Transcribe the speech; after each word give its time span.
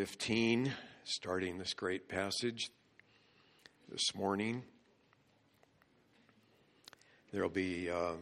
15, 0.00 0.72
starting 1.04 1.58
this 1.58 1.74
great 1.74 2.08
passage 2.08 2.70
this 3.90 4.14
morning. 4.14 4.62
There'll 7.34 7.50
be 7.50 7.90
uh, 7.90 8.14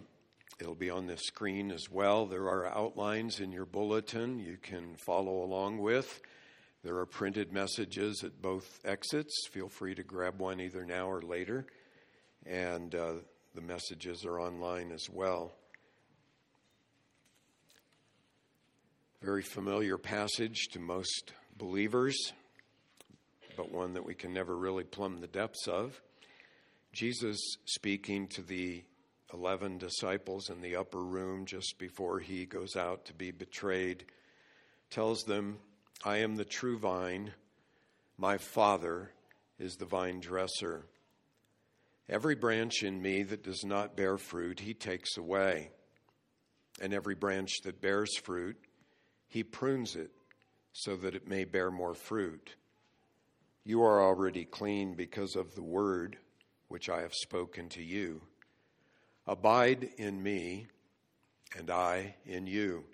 it'll 0.58 0.74
be 0.74 0.90
on 0.90 1.06
the 1.06 1.16
screen 1.16 1.70
as 1.70 1.88
well. 1.88 2.26
There 2.26 2.48
are 2.48 2.66
outlines 2.66 3.38
in 3.38 3.52
your 3.52 3.64
bulletin 3.64 4.40
you 4.40 4.58
can 4.60 4.96
follow 4.96 5.44
along 5.44 5.78
with. 5.78 6.20
There 6.82 6.96
are 6.96 7.06
printed 7.06 7.52
messages 7.52 8.24
at 8.24 8.42
both 8.42 8.80
exits. 8.84 9.46
Feel 9.52 9.68
free 9.68 9.94
to 9.94 10.02
grab 10.02 10.40
one 10.40 10.60
either 10.60 10.84
now 10.84 11.08
or 11.08 11.22
later, 11.22 11.64
and 12.44 12.92
uh, 12.92 13.12
the 13.54 13.62
messages 13.62 14.24
are 14.24 14.40
online 14.40 14.90
as 14.90 15.08
well. 15.08 15.52
Very 19.22 19.42
familiar 19.42 19.96
passage 19.96 20.70
to 20.72 20.80
most 20.80 21.32
believers, 21.58 22.32
but 23.56 23.72
one 23.72 23.94
that 23.94 24.06
we 24.06 24.14
can 24.14 24.32
never 24.32 24.56
really 24.56 24.84
plumb 24.84 25.20
the 25.20 25.26
depths 25.26 25.66
of. 25.66 26.00
Jesus 26.92 27.38
speaking 27.66 28.28
to 28.28 28.42
the 28.42 28.84
11 29.34 29.78
disciples 29.78 30.48
in 30.48 30.60
the 30.62 30.76
upper 30.76 31.02
room 31.02 31.44
just 31.44 31.76
before 31.78 32.20
he 32.20 32.46
goes 32.46 32.76
out 32.76 33.04
to 33.06 33.12
be 33.12 33.30
betrayed 33.30 34.04
tells 34.90 35.24
them, 35.24 35.58
I 36.04 36.18
am 36.18 36.36
the 36.36 36.44
true 36.44 36.78
vine, 36.78 37.32
my 38.16 38.38
Father 38.38 39.10
is 39.58 39.74
the 39.74 39.84
vine 39.84 40.20
dresser. 40.20 40.86
Every 42.08 42.36
branch 42.36 42.82
in 42.82 43.02
me 43.02 43.22
that 43.24 43.42
does 43.42 43.64
not 43.64 43.96
bear 43.96 44.16
fruit, 44.16 44.60
he 44.60 44.72
takes 44.72 45.18
away. 45.18 45.70
And 46.80 46.94
every 46.94 47.16
branch 47.16 47.50
that 47.64 47.82
bears 47.82 48.16
fruit, 48.16 48.56
he 49.28 49.42
prunes 49.42 49.94
it 49.94 50.12
so 50.72 50.96
that 50.96 51.14
it 51.14 51.28
may 51.28 51.44
bear 51.44 51.70
more 51.70 51.94
fruit. 51.94 52.54
You 53.64 53.82
are 53.82 54.02
already 54.02 54.44
clean 54.44 54.94
because 54.94 55.36
of 55.36 55.54
the 55.54 55.62
word 55.62 56.16
which 56.68 56.88
I 56.88 57.02
have 57.02 57.14
spoken 57.14 57.68
to 57.70 57.82
you. 57.82 58.22
Abide 59.26 59.90
in 59.98 60.22
me, 60.22 60.68
and 61.56 61.70
I 61.70 62.14
in 62.24 62.46
you. 62.46 62.84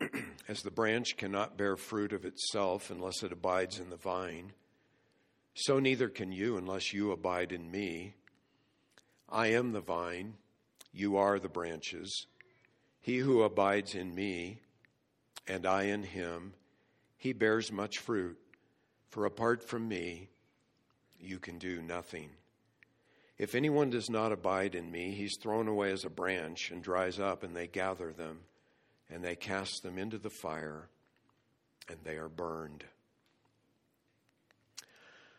As 0.48 0.60
the 0.62 0.70
branch 0.70 1.16
cannot 1.16 1.56
bear 1.56 1.76
fruit 1.76 2.12
of 2.12 2.24
itself 2.24 2.90
unless 2.90 3.22
it 3.22 3.32
abides 3.32 3.78
in 3.78 3.90
the 3.90 3.96
vine, 3.96 4.52
so 5.54 5.78
neither 5.78 6.08
can 6.08 6.32
you 6.32 6.56
unless 6.56 6.92
you 6.92 7.12
abide 7.12 7.52
in 7.52 7.70
me. 7.70 8.14
I 9.28 9.48
am 9.48 9.72
the 9.72 9.80
vine, 9.80 10.34
you 10.92 11.16
are 11.16 11.38
the 11.38 11.48
branches. 11.48 12.26
He 13.00 13.18
who 13.18 13.42
abides 13.42 13.94
in 13.94 14.14
me, 14.14 14.60
and 15.46 15.66
I 15.66 15.84
in 15.84 16.02
him, 16.02 16.54
he 17.16 17.32
bears 17.32 17.72
much 17.72 17.98
fruit. 17.98 18.38
For 19.10 19.26
apart 19.26 19.68
from 19.68 19.88
me, 19.88 20.28
you 21.20 21.38
can 21.38 21.58
do 21.58 21.80
nothing. 21.80 22.30
If 23.38 23.54
anyone 23.54 23.90
does 23.90 24.08
not 24.10 24.32
abide 24.32 24.74
in 24.74 24.90
me, 24.90 25.12
he's 25.12 25.36
thrown 25.42 25.68
away 25.68 25.90
as 25.92 26.04
a 26.04 26.10
branch 26.10 26.70
and 26.70 26.82
dries 26.82 27.18
up, 27.18 27.42
and 27.42 27.54
they 27.54 27.66
gather 27.66 28.12
them, 28.12 28.40
and 29.10 29.24
they 29.24 29.34
cast 29.34 29.82
them 29.82 29.98
into 29.98 30.18
the 30.18 30.30
fire, 30.30 30.88
and 31.88 31.98
they 32.04 32.16
are 32.16 32.28
burned. 32.28 32.84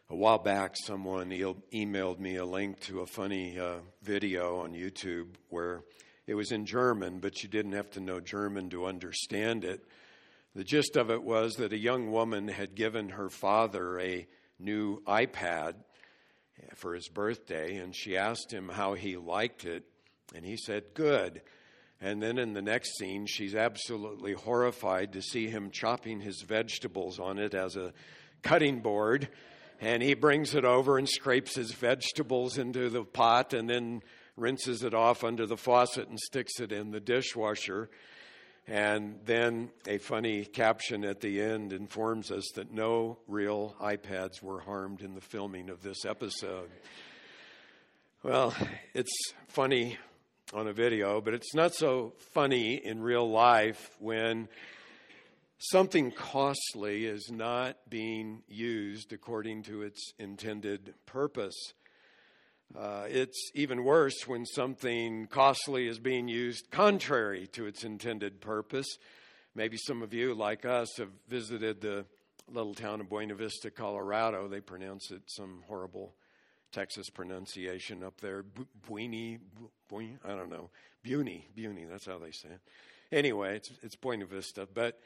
A 0.09 0.15
while 0.15 0.37
back, 0.37 0.75
someone 0.85 1.31
emailed 1.31 2.19
me 2.19 2.35
a 2.35 2.45
link 2.45 2.79
to 2.81 2.99
a 2.99 3.07
funny 3.07 3.57
uh, 3.57 3.77
video 4.03 4.57
on 4.57 4.73
YouTube 4.73 5.29
where 5.49 5.81
it 6.27 6.35
was 6.35 6.51
in 6.51 6.65
German, 6.65 7.19
but 7.19 7.43
you 7.43 7.49
didn't 7.49 7.73
have 7.73 7.91
to 7.91 7.99
know 7.99 8.19
German 8.19 8.69
to 8.71 8.85
understand 8.85 9.63
it. 9.63 9.83
The 10.55 10.63
gist 10.63 10.95
of 10.95 11.11
it 11.11 11.23
was 11.23 11.55
that 11.55 11.73
a 11.73 11.77
young 11.77 12.11
woman 12.11 12.47
had 12.47 12.75
given 12.75 13.09
her 13.09 13.29
father 13.29 13.99
a 13.99 14.25
new 14.57 15.01
iPad 15.03 15.75
for 16.75 16.95
his 16.95 17.09
birthday, 17.09 17.75
and 17.77 17.95
she 17.95 18.17
asked 18.17 18.51
him 18.51 18.69
how 18.69 18.93
he 18.93 19.17
liked 19.17 19.65
it, 19.65 19.83
and 20.33 20.45
he 20.45 20.57
said, 20.57 20.93
Good. 20.93 21.41
And 22.01 22.21
then 22.21 22.37
in 22.37 22.53
the 22.53 22.61
next 22.61 22.97
scene, 22.97 23.25
she's 23.25 23.55
absolutely 23.55 24.33
horrified 24.33 25.13
to 25.13 25.21
see 25.21 25.47
him 25.47 25.71
chopping 25.71 26.19
his 26.19 26.41
vegetables 26.41 27.19
on 27.19 27.39
it 27.39 27.53
as 27.53 27.75
a 27.77 27.93
cutting 28.41 28.81
board. 28.81 29.29
And 29.79 30.03
he 30.03 30.13
brings 30.13 30.55
it 30.55 30.65
over 30.65 30.97
and 30.97 31.07
scrapes 31.07 31.55
his 31.55 31.71
vegetables 31.71 32.57
into 32.57 32.89
the 32.89 33.03
pot 33.03 33.53
and 33.53 33.69
then 33.69 34.03
rinses 34.37 34.83
it 34.83 34.93
off 34.93 35.23
under 35.23 35.45
the 35.45 35.57
faucet 35.57 36.09
and 36.09 36.19
sticks 36.19 36.59
it 36.59 36.71
in 36.71 36.91
the 36.91 36.99
dishwasher. 36.99 37.89
And 38.67 39.19
then 39.25 39.69
a 39.87 39.99
funny 39.99 40.43
caption 40.43 41.05
at 41.05 41.21
the 41.21 41.39
end 41.41 41.71
informs 41.71 42.31
us 42.31 42.45
that 42.55 42.73
no 42.73 43.19
real 43.27 43.75
iPads 43.79 44.41
were 44.41 44.61
harmed 44.61 45.01
in 45.01 45.13
the 45.13 45.21
filming 45.21 45.69
of 45.69 45.83
this 45.83 46.03
episode. 46.03 46.69
Well, 48.23 48.55
it's 48.95 49.15
funny 49.49 49.99
on 50.51 50.67
a 50.67 50.73
video, 50.73 51.21
but 51.21 51.35
it's 51.35 51.53
not 51.53 51.75
so 51.75 52.13
funny 52.33 52.81
in 52.83 53.01
real 53.01 53.29
life 53.29 53.91
when 53.99 54.47
something 55.59 56.11
costly 56.11 57.05
is 57.05 57.29
not 57.31 57.77
being 57.87 58.41
used 58.47 59.13
according 59.13 59.63
to 59.63 59.83
its 59.83 60.13
intended 60.17 60.93
purpose. 61.05 61.73
Uh, 62.77 63.05
it's 63.07 63.51
even 63.53 63.83
worse 63.83 64.27
when 64.27 64.45
something 64.45 65.27
costly 65.27 65.87
is 65.87 65.99
being 65.99 66.27
used 66.27 66.71
contrary 66.71 67.47
to 67.47 67.65
its 67.65 67.83
intended 67.83 68.41
purpose. 68.41 68.97
Maybe 69.53 69.77
some 69.77 70.01
of 70.01 70.13
you, 70.13 70.33
like 70.33 70.65
us, 70.65 70.97
have 70.97 71.11
visited 71.29 71.81
the 71.81 72.05
little 72.51 72.73
town 72.73 73.01
of 73.01 73.09
Buena 73.09 73.35
Vista, 73.35 73.71
Colorado. 73.71 74.47
They 74.47 74.61
pronounce 74.61 75.11
it 75.11 75.21
some 75.27 75.63
horrible 75.67 76.15
Texas 76.71 77.09
pronunciation 77.09 78.03
up 78.03 78.19
there. 78.19 78.43
Buini, 78.87 79.39
Buini, 79.89 80.17
I 80.25 80.29
don't 80.29 80.49
know. 80.49 80.69
Buny, 81.03 81.47
Buny, 81.55 81.85
that's 81.85 82.05
how 82.05 82.17
they 82.17 82.31
say 82.31 82.49
it. 82.49 82.61
Anyway, 83.11 83.55
it's, 83.55 83.71
it's 83.81 83.95
Buena 83.95 84.25
Vista. 84.25 84.67
But 84.71 84.99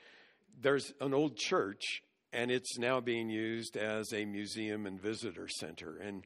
there's 0.60 0.94
an 1.00 1.14
old 1.14 1.38
church, 1.38 2.02
and 2.34 2.50
it's 2.50 2.80
now 2.80 3.00
being 3.00 3.30
used 3.30 3.78
as 3.78 4.12
a 4.14 4.26
museum 4.26 4.86
and 4.88 5.00
visitor 5.00 5.48
center. 5.48 5.98
And 5.98 6.26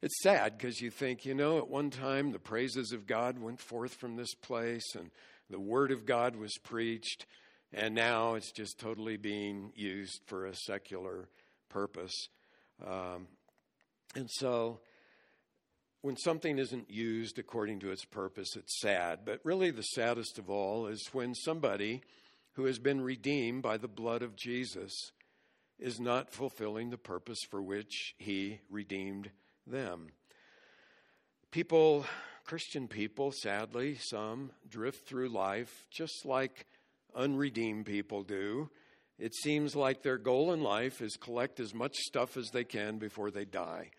it's 0.00 0.22
sad 0.22 0.56
because 0.56 0.80
you 0.80 0.90
think, 0.90 1.24
you 1.24 1.34
know, 1.34 1.58
at 1.58 1.68
one 1.68 1.90
time 1.90 2.30
the 2.32 2.38
praises 2.38 2.92
of 2.92 3.06
God 3.06 3.38
went 3.38 3.60
forth 3.60 3.94
from 3.94 4.16
this 4.16 4.34
place 4.34 4.94
and 4.94 5.10
the 5.50 5.58
word 5.58 5.90
of 5.90 6.06
God 6.06 6.36
was 6.36 6.52
preached, 6.62 7.26
and 7.72 7.94
now 7.94 8.34
it's 8.34 8.52
just 8.52 8.78
totally 8.78 9.16
being 9.16 9.72
used 9.74 10.20
for 10.26 10.46
a 10.46 10.54
secular 10.54 11.28
purpose. 11.68 12.28
Um, 12.86 13.28
and 14.14 14.30
so 14.30 14.80
when 16.02 16.16
something 16.16 16.58
isn't 16.58 16.90
used 16.90 17.38
according 17.38 17.80
to 17.80 17.90
its 17.90 18.04
purpose, 18.04 18.56
it's 18.56 18.80
sad. 18.80 19.20
But 19.24 19.40
really, 19.42 19.70
the 19.70 19.82
saddest 19.82 20.38
of 20.38 20.48
all 20.50 20.86
is 20.86 21.08
when 21.12 21.34
somebody 21.34 22.02
who 22.52 22.66
has 22.66 22.78
been 22.78 23.00
redeemed 23.00 23.62
by 23.62 23.78
the 23.78 23.88
blood 23.88 24.22
of 24.22 24.36
Jesus 24.36 25.12
is 25.78 25.98
not 25.98 26.30
fulfilling 26.30 26.90
the 26.90 26.98
purpose 26.98 27.40
for 27.48 27.62
which 27.62 28.14
he 28.18 28.60
redeemed 28.68 29.30
them. 29.70 30.08
People, 31.50 32.04
Christian 32.44 32.88
people, 32.88 33.32
sadly, 33.32 33.96
some 34.00 34.50
drift 34.68 35.06
through 35.06 35.28
life 35.28 35.86
just 35.90 36.24
like 36.24 36.66
unredeemed 37.14 37.86
people 37.86 38.22
do. 38.22 38.70
It 39.18 39.34
seems 39.34 39.74
like 39.74 40.02
their 40.02 40.18
goal 40.18 40.52
in 40.52 40.62
life 40.62 41.00
is 41.00 41.16
collect 41.16 41.58
as 41.58 41.74
much 41.74 41.96
stuff 41.96 42.36
as 42.36 42.50
they 42.50 42.64
can 42.64 42.98
before 42.98 43.30
they 43.30 43.44
die. 43.44 43.90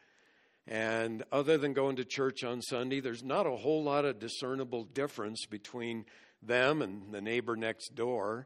And 0.65 1.23
other 1.31 1.57
than 1.57 1.73
going 1.73 1.95
to 1.95 2.05
church 2.05 2.43
on 2.43 2.61
Sunday, 2.61 2.99
there's 2.99 3.23
not 3.23 3.47
a 3.47 3.55
whole 3.55 3.83
lot 3.83 4.05
of 4.05 4.19
discernible 4.19 4.83
difference 4.83 5.45
between 5.47 6.05
them 6.41 6.81
and 6.81 7.11
the 7.11 7.21
neighbor 7.21 7.55
next 7.55 7.95
door. 7.95 8.45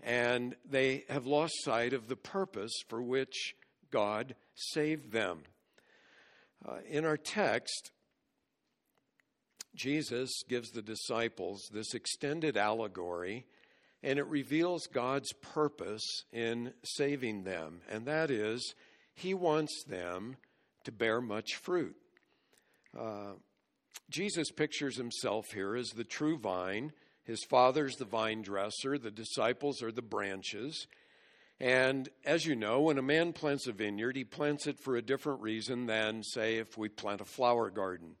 And 0.00 0.54
they 0.64 1.04
have 1.08 1.26
lost 1.26 1.52
sight 1.64 1.92
of 1.92 2.08
the 2.08 2.16
purpose 2.16 2.72
for 2.88 3.02
which 3.02 3.54
God 3.90 4.36
saved 4.54 5.12
them. 5.12 5.42
Uh, 6.66 6.76
in 6.88 7.04
our 7.04 7.16
text, 7.16 7.90
Jesus 9.74 10.42
gives 10.48 10.70
the 10.70 10.82
disciples 10.82 11.68
this 11.72 11.94
extended 11.94 12.56
allegory, 12.56 13.46
and 14.02 14.18
it 14.18 14.26
reveals 14.26 14.86
God's 14.86 15.32
purpose 15.40 16.24
in 16.32 16.72
saving 16.84 17.44
them, 17.44 17.80
and 17.88 18.06
that 18.06 18.30
is, 18.30 18.74
He 19.14 19.34
wants 19.34 19.84
them 19.84 20.36
to 20.84 20.92
bear 20.92 21.20
much 21.20 21.56
fruit. 21.56 21.96
Uh, 22.98 23.32
Jesus 24.10 24.50
pictures 24.50 24.96
himself 24.96 25.46
here 25.52 25.76
as 25.76 25.90
the 25.90 26.04
true 26.04 26.36
vine. 26.38 26.92
His 27.24 27.44
father's 27.44 27.96
the 27.96 28.04
vine 28.04 28.42
dresser, 28.42 28.98
the 28.98 29.10
disciples 29.10 29.82
are 29.82 29.92
the 29.92 30.02
branches. 30.02 30.88
And 31.60 32.08
as 32.24 32.46
you 32.46 32.56
know, 32.56 32.80
when 32.80 32.96
a 32.96 33.02
man 33.02 33.34
plants 33.34 33.66
a 33.66 33.72
vineyard, 33.72 34.16
he 34.16 34.24
plants 34.24 34.66
it 34.66 34.78
for 34.78 34.96
a 34.96 35.02
different 35.02 35.42
reason 35.42 35.86
than, 35.86 36.22
say, 36.22 36.56
if 36.56 36.78
we 36.78 36.88
plant 36.88 37.20
a 37.20 37.26
flower 37.26 37.68
garden. 37.68 38.16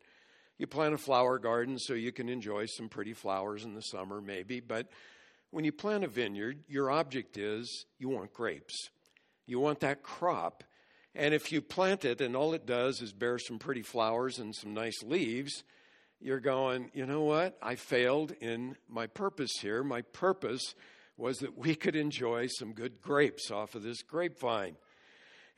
You 0.58 0.66
plant 0.66 0.92
a 0.92 0.98
flower 0.98 1.38
garden 1.38 1.78
so 1.78 1.94
you 1.94 2.12
can 2.12 2.28
enjoy 2.28 2.66
some 2.66 2.90
pretty 2.90 3.14
flowers 3.14 3.64
in 3.64 3.74
the 3.74 3.80
summer, 3.80 4.20
maybe, 4.20 4.60
but 4.60 4.88
when 5.50 5.64
you 5.64 5.72
plant 5.72 6.04
a 6.04 6.08
vineyard, 6.08 6.58
your 6.68 6.90
object 6.90 7.38
is 7.38 7.86
you 7.98 8.10
want 8.10 8.34
grapes. 8.34 8.90
You 9.46 9.58
want 9.58 9.80
that 9.80 10.02
crop. 10.02 10.62
And 11.14 11.34
if 11.34 11.50
you 11.50 11.60
plant 11.60 12.04
it 12.04 12.20
and 12.20 12.36
all 12.36 12.52
it 12.52 12.66
does 12.66 13.00
is 13.00 13.12
bear 13.12 13.38
some 13.38 13.58
pretty 13.58 13.82
flowers 13.82 14.38
and 14.38 14.54
some 14.54 14.74
nice 14.74 15.02
leaves, 15.02 15.64
you're 16.20 16.40
going, 16.40 16.90
you 16.94 17.06
know 17.06 17.22
what? 17.22 17.56
I 17.60 17.74
failed 17.74 18.32
in 18.40 18.76
my 18.88 19.06
purpose 19.06 19.52
here. 19.60 19.82
My 19.82 20.02
purpose 20.02 20.74
was 21.20 21.38
that 21.38 21.58
we 21.58 21.74
could 21.74 21.94
enjoy 21.94 22.46
some 22.46 22.72
good 22.72 23.00
grapes 23.00 23.50
off 23.50 23.74
of 23.74 23.82
this 23.82 24.02
grapevine. 24.02 24.76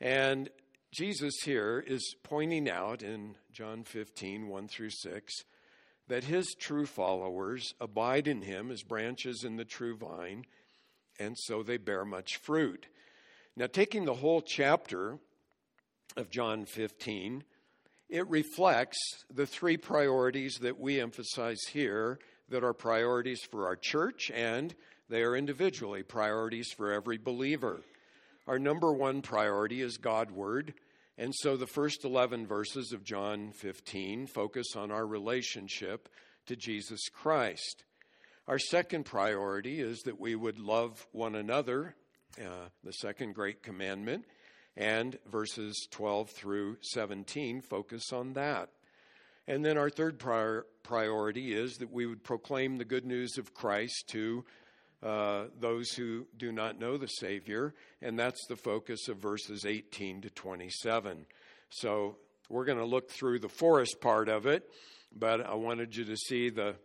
And 0.01 0.49
Jesus 0.91 1.33
here 1.43 1.83
is 1.85 2.15
pointing 2.23 2.69
out 2.69 3.01
in 3.01 3.35
John 3.51 3.83
15, 3.83 4.47
1 4.47 4.67
through 4.67 4.91
6, 4.91 5.33
that 6.09 6.25
his 6.25 6.53
true 6.59 6.85
followers 6.85 7.73
abide 7.79 8.27
in 8.27 8.41
him 8.41 8.69
as 8.69 8.83
branches 8.83 9.43
in 9.43 9.55
the 9.55 9.65
true 9.65 9.95
vine, 9.95 10.45
and 11.19 11.37
so 11.37 11.63
they 11.63 11.77
bear 11.77 12.03
much 12.03 12.37
fruit. 12.37 12.87
Now, 13.55 13.67
taking 13.67 14.05
the 14.05 14.15
whole 14.15 14.41
chapter 14.41 15.17
of 16.17 16.29
John 16.29 16.65
15, 16.65 17.43
it 18.09 18.27
reflects 18.27 18.97
the 19.33 19.47
three 19.47 19.77
priorities 19.77 20.59
that 20.61 20.79
we 20.79 20.99
emphasize 20.99 21.61
here 21.71 22.19
that 22.49 22.63
are 22.63 22.73
priorities 22.73 23.41
for 23.49 23.65
our 23.65 23.75
church 23.75 24.29
and 24.31 24.75
they 25.09 25.21
are 25.21 25.35
individually 25.35 26.03
priorities 26.03 26.71
for 26.75 26.91
every 26.91 27.17
believer. 27.17 27.81
Our 28.47 28.59
number 28.59 28.91
one 28.91 29.21
priority 29.21 29.81
is 29.81 29.97
Godward. 29.97 30.73
And 31.17 31.33
so 31.35 31.55
the 31.55 31.67
first 31.67 32.03
11 32.03 32.47
verses 32.47 32.91
of 32.91 33.03
John 33.03 33.51
15 33.51 34.27
focus 34.27 34.75
on 34.75 34.91
our 34.91 35.05
relationship 35.05 36.09
to 36.47 36.55
Jesus 36.55 37.01
Christ. 37.09 37.83
Our 38.47 38.59
second 38.59 39.05
priority 39.05 39.79
is 39.79 40.01
that 40.01 40.19
we 40.19 40.35
would 40.35 40.59
love 40.59 41.07
one 41.11 41.35
another, 41.35 41.95
uh, 42.41 42.67
the 42.83 42.91
second 42.91 43.35
great 43.35 43.63
commandment, 43.63 44.25
and 44.75 45.17
verses 45.31 45.87
12 45.91 46.31
through 46.31 46.77
17 46.81 47.61
focus 47.61 48.11
on 48.11 48.33
that. 48.33 48.69
And 49.47 49.63
then 49.63 49.77
our 49.77 49.89
third 49.89 50.19
prior- 50.19 50.65
priority 50.83 51.53
is 51.53 51.77
that 51.77 51.91
we 51.91 52.05
would 52.05 52.23
proclaim 52.23 52.77
the 52.77 52.85
good 52.85 53.05
news 53.05 53.37
of 53.37 53.53
Christ 53.53 54.05
to 54.09 54.43
uh, 55.03 55.45
those 55.59 55.91
who 55.91 56.25
do 56.37 56.51
not 56.51 56.79
know 56.79 56.97
the 56.97 57.07
Savior, 57.07 57.73
and 58.01 58.17
that's 58.17 58.45
the 58.47 58.55
focus 58.55 59.09
of 59.09 59.17
verses 59.17 59.65
18 59.65 60.21
to 60.21 60.29
27. 60.29 61.25
So 61.69 62.17
we're 62.49 62.65
going 62.65 62.77
to 62.77 62.85
look 62.85 63.11
through 63.11 63.39
the 63.39 63.49
forest 63.49 63.99
part 63.99 64.29
of 64.29 64.45
it, 64.45 64.69
but 65.13 65.45
I 65.45 65.55
wanted 65.55 65.95
you 65.95 66.05
to 66.05 66.15
see 66.15 66.49
the 66.49 66.75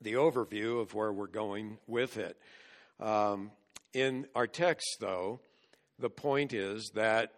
the 0.00 0.14
overview 0.14 0.80
of 0.80 0.94
where 0.94 1.12
we're 1.12 1.26
going 1.26 1.76
with 1.86 2.16
it. 2.16 2.38
Um, 3.00 3.50
in 3.92 4.26
our 4.34 4.46
text, 4.46 4.96
though, 5.00 5.40
the 5.98 6.08
point 6.08 6.54
is 6.54 6.90
that 6.94 7.32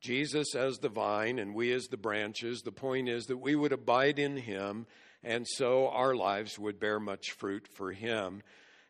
Jesus 0.00 0.54
as 0.54 0.78
the 0.78 0.88
vine 0.88 1.38
and 1.38 1.54
we 1.54 1.72
as 1.72 1.86
the 1.86 1.96
branches, 1.96 2.62
the 2.62 2.72
point 2.72 3.08
is 3.08 3.24
that 3.24 3.38
we 3.38 3.54
would 3.54 3.72
abide 3.72 4.18
in 4.18 4.36
him, 4.36 4.86
and 5.22 5.46
so 5.46 5.88
our 5.88 6.14
lives 6.14 6.58
would 6.58 6.78
bear 6.78 7.00
much 7.00 7.32
fruit 7.32 7.66
for 7.66 7.92
him. 7.92 8.42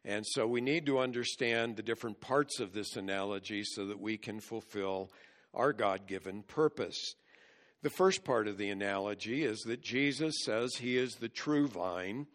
And 0.07 0.25
so 0.25 0.47
we 0.47 0.61
need 0.61 0.87
to 0.87 1.01
understand 1.01 1.77
the 1.77 1.83
different 1.83 2.21
parts 2.21 2.61
of 2.61 2.73
this 2.73 2.97
analogy 2.97 3.65
so 3.65 3.87
that 3.87 4.01
we 4.01 4.17
can 4.17 4.41
fulfill 4.41 5.11
our 5.53 5.73
God 5.73 6.07
given 6.07 6.43
purpose. 6.43 7.17
The 7.83 7.91
first 7.91 8.25
part 8.25 8.47
of 8.47 8.57
the 8.57 8.71
analogy 8.71 9.45
is 9.45 9.59
that 9.67 9.83
Jesus 9.83 10.35
says 10.45 10.77
he 10.77 10.97
is 10.97 11.17
the 11.17 11.29
true 11.29 11.67
vine 11.67 12.27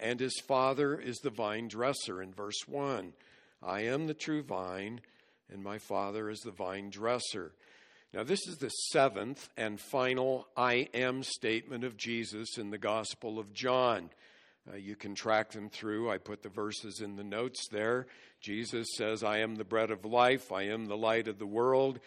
and 0.00 0.18
his 0.18 0.40
Father 0.40 0.98
is 0.98 1.18
the 1.18 1.30
vine 1.30 1.68
dresser 1.68 2.22
in 2.22 2.32
verse 2.32 2.66
1. 2.66 3.12
I 3.62 3.82
am 3.82 4.06
the 4.06 4.14
true 4.14 4.42
vine, 4.42 5.02
and 5.52 5.62
my 5.62 5.78
Father 5.78 6.30
is 6.30 6.40
the 6.40 6.50
vine 6.50 6.88
dresser. 6.88 7.52
Now, 8.12 8.24
this 8.24 8.40
is 8.48 8.56
the 8.56 8.70
seventh 8.70 9.50
and 9.56 9.78
final 9.78 10.48
I 10.56 10.88
am 10.94 11.22
statement 11.22 11.84
of 11.84 11.96
Jesus 11.96 12.58
in 12.58 12.70
the 12.70 12.78
Gospel 12.78 13.38
of 13.38 13.52
John. 13.52 14.10
Uh, 14.68 14.76
you 14.76 14.96
can 14.96 15.14
track 15.14 15.52
them 15.52 15.68
through. 15.70 16.10
I 16.10 16.18
put 16.18 16.42
the 16.42 16.48
verses 16.48 17.00
in 17.00 17.16
the 17.16 17.24
notes 17.24 17.68
there. 17.68 18.06
Jesus 18.40 18.88
says, 18.96 19.22
I 19.22 19.38
am 19.38 19.56
the 19.56 19.64
bread 19.64 19.90
of 19.90 20.04
life. 20.04 20.52
I 20.52 20.64
am 20.64 20.86
the 20.86 20.96
light 20.96 21.28
of 21.28 21.38
the 21.38 21.46
world. 21.46 22.00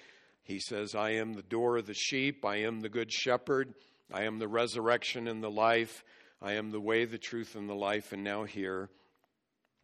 He 0.43 0.59
says, 0.59 0.93
I 0.93 1.11
am 1.11 1.33
the 1.33 1.41
door 1.41 1.77
of 1.77 1.87
the 1.87 1.93
sheep. 1.93 2.45
I 2.45 2.57
am 2.57 2.81
the 2.81 2.89
good 2.89 3.11
shepherd. 3.11 3.73
I 4.11 4.23
am 4.23 4.39
the 4.39 4.47
resurrection 4.47 5.27
and 5.27 5.43
the 5.43 5.49
life. 5.49 6.03
I 6.41 6.53
am 6.53 6.71
the 6.71 6.81
way, 6.81 7.05
the 7.05 7.17
truth, 7.17 7.55
and 7.55 7.69
the 7.69 7.75
life. 7.75 8.11
And 8.11 8.23
now 8.23 8.43
here, 8.43 8.89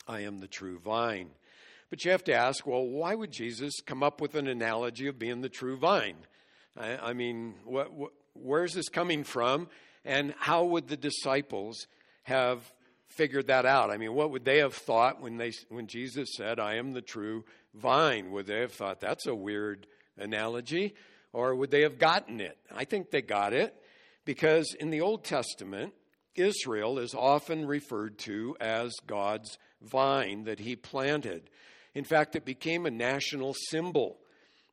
I 0.08 0.22
am 0.22 0.40
the 0.40 0.48
true 0.48 0.80
vine. 0.80 1.30
But 1.90 2.06
you 2.06 2.12
have 2.12 2.26
to 2.26 2.34
ask, 2.34 2.68
well, 2.68 2.86
why 2.86 3.16
would 3.16 3.32
Jesus 3.32 3.82
come 3.86 4.04
up 4.04 4.22
with 4.22 4.36
an 4.36 4.48
analogy 4.48 5.08
of 5.08 5.18
being 5.18 5.42
the 5.42 5.50
true 5.50 5.78
vine? 5.78 6.18
I, 6.78 6.98
I 6.98 7.14
mean, 7.14 7.56
what, 7.66 7.92
what, 7.94 8.12
where's 8.34 8.74
this 8.74 8.90
coming 8.90 9.24
from? 9.24 9.70
And 10.06 10.36
how 10.38 10.66
would 10.66 10.88
the 10.88 10.98
disciples 10.98 11.88
have 12.30 12.72
figured 13.08 13.48
that 13.48 13.66
out. 13.66 13.92
I 13.92 13.98
mean, 13.98 14.14
what 14.14 14.32
would 14.32 14.46
they 14.46 14.60
have 14.60 14.74
thought 14.74 15.22
when 15.22 15.38
they 15.38 15.52
when 15.68 15.88
Jesus 15.88 16.30
said, 16.38 16.60
"I 16.60 16.76
am 16.76 16.94
the 16.94 17.02
true 17.02 17.44
vine"? 17.74 18.32
Would 18.32 18.48
they 18.48 18.62
have 18.62 18.72
thought 18.72 19.02
that's 19.02 19.28
a 19.28 19.36
weird 19.36 19.88
analogy, 20.18 20.96
or 21.34 21.56
would 21.56 21.72
they 21.72 21.82
have 21.82 21.98
gotten 21.98 22.40
it? 22.40 22.58
I 22.72 22.86
think 22.86 23.12
they 23.12 23.22
got 23.22 23.54
it 23.54 23.76
because 24.26 24.74
in 24.80 24.90
the 24.90 25.02
Old 25.02 25.24
Testament, 25.24 25.94
Israel 26.36 27.00
is 27.00 27.14
often 27.14 27.66
referred 27.66 28.18
to 28.20 28.56
as 28.62 28.94
God's 29.06 29.58
vine 29.82 30.44
that 30.44 30.60
he 30.60 30.76
planted. 30.76 31.50
In 31.94 32.04
fact, 32.04 32.36
it 32.36 32.46
became 32.46 32.86
a 32.86 32.92
national 32.92 33.56
symbol. 33.70 34.20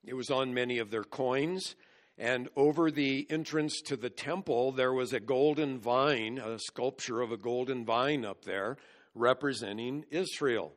It 0.05 0.15
was 0.15 0.31
on 0.31 0.55
many 0.55 0.79
of 0.79 0.91
their 0.91 1.05
coins. 1.05 1.75
And 2.19 2.49
over 2.57 2.91
the 2.91 3.27
entrance 3.29 3.81
to 3.83 3.97
the 3.97 4.09
temple, 4.09 4.73
there 4.73 4.93
was 4.93 5.13
a 5.13 5.21
golden 5.21 5.79
vine, 5.79 6.39
a 6.39 6.59
sculpture 6.59 7.21
of 7.21 7.31
a 7.31 7.37
golden 7.37 7.85
vine 7.85 8.25
up 8.25 8.45
there 8.45 8.79
representing 9.15 10.05
Israel. 10.11 10.73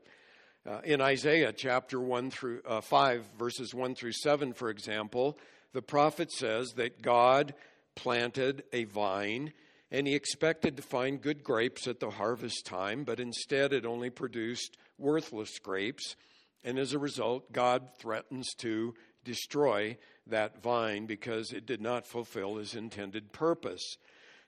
Uh, 0.69 0.81
in 0.83 0.99
Isaiah 0.99 1.53
chapter 1.53 1.99
1 1.99 2.31
through 2.31 2.61
uh, 2.65 2.81
5, 2.81 3.25
verses 3.37 3.73
1 3.73 3.95
through 3.95 4.11
7, 4.11 4.53
for 4.53 4.69
example, 4.69 5.37
the 5.73 5.81
prophet 5.81 6.31
says 6.31 6.73
that 6.73 7.01
God 7.01 7.53
planted 7.95 8.63
a 8.73 8.83
vine 8.83 9.53
and 9.91 10.05
he 10.05 10.15
expected 10.15 10.77
to 10.77 10.83
find 10.83 11.21
good 11.21 11.43
grapes 11.43 11.87
at 11.87 11.99
the 11.99 12.11
harvest 12.11 12.65
time, 12.65 13.03
but 13.03 13.19
instead 13.19 13.73
it 13.73 13.85
only 13.85 14.09
produced 14.09 14.77
worthless 14.97 15.57
grapes. 15.59 16.15
And 16.63 16.77
as 16.77 16.93
a 16.93 16.99
result, 16.99 17.51
God 17.51 17.89
threatens 17.97 18.53
to 18.59 18.93
destroy 19.23 19.97
that 20.29 20.61
vine 20.61 21.05
because 21.05 21.51
it 21.51 21.65
did 21.65 21.81
not 21.81 22.07
fulfill 22.07 22.55
his 22.55 22.75
intended 22.75 23.31
purpose. 23.31 23.97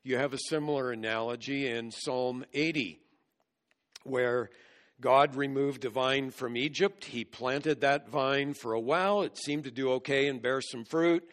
You 0.03 0.17
have 0.17 0.33
a 0.33 0.39
similar 0.49 0.91
analogy 0.91 1.67
in 1.67 1.91
Psalm 1.91 2.43
80, 2.53 2.99
where 4.03 4.49
God 4.99 5.35
removed 5.35 5.85
a 5.85 5.89
vine 5.89 6.31
from 6.31 6.57
Egypt. 6.57 7.05
He 7.05 7.23
planted 7.23 7.81
that 7.81 8.09
vine 8.09 8.53
for 8.53 8.73
a 8.73 8.79
while. 8.79 9.21
It 9.23 9.37
seemed 9.37 9.63
to 9.63 9.71
do 9.71 9.91
okay 9.93 10.27
and 10.27 10.41
bear 10.41 10.61
some 10.61 10.85
fruit, 10.85 11.27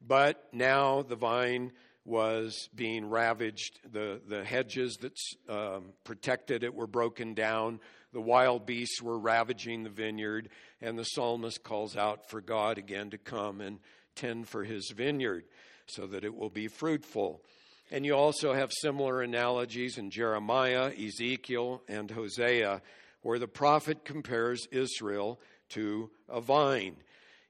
but 0.00 0.48
now 0.52 1.02
the 1.02 1.16
vine 1.16 1.72
was 2.04 2.68
being 2.74 3.08
ravaged. 3.08 3.78
The, 3.92 4.20
the 4.26 4.44
hedges 4.44 4.98
that 5.00 5.16
um, 5.48 5.92
protected 6.04 6.64
it 6.64 6.74
were 6.74 6.88
broken 6.88 7.34
down. 7.34 7.80
The 8.12 8.20
wild 8.20 8.66
beasts 8.66 9.00
were 9.00 9.18
ravaging 9.18 9.82
the 9.82 9.90
vineyard, 9.90 10.50
and 10.80 10.98
the 10.98 11.04
psalmist 11.04 11.62
calls 11.62 11.96
out 11.96 12.28
for 12.28 12.40
God 12.40 12.78
again 12.78 13.10
to 13.10 13.18
come 13.18 13.60
and 13.60 13.78
tend 14.14 14.48
for 14.48 14.64
his 14.64 14.90
vineyard 14.94 15.44
so 15.86 16.06
that 16.06 16.24
it 16.24 16.34
will 16.34 16.50
be 16.50 16.68
fruitful. 16.68 17.42
And 17.90 18.06
you 18.06 18.14
also 18.14 18.54
have 18.54 18.72
similar 18.72 19.22
analogies 19.22 19.98
in 19.98 20.10
Jeremiah, 20.10 20.92
Ezekiel, 20.98 21.82
and 21.88 22.10
Hosea, 22.10 22.80
where 23.22 23.38
the 23.38 23.48
prophet 23.48 24.04
compares 24.04 24.66
Israel 24.70 25.40
to 25.70 26.10
a 26.28 26.40
vine. 26.40 26.96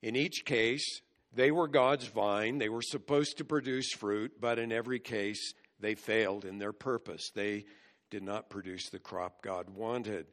In 0.02 0.16
each 0.16 0.44
case, 0.44 1.00
they 1.34 1.50
were 1.50 1.68
God's 1.68 2.06
vine. 2.08 2.58
They 2.58 2.68
were 2.68 2.82
supposed 2.82 3.38
to 3.38 3.44
produce 3.44 3.92
fruit, 3.92 4.32
but 4.40 4.58
in 4.58 4.72
every 4.72 4.98
case, 4.98 5.54
they 5.80 5.94
failed 5.94 6.44
in 6.44 6.58
their 6.58 6.72
purpose. 6.72 7.30
They 7.34 7.64
did 8.10 8.22
not 8.22 8.50
produce 8.50 8.90
the 8.90 8.98
crop 8.98 9.42
God 9.42 9.70
wanted. 9.70 10.26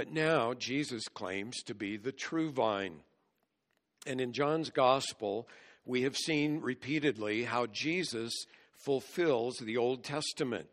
But 0.00 0.14
now 0.14 0.54
Jesus 0.54 1.08
claims 1.08 1.62
to 1.64 1.74
be 1.74 1.98
the 1.98 2.10
true 2.10 2.50
vine. 2.50 3.02
And 4.06 4.18
in 4.18 4.32
John's 4.32 4.70
gospel, 4.70 5.46
we 5.84 6.04
have 6.04 6.16
seen 6.16 6.62
repeatedly 6.62 7.44
how 7.44 7.66
Jesus 7.66 8.32
fulfills 8.72 9.58
the 9.58 9.76
Old 9.76 10.02
Testament. 10.02 10.68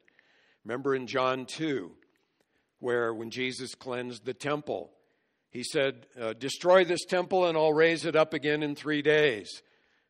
Remember 0.64 0.96
in 0.96 1.08
John 1.08 1.46
2, 1.46 1.92
where 2.80 3.14
when 3.14 3.30
Jesus 3.30 3.76
cleansed 3.76 4.24
the 4.24 4.34
temple, 4.34 4.92
he 5.50 5.62
said, 5.62 6.06
uh, 6.18 6.32
Destroy 6.32 6.86
this 6.86 7.04
temple 7.04 7.48
and 7.48 7.58
I'll 7.58 7.74
raise 7.74 8.06
it 8.06 8.16
up 8.16 8.34
again 8.34 8.64
in 8.64 8.76
three 8.76 9.02
days. 9.02 9.62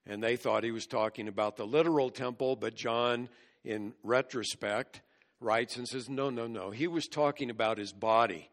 And 0.05 0.21
they 0.21 0.35
thought 0.35 0.63
he 0.63 0.69
was 0.69 0.85
talking 0.85 1.27
about 1.27 1.57
the 1.57 1.65
literal 1.65 2.11
temple, 2.11 2.55
but 2.55 2.75
John, 2.75 3.29
in 3.65 3.95
retrospect, 4.03 5.01
writes 5.39 5.75
and 5.75 5.87
says, 5.87 6.07
No, 6.07 6.29
no, 6.29 6.45
no. 6.45 6.69
He 6.69 6.85
was 6.85 7.07
talking 7.07 7.49
about 7.49 7.79
his 7.79 7.93
body 7.93 8.51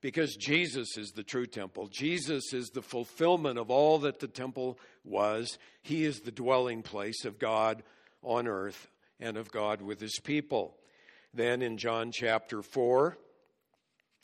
because 0.00 0.36
Jesus 0.36 0.96
is 0.96 1.12
the 1.12 1.22
true 1.22 1.46
temple. 1.46 1.88
Jesus 1.88 2.52
is 2.52 2.70
the 2.70 2.82
fulfillment 2.82 3.58
of 3.58 3.70
all 3.70 3.98
that 4.00 4.20
the 4.20 4.28
temple 4.28 4.78
was. 5.04 5.58
He 5.82 6.04
is 6.04 6.20
the 6.20 6.30
dwelling 6.30 6.82
place 6.82 7.24
of 7.24 7.38
God 7.38 7.82
on 8.22 8.46
earth 8.46 8.88
and 9.18 9.36
of 9.36 9.50
God 9.50 9.82
with 9.82 10.00
his 10.00 10.18
people. 10.22 10.76
Then 11.34 11.62
in 11.62 11.76
John 11.76 12.10
chapter 12.12 12.62
4, 12.62 13.16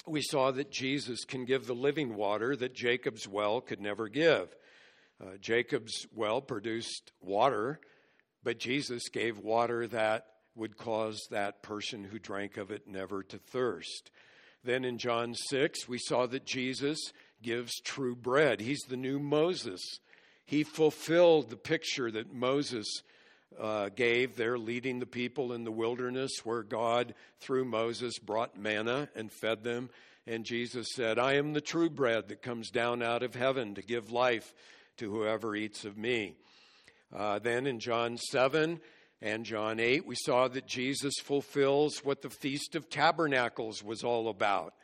we 0.06 0.22
saw 0.22 0.50
that 0.52 0.70
Jesus 0.70 1.24
can 1.24 1.44
give 1.44 1.66
the 1.66 1.74
living 1.74 2.14
water 2.14 2.56
that 2.56 2.74
Jacob's 2.74 3.28
well 3.28 3.60
could 3.60 3.80
never 3.80 4.08
give. 4.08 4.54
Uh, 5.20 5.36
Jacob's 5.40 6.06
well 6.14 6.40
produced 6.40 7.12
water, 7.20 7.80
but 8.42 8.58
Jesus 8.58 9.08
gave 9.08 9.38
water 9.38 9.86
that 9.88 10.26
would 10.54 10.76
cause 10.76 11.26
that 11.30 11.62
person 11.62 12.04
who 12.04 12.18
drank 12.18 12.56
of 12.56 12.70
it 12.70 12.88
never 12.88 13.22
to 13.22 13.38
thirst. 13.38 14.10
Then 14.66 14.84
in 14.84 14.98
John 14.98 15.34
6, 15.34 15.88
we 15.88 15.98
saw 15.98 16.26
that 16.26 16.44
Jesus 16.44 16.98
gives 17.40 17.80
true 17.80 18.16
bread. 18.16 18.60
He's 18.60 18.82
the 18.88 18.96
new 18.96 19.20
Moses. 19.20 19.80
He 20.44 20.64
fulfilled 20.64 21.50
the 21.50 21.56
picture 21.56 22.10
that 22.10 22.34
Moses 22.34 23.02
uh, 23.60 23.90
gave 23.90 24.34
there, 24.34 24.58
leading 24.58 24.98
the 24.98 25.06
people 25.06 25.52
in 25.52 25.62
the 25.62 25.70
wilderness, 25.70 26.32
where 26.42 26.64
God, 26.64 27.14
through 27.38 27.66
Moses, 27.66 28.18
brought 28.18 28.58
manna 28.58 29.08
and 29.14 29.30
fed 29.32 29.62
them. 29.62 29.88
And 30.26 30.44
Jesus 30.44 30.88
said, 30.94 31.16
I 31.16 31.34
am 31.34 31.52
the 31.52 31.60
true 31.60 31.88
bread 31.88 32.26
that 32.28 32.42
comes 32.42 32.70
down 32.70 33.04
out 33.04 33.22
of 33.22 33.36
heaven 33.36 33.76
to 33.76 33.82
give 33.82 34.10
life 34.10 34.52
to 34.96 35.08
whoever 35.12 35.54
eats 35.54 35.84
of 35.84 35.96
me. 35.96 36.34
Uh, 37.14 37.38
then 37.38 37.68
in 37.68 37.78
John 37.78 38.16
7 38.16 38.80
and 39.22 39.44
John 39.44 39.80
8, 39.80 40.06
we 40.06 40.14
saw 40.14 40.46
that 40.48 40.66
Jesus 40.66 41.14
fulfills 41.22 42.04
what 42.04 42.20
the 42.20 42.30
Feast 42.30 42.74
of 42.74 42.90
Tabernacles 42.90 43.82
was 43.82 44.04
all 44.04 44.28
about. 44.28 44.74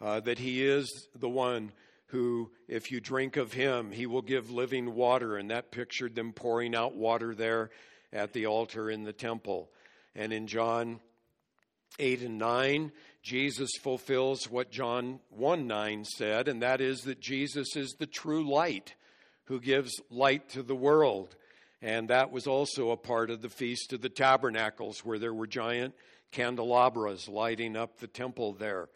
Uh, 0.00 0.20
that 0.20 0.38
he 0.38 0.64
is 0.64 1.08
the 1.14 1.28
one 1.28 1.72
who, 2.06 2.50
if 2.66 2.90
you 2.90 3.00
drink 3.00 3.36
of 3.36 3.52
him, 3.52 3.92
he 3.92 4.06
will 4.06 4.22
give 4.22 4.50
living 4.50 4.94
water. 4.94 5.36
And 5.36 5.50
that 5.50 5.70
pictured 5.70 6.14
them 6.14 6.32
pouring 6.32 6.74
out 6.74 6.96
water 6.96 7.34
there 7.34 7.70
at 8.12 8.32
the 8.32 8.46
altar 8.46 8.90
in 8.90 9.04
the 9.04 9.12
temple. 9.12 9.70
And 10.14 10.32
in 10.32 10.46
John 10.46 11.00
8 11.98 12.22
and 12.22 12.38
9, 12.38 12.92
Jesus 13.22 13.70
fulfills 13.80 14.50
what 14.50 14.70
John 14.70 15.20
1 15.30 15.66
9 15.66 16.04
said, 16.04 16.48
and 16.48 16.62
that 16.62 16.80
is 16.80 17.02
that 17.02 17.20
Jesus 17.20 17.76
is 17.76 17.94
the 17.98 18.06
true 18.06 18.48
light 18.48 18.94
who 19.44 19.60
gives 19.60 19.92
light 20.10 20.48
to 20.50 20.62
the 20.62 20.74
world. 20.74 21.36
And 21.84 22.08
that 22.08 22.32
was 22.32 22.46
also 22.46 22.92
a 22.92 22.96
part 22.96 23.28
of 23.28 23.42
the 23.42 23.50
Feast 23.50 23.92
of 23.92 24.00
the 24.00 24.08
Tabernacles, 24.08 25.04
where 25.04 25.18
there 25.18 25.34
were 25.34 25.46
giant 25.46 25.94
candelabras 26.32 27.28
lighting 27.28 27.76
up 27.76 27.98
the 27.98 28.06
temple 28.06 28.54
there. 28.54 28.88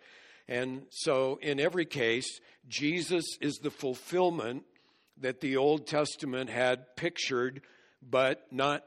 And 0.49 0.87
so, 0.89 1.39
in 1.43 1.61
every 1.61 1.85
case, 1.85 2.41
Jesus 2.67 3.27
is 3.43 3.57
the 3.57 3.71
fulfillment 3.71 4.65
that 5.21 5.43
the 5.43 5.59
Old 5.59 5.87
Testament 5.87 6.49
had 6.49 6.97
pictured, 6.97 7.61
but 8.03 8.47
not 8.51 8.87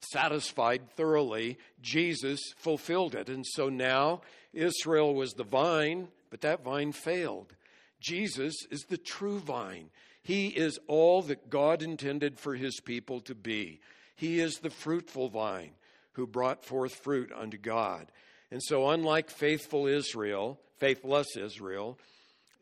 satisfied 0.00 0.88
thoroughly, 0.96 1.58
Jesus 1.82 2.40
fulfilled 2.56 3.14
it. 3.14 3.28
And 3.28 3.44
so 3.46 3.68
now 3.68 4.22
Israel 4.54 5.14
was 5.14 5.34
the 5.34 5.44
vine, 5.44 6.08
but 6.30 6.40
that 6.40 6.64
vine 6.64 6.92
failed. 6.92 7.54
Jesus 8.00 8.54
is 8.70 8.86
the 8.88 8.96
true 8.96 9.40
vine. 9.40 9.90
He 10.22 10.48
is 10.48 10.78
all 10.86 11.22
that 11.22 11.50
God 11.50 11.82
intended 11.82 12.38
for 12.38 12.54
his 12.54 12.80
people 12.80 13.20
to 13.22 13.34
be. 13.34 13.80
He 14.14 14.38
is 14.38 14.58
the 14.58 14.70
fruitful 14.70 15.28
vine 15.28 15.72
who 16.12 16.26
brought 16.26 16.64
forth 16.64 16.94
fruit 16.94 17.32
unto 17.34 17.58
God. 17.58 18.12
And 18.50 18.62
so, 18.62 18.88
unlike 18.90 19.30
faithful 19.30 19.86
Israel, 19.86 20.60
faithless 20.78 21.36
Israel, 21.36 21.98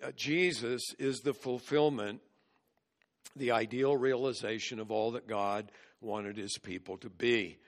uh, 0.02 0.12
Jesus 0.16 0.82
is 0.98 1.18
the 1.20 1.34
fulfillment, 1.34 2.20
the 3.36 3.50
ideal 3.50 3.96
realization 3.96 4.78
of 4.78 4.90
all 4.90 5.10
that 5.12 5.26
God 5.26 5.70
wanted 6.00 6.36
his 6.36 6.56
people 6.58 6.96
to 6.98 7.10
be. 7.10 7.58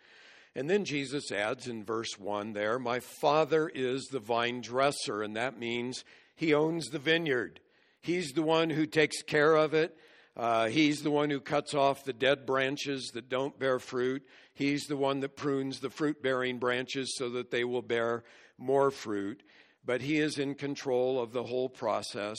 And 0.54 0.68
then 0.68 0.84
Jesus 0.84 1.32
adds 1.32 1.66
in 1.66 1.84
verse 1.84 2.18
1 2.18 2.52
there, 2.52 2.78
My 2.78 3.00
Father 3.00 3.68
is 3.68 4.04
the 4.04 4.20
vine 4.20 4.60
dresser, 4.60 5.22
and 5.22 5.36
that 5.36 5.58
means 5.58 6.04
he 6.34 6.54
owns 6.54 6.88
the 6.88 6.98
vineyard. 6.98 7.60
He's 8.02 8.32
the 8.32 8.42
one 8.42 8.68
who 8.68 8.86
takes 8.86 9.22
care 9.22 9.54
of 9.54 9.74
it. 9.74 9.96
Uh, 10.36 10.68
he's 10.68 11.02
the 11.02 11.10
one 11.10 11.30
who 11.30 11.40
cuts 11.40 11.74
off 11.74 12.04
the 12.04 12.12
dead 12.12 12.46
branches 12.46 13.10
that 13.14 13.28
don't 13.28 13.58
bear 13.58 13.78
fruit. 13.78 14.22
He's 14.54 14.84
the 14.84 14.96
one 14.96 15.20
that 15.20 15.36
prunes 15.36 15.80
the 15.80 15.90
fruit 15.90 16.22
bearing 16.22 16.58
branches 16.58 17.14
so 17.16 17.30
that 17.30 17.50
they 17.50 17.64
will 17.64 17.82
bear 17.82 18.24
more 18.58 18.90
fruit. 18.90 19.42
But 19.84 20.00
he 20.00 20.18
is 20.18 20.38
in 20.38 20.54
control 20.54 21.20
of 21.20 21.32
the 21.32 21.44
whole 21.44 21.68
process. 21.68 22.38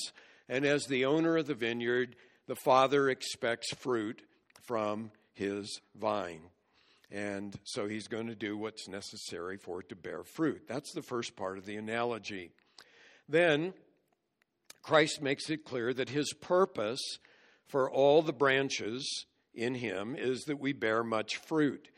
And 0.49 0.65
as 0.65 0.85
the 0.85 1.05
owner 1.05 1.37
of 1.37 1.47
the 1.47 1.53
vineyard, 1.53 2.15
the 2.47 2.55
Father 2.55 3.09
expects 3.09 3.73
fruit 3.75 4.21
from 4.63 5.11
his 5.33 5.79
vine. 5.95 6.41
And 7.11 7.55
so 7.63 7.87
he's 7.87 8.07
going 8.07 8.27
to 8.27 8.35
do 8.35 8.57
what's 8.57 8.87
necessary 8.87 9.57
for 9.57 9.81
it 9.81 9.89
to 9.89 9.95
bear 9.95 10.23
fruit. 10.23 10.63
That's 10.67 10.91
the 10.93 11.03
first 11.03 11.35
part 11.35 11.57
of 11.57 11.65
the 11.65 11.75
analogy. 11.75 12.51
Then 13.29 13.73
Christ 14.83 15.21
makes 15.21 15.49
it 15.49 15.65
clear 15.65 15.93
that 15.93 16.09
his 16.09 16.33
purpose 16.33 17.17
for 17.67 17.89
all 17.89 18.21
the 18.21 18.33
branches 18.33 19.25
in 19.55 19.75
him 19.75 20.15
is 20.15 20.43
that 20.43 20.59
we 20.59 20.73
bear 20.73 21.03
much 21.03 21.37
fruit. 21.37 21.89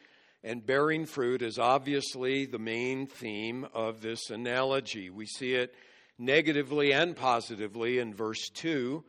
And 0.43 0.65
bearing 0.65 1.07
fruit 1.07 1.41
is 1.41 1.57
obviously 1.57 2.45
the 2.45 2.59
main 2.59 3.07
theme 3.07 3.67
of 3.73 4.01
this 4.01 4.29
analogy. 4.29 5.09
We 5.09 5.25
see 5.25 5.55
it 5.55 5.73
negatively 6.19 6.93
and 6.93 7.15
positively 7.15 7.97
in 7.97 8.13
verse 8.13 8.49
2 8.49 9.03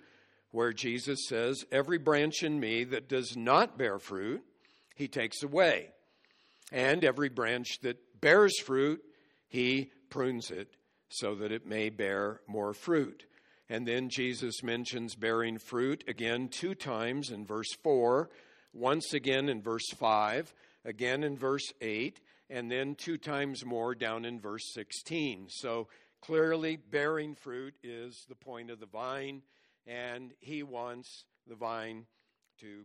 where 0.52 0.73
Jesus 0.73 1.28
says, 1.28 1.64
Every 1.71 1.99
branch 1.99 2.42
in 2.42 2.59
me 2.59 2.85
that 2.85 3.11
does 3.11 3.37
not 3.37 3.76
bear 3.76 3.99
fruit, 3.99 4.42
he 4.95 5.06
takes 5.06 5.42
away. 5.42 5.90
And 6.73 7.04
every 7.04 7.28
branch 7.28 7.80
that 7.83 7.99
bears 8.23 8.59
fruit, 8.61 9.02
he 9.49 9.90
prunes 10.09 10.50
it 10.50 10.75
so 11.11 11.35
that 11.35 11.52
it 11.52 11.66
may 11.66 11.90
bear 11.90 12.40
more 12.49 12.73
fruit. 12.73 13.26
And 13.68 13.87
then 13.87 14.08
Jesus 14.08 14.62
mentions 14.62 15.14
bearing 15.14 15.58
fruit 15.58 16.04
again 16.06 16.49
two 16.49 16.75
times 16.75 17.30
in 17.30 17.44
verse 17.44 17.73
4, 17.82 18.30
once 18.73 19.12
again 19.12 19.49
in 19.49 19.61
verse 19.61 19.88
5, 19.96 20.54
again 20.85 21.25
in 21.25 21.37
verse 21.37 21.73
8, 21.80 22.20
and 22.49 22.70
then 22.70 22.94
two 22.94 23.18
times 23.18 23.64
more 23.64 23.94
down 23.94 24.25
in 24.25 24.40
verse 24.40 24.73
16. 24.73 25.49
So 25.50 25.88
clearly, 26.20 26.76
bearing 26.76 27.35
fruit 27.35 27.75
is 27.82 28.25
the 28.28 28.37
point 28.37 28.70
of 28.70 28.78
the 28.78 28.87
vine 28.87 29.42
and 29.87 30.32
he 30.40 30.62
wants 30.62 31.25
the 31.46 31.54
vine 31.54 32.06
to 32.61 32.85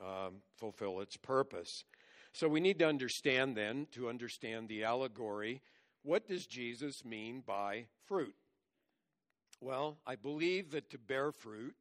um, 0.00 0.34
fulfill 0.56 1.00
its 1.00 1.16
purpose. 1.16 1.84
So 2.32 2.48
we 2.48 2.60
need 2.60 2.78
to 2.80 2.86
understand 2.86 3.56
then, 3.56 3.86
to 3.92 4.08
understand 4.08 4.68
the 4.68 4.84
allegory, 4.84 5.62
what 6.02 6.28
does 6.28 6.46
Jesus 6.46 7.04
mean 7.04 7.42
by 7.44 7.86
fruit? 8.04 8.34
Well, 9.60 9.98
I 10.06 10.16
believe 10.16 10.70
that 10.72 10.90
to 10.90 10.98
bear 10.98 11.32
fruit 11.32 11.74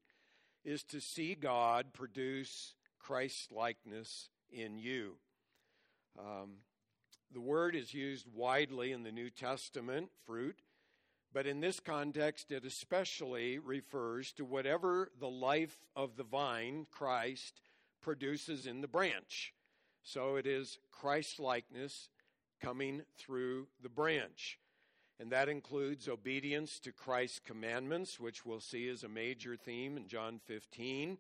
is 0.64 0.84
to 0.86 1.02
see 1.02 1.36
God 1.36 1.94
produce 1.94 2.74
Christ 3.00 3.52
likeness 3.52 4.30
in 4.50 4.80
you. 4.80 5.16
Um, 6.18 6.54
the 7.34 7.42
word 7.42 7.76
is 7.76 7.94
used 7.94 8.28
widely 8.34 8.94
in 8.94 9.04
the 9.04 9.12
New 9.12 9.30
Testament, 9.30 10.10
fruit, 10.26 10.62
but 11.34 11.46
in 11.46 11.60
this 11.60 11.82
context, 11.82 12.52
it 12.52 12.64
especially 12.64 13.60
refers 13.60 14.32
to 14.34 14.46
whatever 14.46 15.12
the 15.20 15.30
life 15.30 15.78
of 15.96 16.16
the 16.16 16.24
vine, 16.24 16.88
Christ, 16.90 17.60
produces 18.02 18.66
in 18.66 18.80
the 18.80 18.88
branch. 18.88 19.54
So 20.02 20.38
it 20.38 20.48
is 20.48 20.80
Christ 20.92 21.40
likeness 21.40 22.08
coming 22.62 23.02
through 23.18 23.68
the 23.84 23.90
branch. 23.90 24.60
And 25.20 25.32
that 25.32 25.48
includes 25.48 26.10
obedience 26.10 26.80
to 26.80 26.92
Christ's 26.92 27.40
commandments, 27.40 28.20
which 28.20 28.46
we'll 28.46 28.60
see 28.60 28.88
is 28.88 29.04
a 29.04 29.10
major 29.10 29.56
theme 29.56 29.96
in 29.96 30.08
John 30.08 30.40
15, 30.46 31.18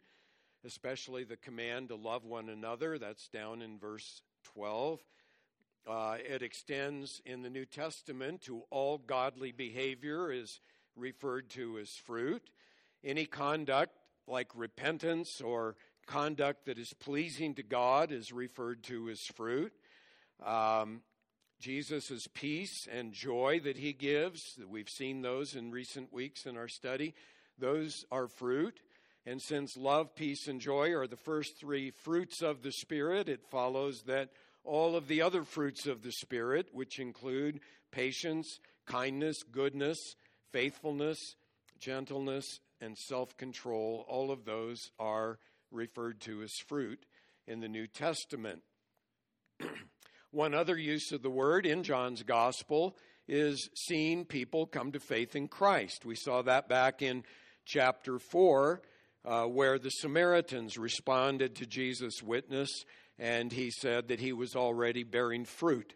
especially 0.65 1.23
the 1.23 1.37
command 1.37 1.89
to 1.89 1.95
love 1.95 2.25
one 2.25 2.49
another. 2.49 2.97
That's 2.97 3.29
down 3.29 3.61
in 3.61 3.79
verse 3.79 4.21
12. 4.53 4.99
Uh, 5.87 6.17
it 6.27 6.41
extends 6.41 7.21
in 7.25 7.41
the 7.41 7.49
New 7.49 7.65
Testament 7.65 8.41
to 8.41 8.63
all 8.69 8.97
godly 8.97 9.51
behavior 9.51 10.31
is 10.31 10.59
referred 10.95 11.49
to 11.51 11.77
as 11.77 11.89
fruit. 11.91 12.49
Any 13.03 13.25
conduct 13.25 13.93
like 14.27 14.49
repentance 14.55 15.39
or 15.39 15.75
conduct 16.05 16.65
that 16.65 16.77
is 16.77 16.93
pleasing 16.93 17.53
to 17.55 17.63
God 17.63 18.11
is 18.11 18.33
referred 18.33 18.83
to 18.83 19.09
as 19.09 19.21
fruit. 19.21 19.73
Um, 20.43 21.01
Jesus' 21.65 22.27
peace 22.31 22.87
and 22.91 23.11
joy 23.11 23.59
that 23.63 23.75
he 23.75 23.91
gives, 23.91 24.59
we've 24.69 24.87
seen 24.87 25.23
those 25.23 25.55
in 25.55 25.71
recent 25.71 26.13
weeks 26.13 26.45
in 26.45 26.57
our 26.57 26.67
study, 26.67 27.15
those 27.57 28.05
are 28.11 28.27
fruit. 28.27 28.81
And 29.25 29.41
since 29.41 29.75
love, 29.75 30.13
peace, 30.13 30.47
and 30.47 30.61
joy 30.61 30.91
are 30.93 31.07
the 31.07 31.17
first 31.17 31.59
three 31.59 31.89
fruits 31.89 32.43
of 32.43 32.61
the 32.61 32.71
Spirit, 32.71 33.27
it 33.27 33.49
follows 33.49 34.03
that 34.03 34.29
all 34.63 34.95
of 34.95 35.07
the 35.07 35.23
other 35.23 35.41
fruits 35.41 35.87
of 35.87 36.03
the 36.03 36.11
Spirit, 36.11 36.67
which 36.71 36.99
include 36.99 37.61
patience, 37.89 38.59
kindness, 38.85 39.41
goodness, 39.51 39.97
faithfulness, 40.51 41.17
gentleness, 41.79 42.59
and 42.79 42.95
self 42.95 43.35
control, 43.37 44.05
all 44.07 44.29
of 44.29 44.45
those 44.45 44.91
are 44.99 45.39
referred 45.71 46.21
to 46.21 46.43
as 46.43 46.53
fruit 46.67 47.07
in 47.47 47.59
the 47.59 47.69
New 47.69 47.87
Testament. 47.87 48.61
One 50.35 50.53
other 50.53 50.77
use 50.77 51.13
of 51.13 51.21
the 51.21 51.29
word 51.29 51.65
in 51.65 51.81
John's 51.81 52.21
gospel 52.21 52.97
is 53.25 53.69
seeing 53.73 54.25
people 54.25 54.65
come 54.65 54.91
to 54.91 54.99
faith 54.99 55.33
in 55.33 55.47
Christ. 55.47 56.03
We 56.03 56.17
saw 56.17 56.41
that 56.41 56.67
back 56.67 57.01
in 57.01 57.23
chapter 57.63 58.19
4, 58.19 58.81
uh, 59.23 59.43
where 59.43 59.79
the 59.79 59.91
Samaritans 59.91 60.77
responded 60.77 61.55
to 61.55 61.65
Jesus' 61.65 62.21
witness, 62.21 62.83
and 63.17 63.49
he 63.49 63.71
said 63.71 64.09
that 64.09 64.19
he 64.19 64.33
was 64.33 64.57
already 64.57 65.03
bearing 65.03 65.45
fruit 65.45 65.95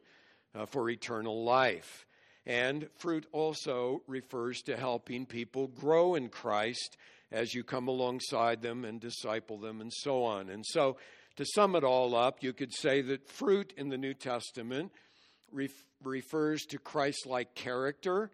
uh, 0.56 0.66
for 0.66 0.90
eternal 0.90 1.44
life. 1.44 2.06
And 2.46 2.88
fruit 2.96 3.28
also 3.34 4.04
refers 4.08 4.62
to 4.62 4.78
helping 4.78 5.26
people 5.26 5.68
grow 5.68 6.16
in 6.16 6.30
Christ 6.30 6.96
as 7.30 7.54
you 7.54 7.66
come 7.66 7.90
alongside 7.90 8.62
them 8.62 8.86
and 8.86 9.02
disciple 9.02 9.58
them 9.58 9.82
and 9.82 9.92
so 9.94 10.24
on. 10.24 10.50
And 10.50 10.66
so, 10.66 10.96
to 11.40 11.46
sum 11.46 11.74
it 11.74 11.86
all 11.86 12.16
up, 12.16 12.44
you 12.44 12.52
could 12.52 12.74
say 12.74 13.02
that 13.02 13.30
fruit 13.30 13.74
in 13.78 13.88
the 13.88 13.98
New 13.98 14.14
Testament 14.14 14.92
ref- 15.54 15.72
refers 16.04 16.64
to 16.64 16.78
Christ 16.78 17.26
like 17.26 17.56
character, 17.56 18.30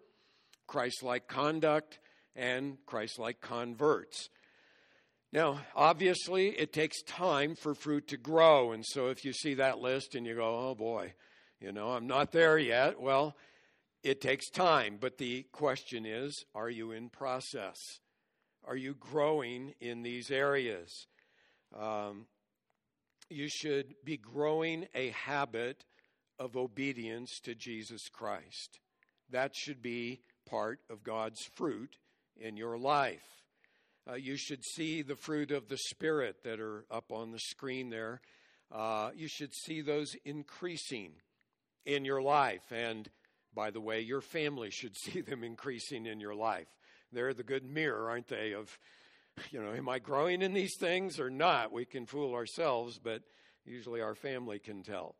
Christ 0.66 1.04
like 1.04 1.28
conduct, 1.28 2.00
and 2.34 2.78
Christ 2.84 3.20
like 3.20 3.40
converts. 3.40 4.28
Now, 5.32 5.60
obviously, 5.76 6.48
it 6.48 6.72
takes 6.72 7.00
time 7.02 7.54
for 7.54 7.76
fruit 7.76 8.08
to 8.08 8.16
grow. 8.16 8.72
And 8.72 8.84
so, 8.84 9.06
if 9.06 9.24
you 9.24 9.32
see 9.32 9.54
that 9.54 9.78
list 9.78 10.16
and 10.16 10.26
you 10.26 10.34
go, 10.34 10.70
oh 10.70 10.74
boy, 10.74 11.12
you 11.60 11.70
know, 11.70 11.92
I'm 11.92 12.08
not 12.08 12.32
there 12.32 12.58
yet, 12.58 13.00
well, 13.00 13.36
it 14.02 14.20
takes 14.20 14.50
time. 14.50 14.98
But 15.00 15.18
the 15.18 15.44
question 15.52 16.06
is 16.06 16.44
are 16.56 16.70
you 16.70 16.90
in 16.90 17.10
process? 17.10 17.78
Are 18.64 18.76
you 18.76 18.96
growing 18.98 19.74
in 19.80 20.02
these 20.02 20.32
areas? 20.32 21.06
Um, 21.72 22.26
you 23.28 23.48
should 23.48 23.94
be 24.04 24.16
growing 24.16 24.86
a 24.94 25.10
habit 25.10 25.84
of 26.38 26.56
obedience 26.56 27.40
to 27.40 27.54
Jesus 27.54 28.08
Christ. 28.08 28.78
That 29.30 29.54
should 29.54 29.82
be 29.82 30.20
part 30.48 30.80
of 30.90 31.02
God's 31.02 31.42
fruit 31.54 31.96
in 32.38 32.56
your 32.56 32.78
life. 32.78 33.42
Uh, 34.08 34.14
you 34.14 34.36
should 34.36 34.64
see 34.64 35.02
the 35.02 35.16
fruit 35.16 35.50
of 35.50 35.68
the 35.68 35.78
Spirit 35.78 36.44
that 36.44 36.60
are 36.60 36.84
up 36.90 37.10
on 37.10 37.32
the 37.32 37.40
screen 37.40 37.90
there. 37.90 38.20
Uh, 38.70 39.10
you 39.16 39.28
should 39.28 39.52
see 39.52 39.80
those 39.80 40.14
increasing 40.24 41.12
in 41.84 42.04
your 42.04 42.22
life. 42.22 42.70
And 42.70 43.08
by 43.54 43.70
the 43.70 43.80
way, 43.80 44.00
your 44.00 44.20
family 44.20 44.70
should 44.70 44.96
see 45.04 45.20
them 45.20 45.42
increasing 45.42 46.06
in 46.06 46.20
your 46.20 46.34
life. 46.34 46.68
They're 47.12 47.34
the 47.34 47.42
good 47.42 47.64
mirror, 47.64 48.08
aren't 48.08 48.28
they, 48.28 48.52
of, 48.52 48.78
you 49.50 49.62
know, 49.62 49.72
am 49.72 49.88
I 49.88 49.98
growing 49.98 50.42
in 50.42 50.52
these 50.52 50.76
things 50.78 51.18
or 51.18 51.30
not? 51.30 51.72
We 51.72 51.84
can 51.84 52.06
fool 52.06 52.34
ourselves, 52.34 52.98
but 52.98 53.22
usually 53.64 54.00
our 54.00 54.14
family 54.14 54.58
can 54.58 54.82
tell. 54.82 55.16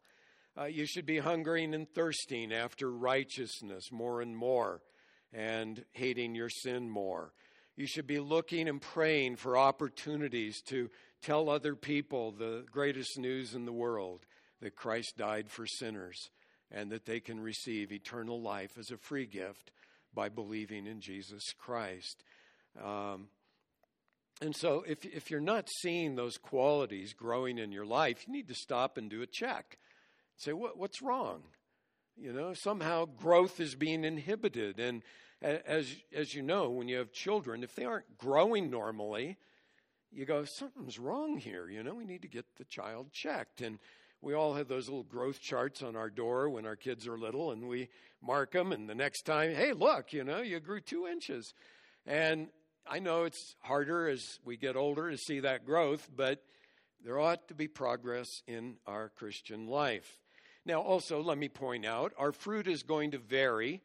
Uh, 0.58 0.64
you 0.64 0.86
should 0.86 1.06
be 1.06 1.18
hungering 1.18 1.74
and 1.74 1.88
thirsting 1.94 2.52
after 2.52 2.90
righteousness 2.90 3.90
more 3.92 4.22
and 4.22 4.34
more 4.36 4.80
and 5.32 5.84
hating 5.92 6.34
your 6.34 6.48
sin 6.48 6.88
more. 6.88 7.32
You 7.76 7.86
should 7.86 8.06
be 8.06 8.20
looking 8.20 8.68
and 8.68 8.80
praying 8.80 9.36
for 9.36 9.58
opportunities 9.58 10.62
to 10.68 10.90
tell 11.20 11.50
other 11.50 11.74
people 11.74 12.32
the 12.32 12.64
greatest 12.70 13.18
news 13.18 13.54
in 13.54 13.66
the 13.66 13.72
world 13.72 14.24
that 14.62 14.76
Christ 14.76 15.14
died 15.18 15.50
for 15.50 15.66
sinners 15.66 16.30
and 16.70 16.90
that 16.90 17.04
they 17.04 17.20
can 17.20 17.38
receive 17.38 17.92
eternal 17.92 18.40
life 18.40 18.78
as 18.78 18.90
a 18.90 18.96
free 18.96 19.26
gift 19.26 19.72
by 20.14 20.30
believing 20.30 20.86
in 20.86 21.02
Jesus 21.02 21.42
Christ. 21.58 22.24
Um, 22.82 23.28
and 24.42 24.54
so, 24.54 24.84
if, 24.86 25.04
if 25.04 25.30
you're 25.30 25.40
not 25.40 25.68
seeing 25.80 26.14
those 26.14 26.36
qualities 26.36 27.14
growing 27.14 27.58
in 27.58 27.72
your 27.72 27.86
life, 27.86 28.24
you 28.26 28.32
need 28.34 28.48
to 28.48 28.54
stop 28.54 28.98
and 28.98 29.08
do 29.08 29.22
a 29.22 29.26
check. 29.26 29.78
Say, 30.36 30.52
what, 30.52 30.76
what's 30.76 31.00
wrong? 31.00 31.42
You 32.16 32.32
know, 32.32 32.52
somehow 32.52 33.06
growth 33.06 33.60
is 33.60 33.74
being 33.74 34.04
inhibited. 34.04 34.78
And 34.78 35.02
as, 35.40 35.94
as 36.14 36.34
you 36.34 36.42
know, 36.42 36.68
when 36.70 36.88
you 36.88 36.98
have 36.98 37.12
children, 37.12 37.62
if 37.62 37.74
they 37.74 37.84
aren't 37.84 38.18
growing 38.18 38.70
normally, 38.70 39.38
you 40.12 40.26
go, 40.26 40.44
something's 40.44 40.98
wrong 40.98 41.38
here. 41.38 41.68
You 41.68 41.82
know, 41.82 41.94
we 41.94 42.04
need 42.04 42.22
to 42.22 42.28
get 42.28 42.44
the 42.56 42.64
child 42.64 43.12
checked. 43.12 43.62
And 43.62 43.78
we 44.20 44.34
all 44.34 44.54
have 44.54 44.68
those 44.68 44.88
little 44.88 45.02
growth 45.02 45.40
charts 45.40 45.82
on 45.82 45.96
our 45.96 46.10
door 46.10 46.50
when 46.50 46.66
our 46.66 46.76
kids 46.76 47.06
are 47.06 47.18
little, 47.18 47.52
and 47.52 47.68
we 47.68 47.88
mark 48.22 48.52
them. 48.52 48.72
And 48.72 48.88
the 48.88 48.94
next 48.94 49.22
time, 49.22 49.54
hey, 49.54 49.72
look, 49.72 50.12
you 50.12 50.24
know, 50.24 50.40
you 50.40 50.60
grew 50.60 50.80
two 50.80 51.06
inches. 51.06 51.54
And 52.06 52.48
I 52.88 53.00
know 53.00 53.24
it's 53.24 53.56
harder 53.60 54.08
as 54.08 54.38
we 54.44 54.56
get 54.56 54.76
older 54.76 55.10
to 55.10 55.18
see 55.18 55.40
that 55.40 55.66
growth, 55.66 56.08
but 56.14 56.42
there 57.04 57.18
ought 57.18 57.48
to 57.48 57.54
be 57.54 57.68
progress 57.68 58.42
in 58.46 58.76
our 58.86 59.08
Christian 59.10 59.66
life. 59.66 60.20
Now, 60.64 60.80
also, 60.80 61.22
let 61.22 61.38
me 61.38 61.48
point 61.48 61.84
out 61.84 62.12
our 62.18 62.32
fruit 62.32 62.66
is 62.66 62.82
going 62.82 63.12
to 63.12 63.18
vary 63.18 63.82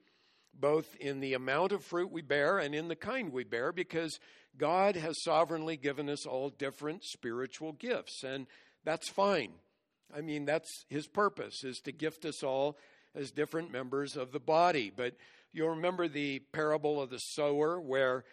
both 0.54 0.96
in 0.96 1.20
the 1.20 1.34
amount 1.34 1.72
of 1.72 1.84
fruit 1.84 2.12
we 2.12 2.22
bear 2.22 2.60
and 2.60 2.76
in 2.76 2.88
the 2.88 2.96
kind 2.96 3.32
we 3.32 3.44
bear 3.44 3.72
because 3.72 4.20
God 4.58 4.96
has 4.96 5.24
sovereignly 5.24 5.78
given 5.78 6.10
us 6.10 6.26
all 6.26 6.50
different 6.50 7.04
spiritual 7.04 7.72
gifts, 7.74 8.24
and 8.24 8.48
that's 8.84 9.08
fine. 9.08 9.54
I 10.16 10.22
mean, 10.22 10.46
that's 10.46 10.86
His 10.90 11.08
purpose, 11.08 11.64
is 11.64 11.80
to 11.82 11.92
gift 11.92 12.26
us 12.26 12.44
all 12.44 12.78
as 13.16 13.32
different 13.32 13.72
members 13.72 14.18
of 14.18 14.32
the 14.32 14.40
body. 14.40 14.92
But 14.96 15.16
you'll 15.54 15.70
remember 15.70 16.08
the 16.08 16.40
parable 16.52 17.02
of 17.02 17.10
the 17.10 17.20
sower, 17.20 17.80
where, 17.80 18.24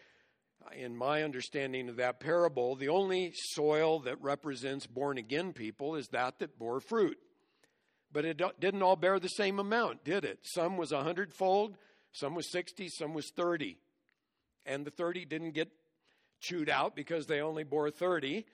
in 0.77 0.97
my 0.97 1.23
understanding 1.23 1.89
of 1.89 1.97
that 1.97 2.21
parable, 2.21 2.77
the 2.77 2.89
only 2.89 3.33
soil 3.35 4.01
that 4.01 4.21
represents 4.21 4.87
born 4.87 5.19
again 5.19 5.53
people 5.53 5.95
is 5.95 6.09
that 6.09 6.39
that 6.39 6.59
bore 6.59 6.81
fruit. 6.81 7.19
But 8.11 8.25
it 8.25 8.41
didn't 8.59 8.83
all 8.83 8.97
bear 8.97 9.19
the 9.19 9.29
same 9.29 9.59
amount, 9.59 10.05
did 10.05 10.25
it? 10.25 10.39
Some 10.43 10.77
was 10.77 10.93
a 10.93 11.03
hundredfold, 11.03 11.77
some 12.13 12.35
was 12.35 12.51
60, 12.51 12.89
some 12.89 13.13
was 13.13 13.31
30. 13.37 13.77
And 14.65 14.87
the 14.87 14.91
30 14.91 15.25
didn't 15.27 15.53
get 15.53 15.69
chewed 16.41 16.71
out 16.71 16.97
because 16.97 17.27
they 17.27 17.41
only 17.41 17.65
bore 17.65 17.91
30. 17.91 18.47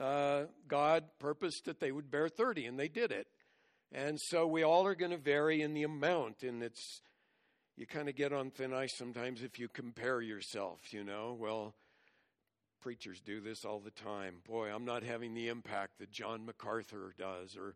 Uh, 0.00 0.44
God 0.68 1.04
purposed 1.18 1.64
that 1.66 1.80
they 1.80 1.92
would 1.92 2.10
bear 2.10 2.28
30, 2.28 2.66
and 2.66 2.78
they 2.78 2.88
did 2.88 3.10
it. 3.10 3.26
And 3.92 4.18
so 4.20 4.46
we 4.46 4.62
all 4.62 4.86
are 4.86 4.94
going 4.94 5.10
to 5.10 5.18
vary 5.18 5.60
in 5.62 5.74
the 5.74 5.82
amount, 5.82 6.42
and 6.42 6.62
it's 6.62 7.02
you 7.76 7.86
kind 7.86 8.08
of 8.08 8.16
get 8.16 8.32
on 8.32 8.50
thin 8.50 8.72
ice 8.72 8.94
sometimes 8.94 9.42
if 9.42 9.58
you 9.58 9.68
compare 9.68 10.20
yourself, 10.20 10.92
you 10.92 11.04
know. 11.04 11.36
Well, 11.38 11.74
preachers 12.80 13.20
do 13.20 13.40
this 13.40 13.64
all 13.64 13.80
the 13.80 13.90
time. 13.90 14.36
Boy, 14.46 14.68
I'm 14.68 14.84
not 14.84 15.02
having 15.02 15.34
the 15.34 15.48
impact 15.48 15.98
that 15.98 16.10
John 16.10 16.44
MacArthur 16.44 17.14
does, 17.18 17.56
or 17.56 17.74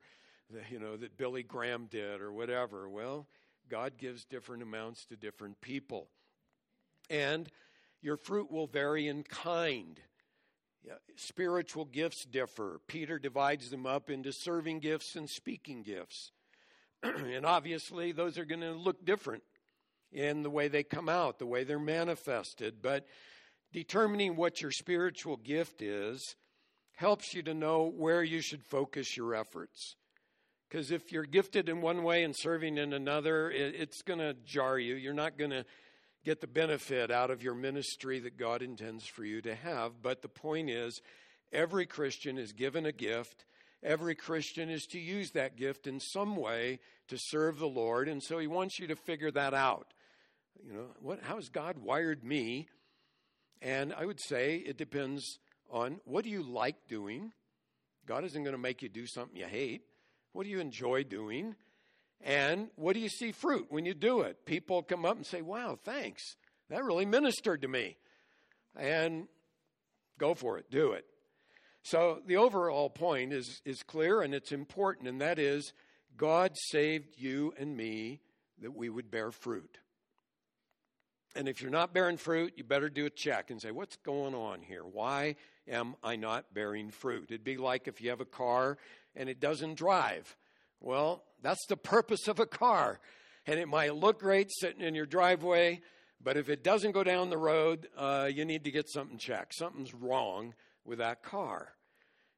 you 0.71 0.79
know, 0.79 0.97
that 0.97 1.17
Billy 1.17 1.43
Graham 1.43 1.87
did 1.91 2.21
or 2.21 2.33
whatever. 2.33 2.89
Well, 2.89 3.27
God 3.69 3.95
gives 3.99 4.25
different 4.25 4.63
amounts 4.63 5.07
to 5.07 5.17
different 5.17 5.61
people. 5.61 6.09
And 7.09 7.49
your 8.03 8.17
fruit 8.17 8.51
will 8.51 8.67
vary 8.67 9.09
in 9.09 9.23
kind. 9.23 10.01
Spiritual 11.17 11.85
gifts 11.87 12.25
differ. 12.25 12.81
Peter 12.87 13.19
divides 13.19 13.71
them 13.71 13.87
up 13.87 14.09
into 14.09 14.33
serving 14.33 14.81
gifts 14.81 15.17
and 15.17 15.29
speaking 15.29 15.83
gifts. 15.83 16.31
and 17.03 17.45
obviously, 17.45 18.13
those 18.13 18.39
are 18.39 18.45
going 18.45 18.61
to 18.61 18.73
look 18.73 19.05
different 19.05 19.43
in 20.13 20.43
the 20.43 20.51
way 20.51 20.69
they 20.69 20.83
come 20.83 21.09
out, 21.09 21.39
the 21.39 21.47
way 21.47 21.65
they're 21.65 21.79
manifested. 21.79 22.83
But 22.83 23.07
determining 23.73 24.37
what 24.37 24.61
your 24.61 24.71
spiritual 24.71 25.37
gift 25.37 25.83
is 25.83 26.37
helps 26.95 27.35
you 27.35 27.43
to 27.43 27.55
know 27.55 27.93
where 27.95 28.23
you 28.23 28.41
should 28.41 28.65
focus 28.65 29.17
your 29.17 29.35
efforts. 29.35 29.97
Because 30.69 30.91
if 30.91 31.13
you're 31.13 31.25
gifted 31.25 31.69
in 31.69 31.81
one 31.81 32.03
way 32.03 32.25
and 32.25 32.35
serving 32.37 32.79
in 32.79 32.93
another, 32.93 33.51
it's 33.51 34.03
going 34.03 34.19
to 34.19 34.35
jar 34.45 34.79
you. 34.79 34.95
You're 34.97 35.15
not 35.15 35.39
going 35.39 35.53
to 35.53 35.65
get 36.25 36.41
the 36.41 36.47
benefit 36.49 37.11
out 37.11 37.31
of 37.31 37.43
your 37.43 37.55
ministry 37.55 38.19
that 38.21 38.37
God 38.37 38.63
intends 38.63 39.07
for 39.07 39.25
you 39.25 39.41
to 39.43 39.55
have. 39.55 40.03
But 40.03 40.23
the 40.23 40.29
point 40.29 40.71
is, 40.71 41.01
every 41.53 41.87
Christian 41.87 42.37
is 42.37 42.53
given 42.53 42.85
a 42.85 42.93
gift. 42.93 43.45
Every 43.83 44.17
Christian 44.17 44.69
is 44.69 44.87
to 44.87 44.99
use 44.99 45.31
that 45.33 45.57
gift 45.57 45.87
in 45.87 46.01
some 46.01 46.35
way 46.35 46.81
to 47.07 47.17
serve 47.17 47.59
the 47.59 47.69
Lord. 47.69 48.09
And 48.09 48.21
so 48.21 48.39
he 48.39 48.49
wants 48.49 48.81
you 48.81 48.89
to 48.89 48.97
figure 48.97 49.31
that 49.31 49.55
out. 49.55 49.93
You 50.65 50.73
know, 50.73 50.87
what, 51.01 51.23
how 51.23 51.37
has 51.37 51.49
God 51.49 51.79
wired 51.79 52.25
me? 52.25 52.69
And 53.63 53.93
I 53.93 54.05
would 54.05 54.21
say 54.21 54.57
it 54.57 54.77
depends 54.77 55.39
on 55.71 56.01
what 56.05 56.25
do 56.25 56.31
you 56.31 56.43
like 56.43 56.77
doing? 56.89 57.33
God 58.07 58.25
isn't 58.25 58.43
going 58.43 58.55
to 58.55 58.59
make 58.61 58.83
you 58.83 58.89
do 58.89 59.07
something 59.07 59.37
you 59.37 59.47
hate. 59.47 59.83
What 60.33 60.45
do 60.45 60.51
you 60.51 60.61
enjoy 60.61 61.05
doing? 61.05 61.55
And 62.23 62.69
what 62.77 62.95
do 62.95 63.01
you 63.01 63.09
see 63.09 63.33
fruit 63.33 63.67
when 63.69 63.85
you 63.85 63.95
do 63.95 64.21
it? 64.21 64.47
People 64.47 64.83
come 64.83 65.05
up 65.05 65.17
and 65.17 65.27
say, 65.27 65.43
Wow, 65.43 65.79
thanks. 65.85 66.23
That 66.71 66.85
really 66.85 67.07
ministered 67.07 67.63
to 67.63 67.69
me. 67.69 67.97
And 68.77 69.29
go 70.19 70.35
for 70.35 70.59
it, 70.59 70.71
do 70.71 70.93
it. 70.93 71.05
So 71.83 72.21
the 72.27 72.37
overall 72.37 72.91
point 72.91 73.33
is, 73.33 73.63
is 73.65 73.83
clear 73.83 74.23
and 74.23 74.35
it's 74.35 74.51
important, 74.51 75.09
and 75.09 75.21
that 75.21 75.39
is 75.39 75.73
God 76.17 76.53
saved 76.71 77.15
you 77.17 77.55
and 77.59 77.77
me 77.77 78.21
that 78.61 78.75
we 78.75 78.89
would 78.89 79.11
bear 79.11 79.31
fruit. 79.31 79.79
And 81.37 81.49
if 81.49 81.61
you're 81.61 81.71
not 81.71 81.93
bearing 81.93 82.17
fruit, 82.17 82.55
you 82.57 82.65
better 82.65 82.89
do 82.89 83.05
a 83.05 83.11
check 83.11 83.51
and 83.51 83.61
say, 83.61 83.71
what's 83.71 83.97
going 83.97 84.35
on 84.35 84.63
here? 84.63 84.83
Why 84.83 85.37
am 85.69 85.95
I 86.03 86.17
not 86.17 86.55
bearing 86.55 86.91
fruit? 86.91 87.27
It'd 87.29 87.45
be 87.45 87.59
like 87.59 87.87
if 87.87 88.01
you 88.01 88.09
have 88.09 88.23
a 88.23 88.25
car 88.25 88.79
and 89.15 89.29
it 89.29 89.39
doesn't 89.39 89.75
drive. 89.75 90.35
Well, 90.81 91.25
that's 91.43 91.67
the 91.69 91.77
purpose 91.77 92.27
of 92.27 92.41
a 92.41 92.47
car. 92.47 93.01
And 93.47 93.61
it 93.61 93.69
might 93.69 93.95
look 93.95 94.21
great 94.21 94.51
sitting 94.51 94.81
in 94.81 94.95
your 94.95 95.05
driveway, 95.07 95.83
but 96.23 96.39
if 96.39 96.49
it 96.49 96.65
doesn't 96.65 96.93
go 96.93 97.05
down 97.05 97.29
the 97.29 97.39
road, 97.39 97.87
uh, 97.97 98.31
you 98.33 98.47
need 98.47 98.65
to 98.65 98.71
get 98.71 98.89
something 98.89 99.19
checked. 99.19 99.55
Something's 99.55 99.95
wrong 99.95 100.55
with 100.85 100.99
that 100.99 101.23
car, 101.23 101.75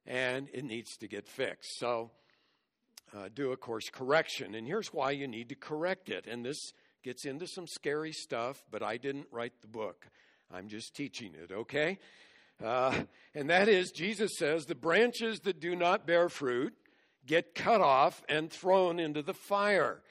and 0.07 0.49
it 0.53 0.65
needs 0.65 0.97
to 0.99 1.09
get 1.09 1.27
fixed. 1.27 1.79
So, 1.79 2.11
uh, 3.17 3.29
do 3.35 3.53
a 3.53 3.57
course 3.57 3.89
correction. 3.91 4.55
And 4.55 4.67
here's 4.67 4.93
why 4.93 5.13
you 5.13 5.27
need 5.27 5.49
to 5.49 5.55
correct 5.55 6.11
it. 6.11 6.27
And 6.27 6.45
this 6.45 6.73
gets 7.09 7.25
into 7.25 7.47
some 7.47 7.67
scary 7.67 8.13
stuff, 8.13 8.63
but 8.71 8.83
I 8.83 8.99
didn't 8.99 9.29
write 9.33 9.63
the 9.63 9.67
book. 9.67 10.07
I'm 10.53 10.69
just 10.69 10.95
teaching 10.95 11.33
it, 11.43 11.51
okay? 11.51 11.99
Uh, 12.63 12.95
and 13.35 13.49
that 13.49 13.67
is, 13.67 13.93
Jesus 13.93 14.33
says, 14.37 14.67
the 14.67 14.75
branches 14.75 15.41
that 15.45 15.59
do 15.59 15.75
not 15.75 16.07
bear 16.07 16.29
fruit 16.29 16.75
get 17.25 17.55
cut 17.55 17.81
off 17.81 18.23
and 18.29 18.53
thrown 18.53 19.01
into 19.01 19.23
the 19.23 19.33
fire. 19.33 20.03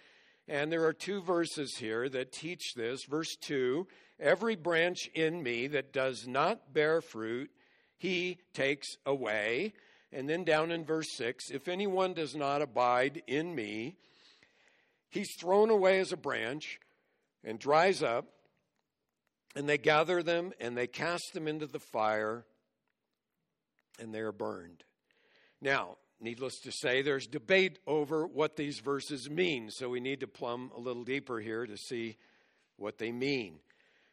And 0.48 0.72
there 0.72 0.86
are 0.86 0.94
two 0.94 1.22
verses 1.22 1.76
here 1.78 2.10
that 2.10 2.32
teach 2.32 2.74
this. 2.76 3.04
Verse 3.08 3.36
2 3.42 3.86
Every 4.20 4.56
branch 4.56 5.08
in 5.14 5.44
me 5.44 5.68
that 5.68 5.94
does 5.94 6.26
not 6.28 6.74
bear 6.74 7.02
fruit, 7.02 7.52
he 7.96 8.40
takes 8.56 8.88
away. 9.06 9.74
And 10.12 10.28
then 10.28 10.44
down 10.44 10.72
in 10.72 10.84
verse 10.84 11.16
6 11.16 11.52
If 11.52 11.68
anyone 11.68 12.16
does 12.16 12.34
not 12.34 12.64
abide 12.64 13.22
in 13.28 13.54
me, 13.54 13.98
he's 15.12 15.36
thrown 15.40 15.70
away 15.70 16.00
as 16.00 16.12
a 16.12 16.18
branch 16.18 16.80
and 17.44 17.60
dries 17.60 18.04
up. 18.04 18.26
And 19.56 19.68
they 19.68 19.78
gather 19.78 20.22
them 20.22 20.54
and 20.60 20.78
they 20.78 20.88
cast 20.88 21.34
them 21.34 21.48
into 21.48 21.66
the 21.66 21.80
fire, 21.80 22.46
and 24.00 24.14
they 24.14 24.20
are 24.20 24.32
burned. 24.32 24.84
Now, 25.60 25.98
Needless 26.20 26.60
to 26.62 26.72
say, 26.72 27.04
there's 27.04 27.28
debate 27.28 27.78
over 27.86 28.26
what 28.26 28.56
these 28.56 28.80
verses 28.80 29.30
mean, 29.30 29.70
so 29.70 29.88
we 29.90 30.00
need 30.00 30.22
to 30.22 30.28
plumb 30.28 30.72
a 30.76 30.80
little 30.80 31.04
deeper 31.04 31.40
here 31.40 31.68
to 31.68 31.78
see 31.78 32.18
what 32.76 32.98
they 32.98 33.12
mean. 33.12 33.60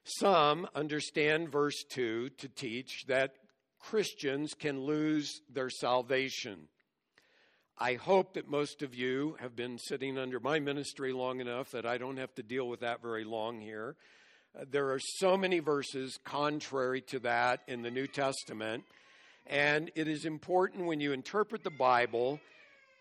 Some 0.05 0.69
understand 0.75 1.51
verse 1.51 1.83
2 1.89 2.29
to 2.29 2.49
teach 2.49 3.07
that 3.09 3.37
Christians 3.81 4.53
can 4.53 4.83
lose 4.83 5.41
their 5.51 5.71
salvation. 5.71 6.69
I 7.79 7.95
hope 7.95 8.35
that 8.35 8.49
most 8.49 8.83
of 8.83 8.95
you 8.95 9.37
have 9.41 9.57
been 9.57 9.79
sitting 9.79 10.17
under 10.17 10.39
my 10.39 10.61
ministry 10.61 11.13
long 11.13 11.41
enough 11.41 11.71
that 11.73 11.87
I 11.87 11.99
don't 11.99 12.19
have 12.19 12.35
to 12.37 12.43
deal 12.43 12.69
with 12.69 12.81
that 12.81 13.03
very 13.03 13.25
long 13.25 13.61
here. 13.61 13.97
Uh, 14.59 14.65
there 14.71 14.91
are 14.91 15.01
so 15.01 15.37
many 15.37 15.59
verses 15.59 16.19
contrary 16.25 17.01
to 17.09 17.19
that 17.21 17.61
in 17.67 17.83
the 17.83 17.91
New 17.91 18.07
Testament 18.07 18.85
and 19.47 19.91
it 19.95 20.09
is 20.09 20.25
important 20.25 20.87
when 20.87 21.01
you 21.01 21.13
interpret 21.13 21.65
the 21.65 21.71
Bible 21.71 22.41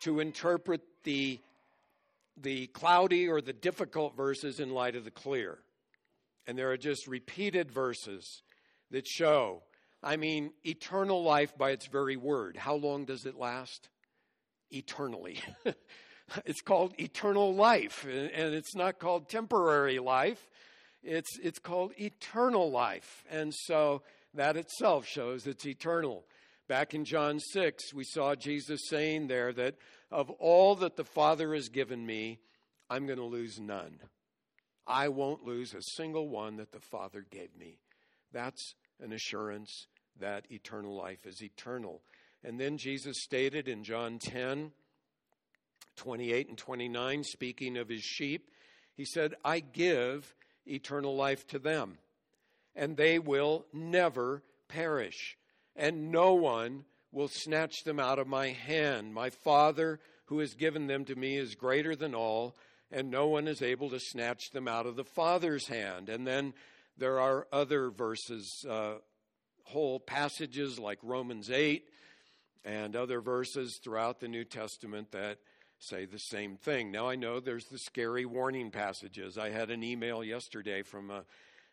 to 0.02 0.20
interpret 0.20 0.82
the, 1.04 1.40
the 2.42 2.68
cloudy 2.68 3.30
or 3.30 3.42
the 3.42 3.54
difficult 3.54 4.16
verses 4.18 4.60
in 4.60 4.72
light 4.72 4.96
of 4.96 5.06
the 5.06 5.12
clear. 5.12 5.60
And 6.46 6.58
there 6.58 6.72
are 6.72 6.78
just 6.78 7.08
repeated 7.08 7.72
verses 7.72 8.42
that 8.92 9.08
show, 9.08 9.64
I 10.04 10.18
mean, 10.18 10.52
eternal 10.66 11.24
life 11.24 11.58
by 11.58 11.72
its 11.72 11.88
very 11.88 12.18
word. 12.18 12.58
How 12.58 12.76
long 12.76 13.06
does 13.06 13.26
it 13.26 13.36
last? 13.36 13.88
Eternally. 14.74 15.40
it's 16.46 16.62
called 16.62 16.94
eternal 17.00 17.54
life, 17.54 18.06
and 18.06 18.54
it's 18.54 18.76
not 18.76 19.00
called 19.00 19.30
temporary 19.30 20.00
life. 20.00 20.50
It's, 21.04 21.38
it's 21.42 21.60
called 21.60 21.92
eternal 22.00 22.72
life. 22.72 23.24
And 23.30 23.54
so 23.54 24.04
that 24.34 24.58
itself 24.58 25.06
shows 25.06 25.46
it's 25.46 25.66
eternal. 25.66 26.26
Back 26.68 26.94
in 26.94 27.06
John 27.06 27.40
6, 27.40 27.94
we 27.94 28.06
saw 28.06 28.36
Jesus 28.36 28.88
saying 28.88 29.28
there 29.28 29.52
that 29.54 29.76
of 30.12 30.30
all 30.32 30.76
that 30.78 30.96
the 30.96 31.04
Father 31.04 31.54
has 31.54 31.70
given 31.70 32.06
me, 32.06 32.40
I'm 32.90 33.06
going 33.06 33.20
to 33.20 33.26
lose 33.26 33.60
none. 33.60 34.00
I 34.88 35.10
won't 35.10 35.44
lose 35.44 35.74
a 35.74 35.82
single 35.96 36.30
one 36.30 36.58
that 36.58 36.72
the 36.72 36.80
Father 36.80 37.26
gave 37.30 37.56
me. 37.58 37.80
That's 38.32 38.76
an 39.02 39.12
assurance 39.12 39.88
that 40.20 40.46
eternal 40.50 40.96
life 40.96 41.26
is 41.26 41.42
eternal. 41.42 42.02
And 42.44 42.60
then 42.60 42.78
Jesus 42.78 43.22
stated 43.22 43.68
in 43.68 43.84
John 43.84 44.20
10, 44.20 44.72
28 45.96 46.50
and 46.50 46.58
29, 46.58 47.24
speaking 47.24 47.78
of 47.78 47.90
his 47.90 48.04
sheep, 48.04 48.50
he 48.96 49.06
said, 49.06 49.36
I 49.46 49.60
give 49.60 50.36
eternal 50.66 51.16
life 51.16 51.48
to 51.48 51.60
them, 51.60 51.98
and 52.76 52.98
they 52.98 53.20
will 53.20 53.66
never 53.74 54.44
perish 54.68 55.38
and 55.76 56.12
no 56.12 56.34
one 56.34 56.86
will 57.12 57.28
snatch 57.28 57.84
them 57.84 58.00
out 58.00 58.20
of 58.20 58.28
my 58.28 58.50
hand. 58.50 59.14
My 59.14 59.30
Father, 59.30 60.00
who 60.26 60.40
has 60.40 60.54
given 60.56 60.88
them 60.88 61.06
to 61.06 61.16
me, 61.16 61.38
is 61.38 61.56
greater 61.56 61.96
than 61.96 62.16
all, 62.16 62.56
and 62.92 63.10
no 63.10 63.28
one 63.28 63.48
is 63.48 63.62
able 63.62 63.90
to 63.90 64.00
snatch 64.00 64.52
them 64.52 64.68
out 64.68 64.86
of 64.86 64.96
the 64.96 65.04
Father's 65.04 65.68
hand. 65.68 66.10
And 66.10 66.26
then 66.26 66.54
there 66.98 67.20
are 67.20 67.48
other 67.52 67.90
verses, 67.90 68.66
uh, 68.70 68.96
whole 69.64 70.00
passages 70.00 70.80
like 70.80 71.00
Romans 71.02 71.50
8 71.50 71.88
and 72.64 72.96
other 72.96 73.22
verses 73.22 73.78
throughout 73.78 74.20
the 74.20 74.28
New 74.28 74.44
Testament 74.44 75.12
that 75.12 75.40
say 75.80 76.06
the 76.06 76.20
same 76.20 76.56
thing. 76.56 76.92
Now, 76.92 77.10
I 77.10 77.16
know 77.16 77.40
there's 77.40 77.66
the 77.66 77.78
scary 77.78 78.26
warning 78.26 78.72
passages. 78.72 79.38
I 79.38 79.50
had 79.50 79.70
an 79.70 79.84
email 79.84 80.24
yesterday 80.24 80.82
from 80.82 81.10
a 81.10 81.26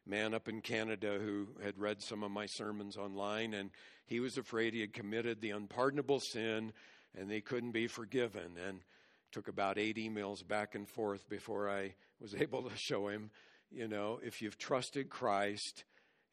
man 0.07 0.35
up 0.35 0.49
in 0.49 0.61
Canada 0.61 1.19
who 1.23 1.49
had 1.63 1.79
read 1.79 2.03
some 2.03 2.23
of 2.23 2.31
my 2.31 2.47
sermons 2.47 2.97
online, 2.97 3.55
and 3.55 3.71
he 4.07 4.19
was 4.19 4.37
afraid 4.37 4.75
he 4.75 4.81
had 4.81 4.93
committed 4.93 5.41
the 5.41 5.51
unpardonable 5.51 6.21
sin 6.21 6.73
and 7.17 7.31
they 7.31 7.41
couldn't 7.41 7.73
be 7.73 7.87
forgiven. 7.87 8.57
And 8.67 8.81
took 9.33 9.49
about 9.49 9.79
eight 9.79 9.97
emails 9.97 10.47
back 10.47 10.75
and 10.75 10.89
forth 10.89 11.29
before 11.29 11.71
I 11.71 11.95
was 12.21 12.35
able 12.39 12.63
to 12.63 12.77
show 12.77 13.09
him, 13.09 13.31
you 13.71 13.89
know, 13.89 14.21
if 14.23 14.43
you've 14.43 14.59
trusted 14.59 15.09
Christ 15.09 15.85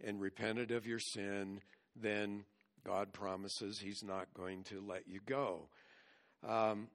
and 0.03 0.19
repented 0.19 0.71
of 0.71 0.87
your 0.87 0.99
sin, 0.99 1.61
then 1.95 2.45
God 2.87 3.11
promises 3.11 3.79
He's 3.79 4.01
not 4.01 4.33
going 4.33 4.63
to 4.63 4.81
let 4.87 5.09
you 5.09 5.19
go. 5.25 5.67
Um, 6.47 6.87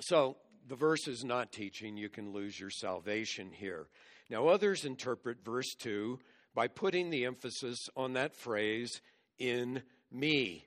so 0.00 0.36
the 0.66 0.76
verse 0.76 1.06
is 1.06 1.22
not 1.24 1.52
teaching 1.52 1.98
you 1.98 2.08
can 2.08 2.32
lose 2.32 2.58
your 2.58 2.70
salvation 2.70 3.50
here. 3.52 3.86
Now, 4.30 4.48
others 4.48 4.86
interpret 4.86 5.44
verse 5.44 5.74
2 5.78 6.18
by 6.54 6.68
putting 6.68 7.10
the 7.10 7.26
emphasis 7.26 7.90
on 7.94 8.14
that 8.14 8.34
phrase, 8.34 9.02
in 9.38 9.82
me. 10.10 10.64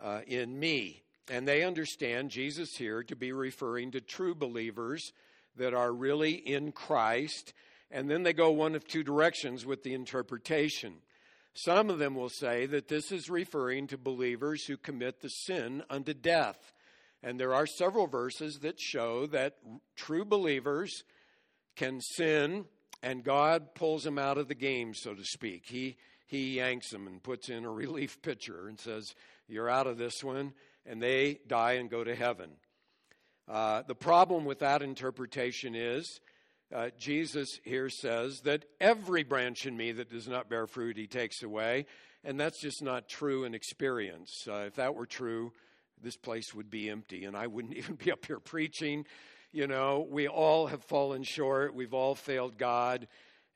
Uh, 0.00 0.20
in 0.28 0.56
me. 0.56 1.02
And 1.28 1.48
they 1.48 1.64
understand 1.64 2.30
Jesus 2.30 2.76
here 2.76 3.02
to 3.02 3.16
be 3.16 3.32
referring 3.32 3.90
to 3.92 4.00
true 4.00 4.36
believers 4.36 5.12
that 5.56 5.74
are 5.74 5.92
really 5.92 6.34
in 6.34 6.70
Christ. 6.70 7.52
And 7.90 8.08
then 8.08 8.22
they 8.22 8.32
go 8.32 8.50
one 8.52 8.76
of 8.76 8.86
two 8.86 9.02
directions 9.02 9.66
with 9.66 9.82
the 9.82 9.94
interpretation. 9.94 10.94
Some 11.58 11.88
of 11.88 11.98
them 11.98 12.14
will 12.14 12.28
say 12.28 12.66
that 12.66 12.88
this 12.88 13.10
is 13.10 13.30
referring 13.30 13.86
to 13.86 13.96
believers 13.96 14.66
who 14.66 14.76
commit 14.76 15.20
the 15.22 15.30
sin 15.30 15.82
unto 15.88 16.12
death. 16.12 16.72
And 17.22 17.40
there 17.40 17.54
are 17.54 17.66
several 17.66 18.06
verses 18.06 18.58
that 18.60 18.78
show 18.78 19.26
that 19.28 19.56
true 19.96 20.26
believers 20.26 21.02
can 21.74 22.02
sin 22.02 22.66
and 23.02 23.24
God 23.24 23.74
pulls 23.74 24.04
them 24.04 24.18
out 24.18 24.36
of 24.36 24.48
the 24.48 24.54
game, 24.54 24.92
so 24.92 25.14
to 25.14 25.24
speak. 25.24 25.64
He, 25.66 25.96
he 26.26 26.56
yanks 26.56 26.90
them 26.90 27.06
and 27.06 27.22
puts 27.22 27.48
in 27.48 27.64
a 27.64 27.70
relief 27.70 28.20
pitcher 28.22 28.68
and 28.68 28.78
says, 28.78 29.14
You're 29.48 29.70
out 29.70 29.86
of 29.86 29.96
this 29.96 30.22
one, 30.22 30.52
and 30.84 31.02
they 31.02 31.40
die 31.46 31.74
and 31.74 31.88
go 31.88 32.04
to 32.04 32.14
heaven. 32.14 32.50
Uh, 33.48 33.82
the 33.86 33.94
problem 33.94 34.44
with 34.44 34.58
that 34.58 34.82
interpretation 34.82 35.74
is 35.74 36.20
uh, 36.74 36.90
Jesus 36.98 37.60
here 37.64 37.88
says 37.88 38.40
that 38.40 38.64
every 38.80 39.22
branch 39.22 39.66
in 39.66 39.76
me 39.76 39.92
that 39.92 40.10
does 40.10 40.28
not 40.28 40.48
bear 40.48 40.66
fruit, 40.66 40.96
he 40.96 41.06
takes 41.06 41.42
away. 41.42 41.86
And 42.24 42.40
that's 42.40 42.60
just 42.60 42.82
not 42.82 43.08
true 43.08 43.44
in 43.44 43.54
experience. 43.54 44.48
Uh, 44.50 44.64
if 44.66 44.74
that 44.76 44.94
were 44.94 45.06
true, 45.06 45.52
this 46.02 46.16
place 46.16 46.54
would 46.54 46.70
be 46.70 46.90
empty, 46.90 47.24
and 47.24 47.36
I 47.36 47.46
wouldn't 47.46 47.74
even 47.78 47.94
be 47.94 48.10
up 48.10 48.26
here 48.26 48.40
preaching 48.40 49.06
you 49.56 49.66
know, 49.66 50.06
we 50.10 50.28
all 50.28 50.66
have 50.66 50.84
fallen 50.84 51.22
short. 51.22 51.74
We've 51.74 51.94
all 51.94 52.14
failed 52.14 52.58
God. 52.58 53.08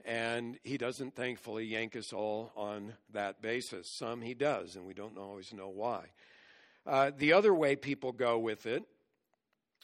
And 0.06 0.58
he 0.64 0.78
doesn't 0.78 1.14
thankfully 1.14 1.66
yank 1.66 1.94
us 1.94 2.14
all 2.14 2.52
on 2.56 2.94
that 3.12 3.42
basis. 3.42 3.86
Some 3.90 4.22
he 4.22 4.32
does, 4.32 4.76
and 4.76 4.86
we 4.86 4.94
don't 4.94 5.18
always 5.18 5.52
know 5.52 5.68
why. 5.68 6.06
Uh, 6.86 7.10
the 7.14 7.34
other 7.34 7.52
way 7.52 7.76
people 7.76 8.12
go 8.12 8.38
with 8.38 8.64
it, 8.64 8.82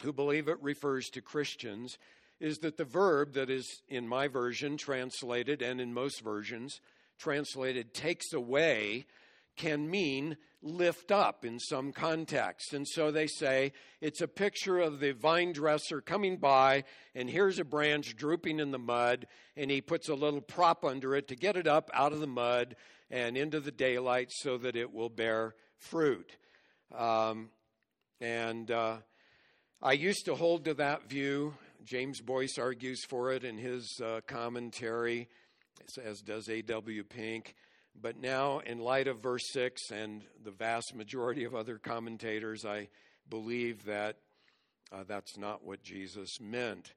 who 0.00 0.10
believe 0.10 0.48
it 0.48 0.56
refers 0.62 1.10
to 1.10 1.20
Christians, 1.20 1.98
is 2.40 2.58
that 2.58 2.76
the 2.76 2.84
verb 2.84 3.34
that 3.34 3.50
is 3.50 3.82
in 3.88 4.06
my 4.06 4.28
version 4.28 4.76
translated, 4.76 5.62
and 5.62 5.80
in 5.80 5.92
most 5.92 6.22
versions 6.22 6.80
translated 7.18 7.94
takes 7.94 8.32
away, 8.32 9.06
can 9.56 9.88
mean 9.90 10.36
lift 10.62 11.10
up 11.10 11.44
in 11.44 11.58
some 11.58 11.92
context. 11.92 12.74
And 12.74 12.86
so 12.86 13.10
they 13.10 13.26
say 13.26 13.72
it's 14.00 14.20
a 14.20 14.28
picture 14.28 14.78
of 14.78 15.00
the 15.00 15.12
vine 15.12 15.52
dresser 15.52 16.00
coming 16.00 16.36
by, 16.36 16.84
and 17.14 17.30
here's 17.30 17.58
a 17.58 17.64
branch 17.64 18.16
drooping 18.16 18.60
in 18.60 18.70
the 18.70 18.78
mud, 18.78 19.26
and 19.56 19.70
he 19.70 19.80
puts 19.80 20.08
a 20.08 20.14
little 20.14 20.40
prop 20.40 20.84
under 20.84 21.14
it 21.14 21.28
to 21.28 21.36
get 21.36 21.56
it 21.56 21.66
up 21.66 21.90
out 21.94 22.12
of 22.12 22.20
the 22.20 22.26
mud 22.26 22.76
and 23.10 23.36
into 23.36 23.60
the 23.60 23.70
daylight 23.70 24.30
so 24.30 24.58
that 24.58 24.76
it 24.76 24.92
will 24.92 25.08
bear 25.08 25.54
fruit. 25.78 26.36
Um, 26.94 27.50
and 28.20 28.70
uh, 28.70 28.96
I 29.82 29.92
used 29.92 30.24
to 30.26 30.34
hold 30.34 30.64
to 30.64 30.74
that 30.74 31.08
view. 31.08 31.54
James 31.84 32.20
Boice 32.20 32.58
argues 32.58 33.04
for 33.04 33.32
it 33.32 33.44
in 33.44 33.58
his 33.58 34.00
uh, 34.00 34.20
commentary, 34.26 35.28
as 36.02 36.20
does 36.20 36.48
A.W. 36.48 37.04
Pink. 37.04 37.54
But 38.00 38.18
now, 38.18 38.58
in 38.60 38.78
light 38.78 39.08
of 39.08 39.22
verse 39.22 39.50
6 39.52 39.90
and 39.90 40.22
the 40.42 40.50
vast 40.50 40.94
majority 40.94 41.44
of 41.44 41.54
other 41.54 41.78
commentators, 41.78 42.64
I 42.64 42.88
believe 43.28 43.84
that 43.86 44.18
uh, 44.92 45.04
that's 45.06 45.38
not 45.38 45.64
what 45.64 45.82
Jesus 45.82 46.40
meant. 46.40 46.92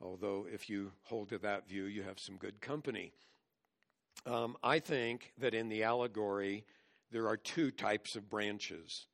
Although, 0.00 0.46
if 0.52 0.68
you 0.68 0.92
hold 1.04 1.30
to 1.30 1.38
that 1.38 1.68
view, 1.68 1.84
you 1.84 2.02
have 2.02 2.18
some 2.18 2.36
good 2.36 2.60
company. 2.60 3.12
Um, 4.24 4.56
I 4.62 4.78
think 4.78 5.32
that 5.38 5.54
in 5.54 5.68
the 5.68 5.84
allegory, 5.84 6.64
there 7.10 7.28
are 7.28 7.36
two 7.36 7.70
types 7.70 8.16
of 8.16 8.28
branches. 8.28 9.06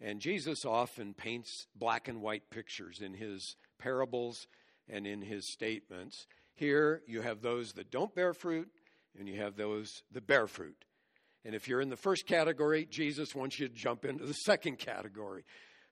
And 0.00 0.20
Jesus 0.20 0.64
often 0.64 1.14
paints 1.14 1.66
black 1.74 2.08
and 2.08 2.20
white 2.20 2.50
pictures 2.50 3.00
in 3.00 3.14
his 3.14 3.56
parables 3.84 4.48
and 4.88 5.06
in 5.06 5.20
his 5.20 5.52
statements. 5.52 6.26
Here, 6.54 7.02
you 7.06 7.20
have 7.20 7.42
those 7.42 7.72
that 7.74 7.90
don't 7.90 8.14
bear 8.14 8.32
fruit, 8.32 8.70
and 9.18 9.28
you 9.28 9.40
have 9.40 9.56
those 9.56 10.02
that 10.12 10.26
bear 10.26 10.46
fruit. 10.46 10.84
And 11.44 11.54
if 11.54 11.68
you're 11.68 11.82
in 11.82 11.90
the 11.90 11.96
first 11.96 12.26
category, 12.26 12.86
Jesus 12.90 13.34
wants 13.34 13.60
you 13.60 13.68
to 13.68 13.74
jump 13.74 14.06
into 14.06 14.24
the 14.24 14.32
second 14.32 14.78
category. 14.78 15.44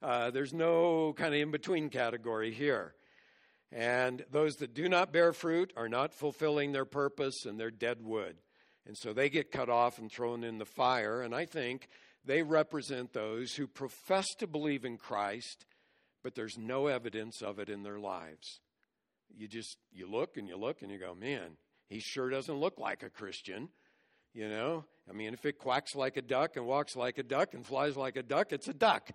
Uh, 0.02 0.30
there's 0.30 0.54
no 0.54 1.12
kind 1.12 1.34
of 1.34 1.40
in 1.40 1.50
between 1.50 1.90
category 1.90 2.52
here. 2.52 2.94
And 3.70 4.24
those 4.30 4.56
that 4.56 4.74
do 4.74 4.88
not 4.88 5.12
bear 5.12 5.32
fruit 5.32 5.72
are 5.76 5.88
not 5.88 6.14
fulfilling 6.14 6.72
their 6.72 6.84
purpose 6.84 7.44
and 7.44 7.60
they're 7.60 7.70
dead 7.70 7.98
wood. 8.02 8.36
And 8.86 8.96
so 8.96 9.12
they 9.12 9.28
get 9.28 9.52
cut 9.52 9.68
off 9.68 9.98
and 9.98 10.10
thrown 10.10 10.42
in 10.42 10.58
the 10.58 10.64
fire. 10.64 11.22
And 11.22 11.34
I 11.34 11.44
think 11.44 11.88
they 12.24 12.42
represent 12.42 13.12
those 13.12 13.54
who 13.54 13.66
profess 13.66 14.26
to 14.38 14.46
believe 14.46 14.84
in 14.84 14.96
Christ, 14.96 15.64
but 16.22 16.34
there's 16.34 16.58
no 16.58 16.86
evidence 16.86 17.42
of 17.42 17.58
it 17.58 17.68
in 17.68 17.82
their 17.82 17.98
lives. 17.98 18.60
You 19.34 19.48
just 19.48 19.78
you 19.92 20.10
look 20.10 20.36
and 20.36 20.48
you 20.48 20.56
look 20.56 20.82
and 20.82 20.90
you 20.90 20.98
go, 20.98 21.14
man, 21.14 21.56
he 21.88 22.00
sure 22.00 22.30
doesn't 22.30 22.58
look 22.58 22.78
like 22.78 23.02
a 23.02 23.10
Christian. 23.10 23.68
You 24.34 24.48
know, 24.48 24.84
I 25.08 25.12
mean, 25.12 25.34
if 25.34 25.44
it 25.44 25.58
quacks 25.58 25.94
like 25.94 26.16
a 26.16 26.22
duck 26.22 26.56
and 26.56 26.66
walks 26.66 26.96
like 26.96 27.18
a 27.18 27.22
duck 27.22 27.54
and 27.54 27.66
flies 27.66 27.96
like 27.96 28.16
a 28.16 28.22
duck, 28.22 28.52
it's 28.52 28.68
a 28.68 28.74
duck. 28.74 29.10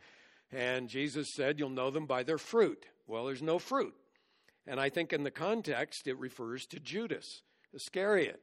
And 0.52 0.88
Jesus 0.88 1.28
said, 1.36 1.60
You'll 1.60 1.70
know 1.70 1.92
them 1.92 2.06
by 2.06 2.24
their 2.24 2.38
fruit. 2.38 2.86
Well, 3.08 3.26
there's 3.26 3.42
no 3.42 3.60
fruit. 3.60 3.94
And 4.66 4.80
I 4.80 4.90
think 4.90 5.14
in 5.14 5.24
the 5.24 5.32
context, 5.32 6.08
it 6.08 6.18
refers 6.20 6.66
to 6.68 6.80
Judas 6.80 7.42
Iscariot. 7.74 8.42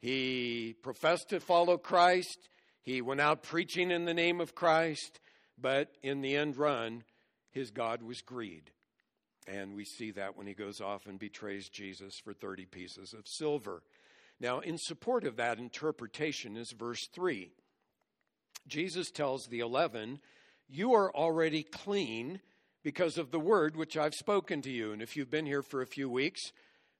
He 0.00 0.76
professed 0.82 1.30
to 1.30 1.40
follow 1.40 1.76
Christ, 1.76 2.48
he 2.82 3.02
went 3.02 3.20
out 3.20 3.42
preaching 3.42 3.90
in 3.90 4.04
the 4.04 4.14
name 4.14 4.40
of 4.40 4.54
Christ, 4.54 5.20
but 5.60 5.90
in 6.02 6.20
the 6.20 6.36
end 6.36 6.56
run, 6.56 7.02
his 7.50 7.70
God 7.70 8.02
was 8.02 8.20
greed. 8.20 8.70
And 9.46 9.74
we 9.74 9.84
see 9.84 10.10
that 10.12 10.36
when 10.36 10.46
he 10.46 10.54
goes 10.54 10.80
off 10.80 11.06
and 11.06 11.18
betrays 11.18 11.68
Jesus 11.68 12.18
for 12.18 12.34
30 12.34 12.66
pieces 12.66 13.14
of 13.14 13.26
silver. 13.26 13.82
Now, 14.40 14.60
in 14.60 14.78
support 14.78 15.24
of 15.24 15.36
that 15.36 15.58
interpretation 15.58 16.56
is 16.56 16.72
verse 16.72 17.08
3. 17.12 17.50
Jesus 18.66 19.10
tells 19.10 19.46
the 19.46 19.60
eleven, 19.60 20.20
You 20.68 20.92
are 20.94 21.14
already 21.14 21.62
clean 21.62 22.40
because 22.84 23.18
of 23.18 23.30
the 23.30 23.40
word 23.40 23.74
which 23.74 23.96
I've 23.96 24.14
spoken 24.14 24.62
to 24.62 24.70
you. 24.70 24.92
And 24.92 25.02
if 25.02 25.16
you've 25.16 25.30
been 25.30 25.46
here 25.46 25.62
for 25.62 25.82
a 25.82 25.86
few 25.86 26.08
weeks, 26.08 26.52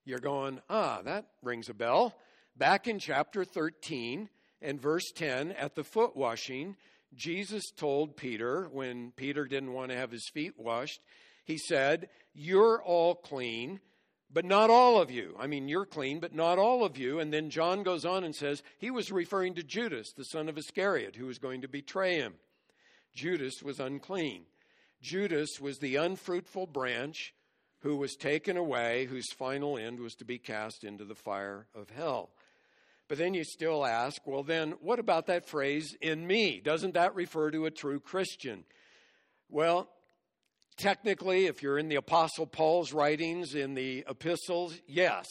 you're 0.05 0.19
going, 0.19 0.61
Ah, 0.69 1.03
that 1.05 1.27
rings 1.43 1.69
a 1.69 1.75
bell. 1.75 2.17
Back 2.57 2.89
in 2.89 2.99
chapter 2.99 3.45
13 3.45 4.29
and 4.61 4.81
verse 4.81 5.13
10, 5.13 5.53
at 5.53 5.75
the 5.77 5.85
foot 5.85 6.17
washing, 6.17 6.77
Jesus 7.15 7.71
told 7.71 8.17
Peter, 8.17 8.69
when 8.71 9.13
Peter 9.13 9.47
didn't 9.47 9.73
want 9.73 9.91
to 9.91 9.97
have 9.97 10.11
his 10.11 10.29
feet 10.29 10.55
washed, 10.57 11.01
he 11.45 11.57
said, 11.57 12.09
You're 12.35 12.83
all 12.83 13.15
clean, 13.15 13.81
but 14.31 14.45
not 14.45 14.71
all 14.71 15.01
of 15.01 15.11
you. 15.11 15.35
I 15.39 15.47
mean, 15.47 15.69
you're 15.69 15.87
clean, 15.87 16.21
but 16.21 16.35
not 16.35 16.59
all 16.59 16.85
of 16.85 16.99
you. 16.99 17.19
And 17.19 17.33
then 17.33 17.51
John 17.51 17.83
goes 17.83 18.05
on 18.05 18.25
and 18.25 18.35
says, 18.35 18.63
He 18.79 18.91
was 18.91 19.11
referring 19.11 19.55
to 19.55 19.63
Judas, 19.63 20.13
the 20.13 20.25
son 20.25 20.49
of 20.49 20.59
Iscariot, 20.59 21.17
who 21.17 21.27
was 21.27 21.39
going 21.39 21.63
to 21.63 21.69
betray 21.69 22.17
him. 22.17 22.35
Judas 23.15 23.63
was 23.63 23.81
unclean. 23.81 24.45
Judas 25.01 25.61
was 25.61 25.79
the 25.79 25.97
unfruitful 25.97 26.67
branch 26.67 27.35
who 27.81 27.97
was 27.97 28.17
taken 28.17 28.57
away, 28.57 29.07
whose 29.07 29.33
final 29.33 29.79
end 29.79 30.01
was 30.01 30.15
to 30.17 30.25
be 30.25 30.39
cast 30.39 30.85
into 30.85 31.05
the 31.05 31.15
fire 31.15 31.67
of 31.75 31.91
hell. 31.91 32.31
But 33.09 33.19
then 33.19 33.35
you 33.35 33.45
still 33.45 33.87
ask, 33.87 34.21
well, 34.27 34.43
then 34.43 34.75
what 34.81 34.99
about 34.99 35.27
that 35.27 35.49
phrase, 35.49 35.97
in 36.01 36.27
me? 36.27 36.61
Doesn't 36.63 36.95
that 36.95 37.15
refer 37.15 37.51
to 37.51 37.65
a 37.65 37.71
true 37.71 38.01
Christian? 38.01 38.65
Well, 39.49 39.89
Technically, 40.79 41.47
if 41.47 41.61
you're 41.61 41.77
in 41.77 41.89
the 41.89 41.97
Apostle 41.97 42.47
Paul's 42.47 42.93
writings 42.93 43.57
in 43.57 43.75
the 43.75 44.05
epistles, 44.09 44.81
yes. 44.87 45.27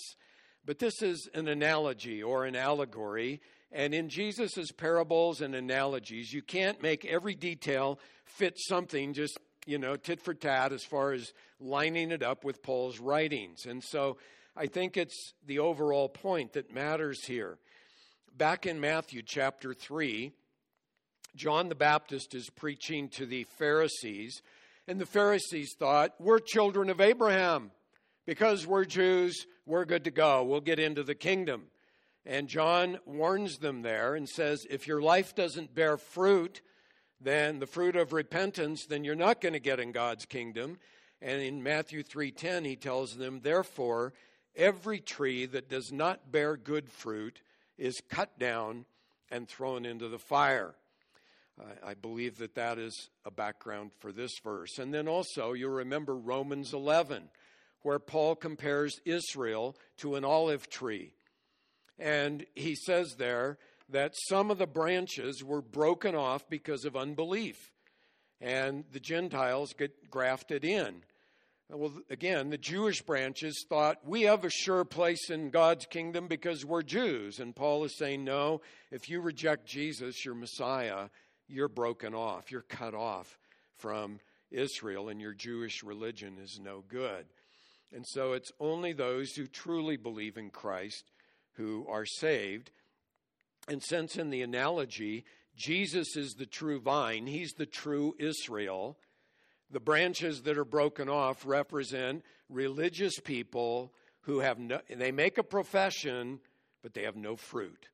But 0.65 0.77
this 0.77 1.01
is 1.01 1.29
an 1.33 1.47
analogy 1.47 2.21
or 2.21 2.43
an 2.43 2.53
allegory. 2.53 3.39
And 3.71 3.93
in 3.93 4.09
Jesus' 4.09 4.73
parables 4.73 5.39
and 5.39 5.55
analogies, 5.55 6.33
you 6.33 6.41
can't 6.41 6.81
make 6.81 7.05
every 7.05 7.33
detail 7.33 7.97
fit 8.25 8.55
something 8.57 9.13
just, 9.13 9.39
you 9.65 9.77
know, 9.77 9.95
tit 9.95 10.21
for 10.21 10.33
tat 10.33 10.73
as 10.73 10.83
far 10.83 11.13
as 11.13 11.31
lining 11.61 12.11
it 12.11 12.23
up 12.23 12.43
with 12.43 12.61
Paul's 12.61 12.99
writings. 12.99 13.65
And 13.65 13.81
so 13.81 14.17
I 14.53 14.67
think 14.67 14.97
it's 14.97 15.33
the 15.45 15.59
overall 15.59 16.09
point 16.09 16.53
that 16.53 16.73
matters 16.73 17.23
here. 17.23 17.57
Back 18.37 18.67
in 18.67 18.79
Matthew 18.79 19.23
chapter 19.25 19.73
3, 19.73 20.31
John 21.35 21.69
the 21.69 21.75
Baptist 21.75 22.35
is 22.35 22.51
preaching 22.51 23.09
to 23.09 23.25
the 23.25 23.45
Pharisees 23.57 24.43
and 24.87 25.01
the 25.01 25.07
Pharisees 25.07 25.73
thought, 25.79 26.13
we're 26.19 26.37
children 26.37 26.91
of 26.91 27.01
Abraham. 27.01 27.71
Because 28.27 28.67
we're 28.67 28.85
Jews, 28.85 29.47
we're 29.65 29.85
good 29.85 30.03
to 30.03 30.11
go. 30.11 30.43
We'll 30.43 30.61
get 30.61 30.77
into 30.77 31.01
the 31.01 31.15
kingdom. 31.15 31.63
And 32.27 32.47
John 32.47 32.99
warns 33.07 33.57
them 33.57 33.81
there 33.81 34.13
and 34.13 34.29
says, 34.29 34.67
if 34.69 34.85
your 34.85 35.01
life 35.01 35.33
doesn't 35.33 35.73
bear 35.73 35.97
fruit, 35.97 36.61
then 37.19 37.57
the 37.57 37.65
fruit 37.65 37.95
of 37.95 38.13
repentance, 38.13 38.85
then 38.85 39.03
you're 39.03 39.15
not 39.15 39.41
going 39.41 39.53
to 39.53 39.59
get 39.59 39.79
in 39.79 39.91
God's 39.91 40.25
kingdom. 40.25 40.77
And 41.23 41.41
in 41.41 41.63
Matthew 41.63 42.03
3:10 42.03 42.67
he 42.67 42.75
tells 42.75 43.15
them, 43.15 43.39
therefore, 43.41 44.13
every 44.55 44.99
tree 44.99 45.47
that 45.47 45.69
does 45.69 45.91
not 45.91 46.31
bear 46.31 46.55
good 46.55 46.87
fruit 46.87 47.41
is 47.77 48.01
cut 48.09 48.37
down 48.39 48.85
and 49.29 49.47
thrown 49.47 49.85
into 49.85 50.07
the 50.07 50.19
fire. 50.19 50.75
I, 51.83 51.95
believe 51.95 52.37
that 52.37 52.53
that 52.53 52.77
is 52.77 53.09
a 53.25 53.31
background 53.31 53.91
for 53.97 54.11
this 54.11 54.31
verse. 54.43 54.77
And 54.77 54.93
then 54.93 55.07
also, 55.07 55.53
you'll 55.53 55.71
remember 55.71 56.15
Romans 56.15 56.71
11, 56.71 57.29
where 57.81 57.97
Paul 57.97 58.35
compares 58.35 58.99
Israel 59.05 59.75
to 59.97 60.15
an 60.15 60.23
olive 60.23 60.69
tree. 60.69 61.13
And 61.97 62.45
he 62.53 62.75
says 62.75 63.15
there 63.17 63.57
that 63.89 64.13
some 64.27 64.51
of 64.51 64.59
the 64.59 64.67
branches 64.67 65.43
were 65.43 65.61
broken 65.61 66.13
off 66.13 66.47
because 66.47 66.85
of 66.85 66.95
unbelief, 66.95 67.71
and 68.39 68.83
the 68.91 68.99
Gentiles 68.99 69.73
get 69.73 70.11
grafted 70.11 70.63
in. 70.63 71.01
Well, 71.69 71.91
again, 72.09 72.49
the 72.49 72.57
Jewish 72.57 73.01
branches 73.01 73.65
thought 73.67 73.97
we 74.05 74.21
have 74.21 74.45
a 74.45 74.49
sure 74.49 74.85
place 74.85 75.29
in 75.29 75.49
God's 75.49 75.85
kingdom 75.85 76.27
because 76.27 76.63
we're 76.63 76.81
Jews. 76.81 77.39
And 77.39 77.53
Paul 77.53 77.83
is 77.83 77.97
saying, 77.97 78.23
no, 78.23 78.61
if 78.89 79.09
you 79.09 79.19
reject 79.19 79.67
Jesus, 79.67 80.23
your 80.23 80.35
Messiah, 80.35 81.09
you're 81.49 81.67
broken 81.67 82.15
off, 82.15 82.51
you're 82.51 82.61
cut 82.61 82.93
off 82.93 83.37
from 83.75 84.21
Israel, 84.49 85.09
and 85.09 85.19
your 85.19 85.33
Jewish 85.33 85.83
religion 85.83 86.37
is 86.41 86.57
no 86.63 86.85
good. 86.87 87.25
And 87.93 88.05
so 88.07 88.31
it's 88.31 88.51
only 88.61 88.93
those 88.93 89.31
who 89.31 89.45
truly 89.45 89.97
believe 89.97 90.37
in 90.37 90.51
Christ 90.51 91.11
who 91.53 91.85
are 91.89 92.05
saved. 92.05 92.71
And 93.67 93.83
since 93.83 94.15
in 94.15 94.29
the 94.29 94.41
analogy, 94.41 95.25
Jesus 95.57 96.15
is 96.15 96.35
the 96.35 96.45
true 96.45 96.79
vine, 96.79 97.27
he's 97.27 97.53
the 97.57 97.65
true 97.65 98.15
Israel, 98.19 98.97
the 99.71 99.79
branches 99.79 100.43
that 100.43 100.57
are 100.57 100.65
broken 100.65 101.09
off 101.09 101.45
represent 101.45 102.23
religious 102.49 103.19
people 103.19 103.93
who 104.21 104.39
have 104.39 104.59
no, 104.59 104.79
they 104.89 105.11
make 105.11 105.37
a 105.37 105.43
profession, 105.43 106.39
but 106.81 106.93
they 106.93 107.03
have 107.03 107.15
no 107.15 107.35
fruit. 107.35 107.87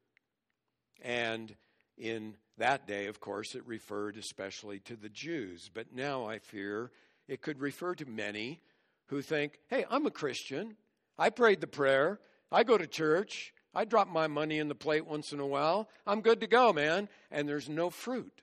And 1.02 1.56
in 1.98 2.36
that 2.58 2.88
day, 2.88 3.08
of 3.08 3.20
course, 3.20 3.56
it 3.56 3.66
referred 3.66 4.18
especially 4.18 4.80
to 4.82 4.96
the 4.96 5.10
Jews, 5.10 5.70
but 5.74 5.94
now 5.94 6.26
I 6.26 6.40
fear 6.40 6.92
it 7.28 7.42
could 7.42 7.60
refer 7.60 7.96
to 7.96 8.06
many 8.06 8.62
who 9.08 9.22
think, 9.22 9.60
hey, 9.68 9.86
I'm 9.90 10.06
a 10.06 10.12
Christian. 10.12 10.76
I 11.18 11.30
prayed 11.30 11.62
the 11.62 11.68
prayer. 11.68 12.20
I 12.52 12.64
go 12.64 12.78
to 12.78 12.88
church. 12.88 13.54
I 13.74 13.86
drop 13.86 14.08
my 14.08 14.28
money 14.28 14.60
in 14.60 14.68
the 14.68 14.76
plate 14.76 15.08
once 15.08 15.34
in 15.34 15.40
a 15.40 15.48
while. 15.48 15.90
I'm 16.06 16.22
good 16.22 16.42
to 16.42 16.48
go, 16.48 16.74
man. 16.74 17.10
And 17.32 17.50
there's 17.50 17.70
no 17.70 17.90
fruit. 17.90 18.43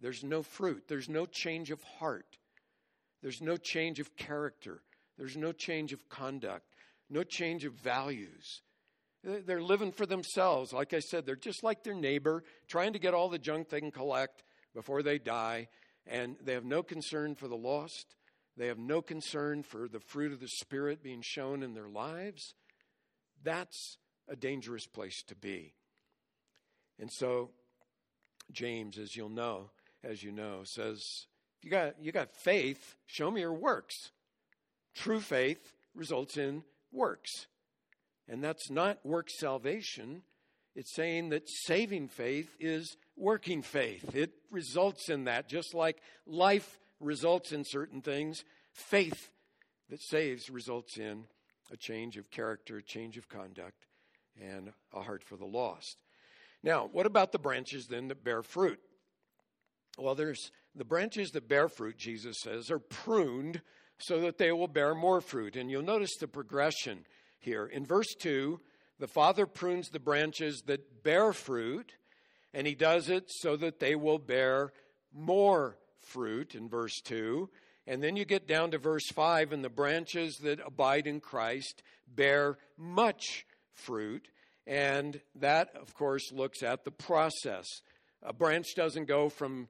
There's 0.00 0.22
no 0.22 0.42
fruit, 0.42 0.84
there's 0.88 1.08
no 1.08 1.26
change 1.26 1.70
of 1.70 1.82
heart, 1.82 2.38
there's 3.22 3.40
no 3.40 3.56
change 3.56 4.00
of 4.00 4.16
character, 4.16 4.82
there's 5.16 5.36
no 5.36 5.52
change 5.52 5.92
of 5.92 6.08
conduct, 6.08 6.66
no 7.10 7.22
change 7.22 7.64
of 7.64 7.74
values. 7.74 8.62
They're 9.24 9.62
living 9.62 9.90
for 9.90 10.06
themselves. 10.06 10.72
Like 10.72 10.94
I 10.94 11.00
said, 11.00 11.26
they're 11.26 11.34
just 11.34 11.64
like 11.64 11.82
their 11.82 11.94
neighbor, 11.94 12.44
trying 12.68 12.92
to 12.92 13.00
get 13.00 13.14
all 13.14 13.28
the 13.28 13.38
junk 13.38 13.68
they 13.68 13.80
can 13.80 13.90
collect 13.90 14.44
before 14.74 15.02
they 15.02 15.18
die, 15.18 15.68
and 16.06 16.36
they 16.42 16.52
have 16.52 16.64
no 16.64 16.84
concern 16.84 17.34
for 17.34 17.48
the 17.48 17.56
lost. 17.56 18.14
They 18.56 18.68
have 18.68 18.78
no 18.78 19.02
concern 19.02 19.64
for 19.64 19.88
the 19.88 20.00
fruit 20.00 20.32
of 20.32 20.40
the 20.40 20.48
Spirit 20.48 21.02
being 21.02 21.22
shown 21.22 21.62
in 21.62 21.74
their 21.74 21.88
lives. 21.88 22.54
That's 23.42 23.98
a 24.28 24.36
dangerous 24.36 24.86
place 24.86 25.22
to 25.28 25.34
be. 25.34 25.74
And 26.98 27.10
so, 27.12 27.50
James, 28.50 28.98
as 28.98 29.16
you'll 29.16 29.28
know, 29.28 29.70
as 30.04 30.22
you 30.22 30.32
know, 30.32 30.60
says, 30.64 31.26
you 31.62 31.70
got, 31.70 31.94
you 32.00 32.12
got 32.12 32.32
faith, 32.32 32.96
show 33.06 33.30
me 33.30 33.40
your 33.40 33.52
works. 33.52 34.12
True 34.94 35.20
faith 35.20 35.72
results 35.94 36.36
in 36.36 36.62
works. 36.92 37.46
And 38.28 38.42
that's 38.42 38.70
not 38.70 39.04
work 39.04 39.30
salvation. 39.30 40.22
It's 40.74 40.94
saying 40.94 41.30
that 41.30 41.48
saving 41.48 42.08
faith 42.08 42.54
is 42.60 42.96
working 43.16 43.62
faith. 43.62 44.14
It 44.14 44.32
results 44.50 45.08
in 45.08 45.24
that, 45.24 45.48
just 45.48 45.74
like 45.74 46.00
life 46.26 46.78
results 47.00 47.52
in 47.52 47.64
certain 47.64 48.00
things, 48.00 48.44
faith 48.72 49.30
that 49.90 50.02
saves 50.02 50.50
results 50.50 50.96
in 50.96 51.24
a 51.72 51.76
change 51.76 52.16
of 52.16 52.30
character, 52.30 52.78
a 52.78 52.82
change 52.82 53.16
of 53.16 53.28
conduct, 53.28 53.86
and 54.40 54.72
a 54.94 55.00
heart 55.00 55.24
for 55.24 55.36
the 55.36 55.44
lost. 55.44 55.96
Now, 56.62 56.88
what 56.90 57.06
about 57.06 57.32
the 57.32 57.38
branches 57.38 57.86
then 57.86 58.08
that 58.08 58.24
bear 58.24 58.42
fruit? 58.42 58.80
Well, 59.98 60.14
there's 60.14 60.52
the 60.74 60.84
branches 60.84 61.30
that 61.30 61.48
bear 61.48 61.68
fruit, 61.68 61.98
Jesus 61.98 62.36
says, 62.42 62.70
are 62.70 62.78
pruned 62.78 63.60
so 63.98 64.20
that 64.20 64.38
they 64.38 64.52
will 64.52 64.68
bear 64.68 64.94
more 64.94 65.20
fruit. 65.20 65.56
And 65.56 65.70
you'll 65.70 65.82
notice 65.82 66.16
the 66.18 66.28
progression 66.28 67.04
here. 67.38 67.66
In 67.66 67.84
verse 67.84 68.14
2, 68.20 68.60
the 69.00 69.08
Father 69.08 69.46
prunes 69.46 69.88
the 69.88 69.98
branches 69.98 70.62
that 70.66 71.02
bear 71.02 71.32
fruit, 71.32 71.94
and 72.54 72.66
He 72.66 72.74
does 72.74 73.08
it 73.08 73.24
so 73.28 73.56
that 73.56 73.80
they 73.80 73.94
will 73.94 74.18
bear 74.18 74.72
more 75.12 75.76
fruit 76.00 76.54
in 76.54 76.68
verse 76.68 77.00
2. 77.04 77.48
And 77.86 78.02
then 78.02 78.16
you 78.16 78.24
get 78.24 78.46
down 78.46 78.70
to 78.72 78.78
verse 78.78 79.08
5, 79.12 79.52
and 79.52 79.64
the 79.64 79.68
branches 79.68 80.36
that 80.42 80.60
abide 80.64 81.06
in 81.06 81.20
Christ 81.20 81.82
bear 82.06 82.58
much 82.76 83.46
fruit. 83.72 84.28
And 84.66 85.20
that, 85.36 85.74
of 85.74 85.94
course, 85.94 86.30
looks 86.30 86.62
at 86.62 86.84
the 86.84 86.90
process. 86.90 87.66
A 88.22 88.32
branch 88.32 88.66
doesn't 88.76 89.06
go 89.06 89.28
from 89.28 89.68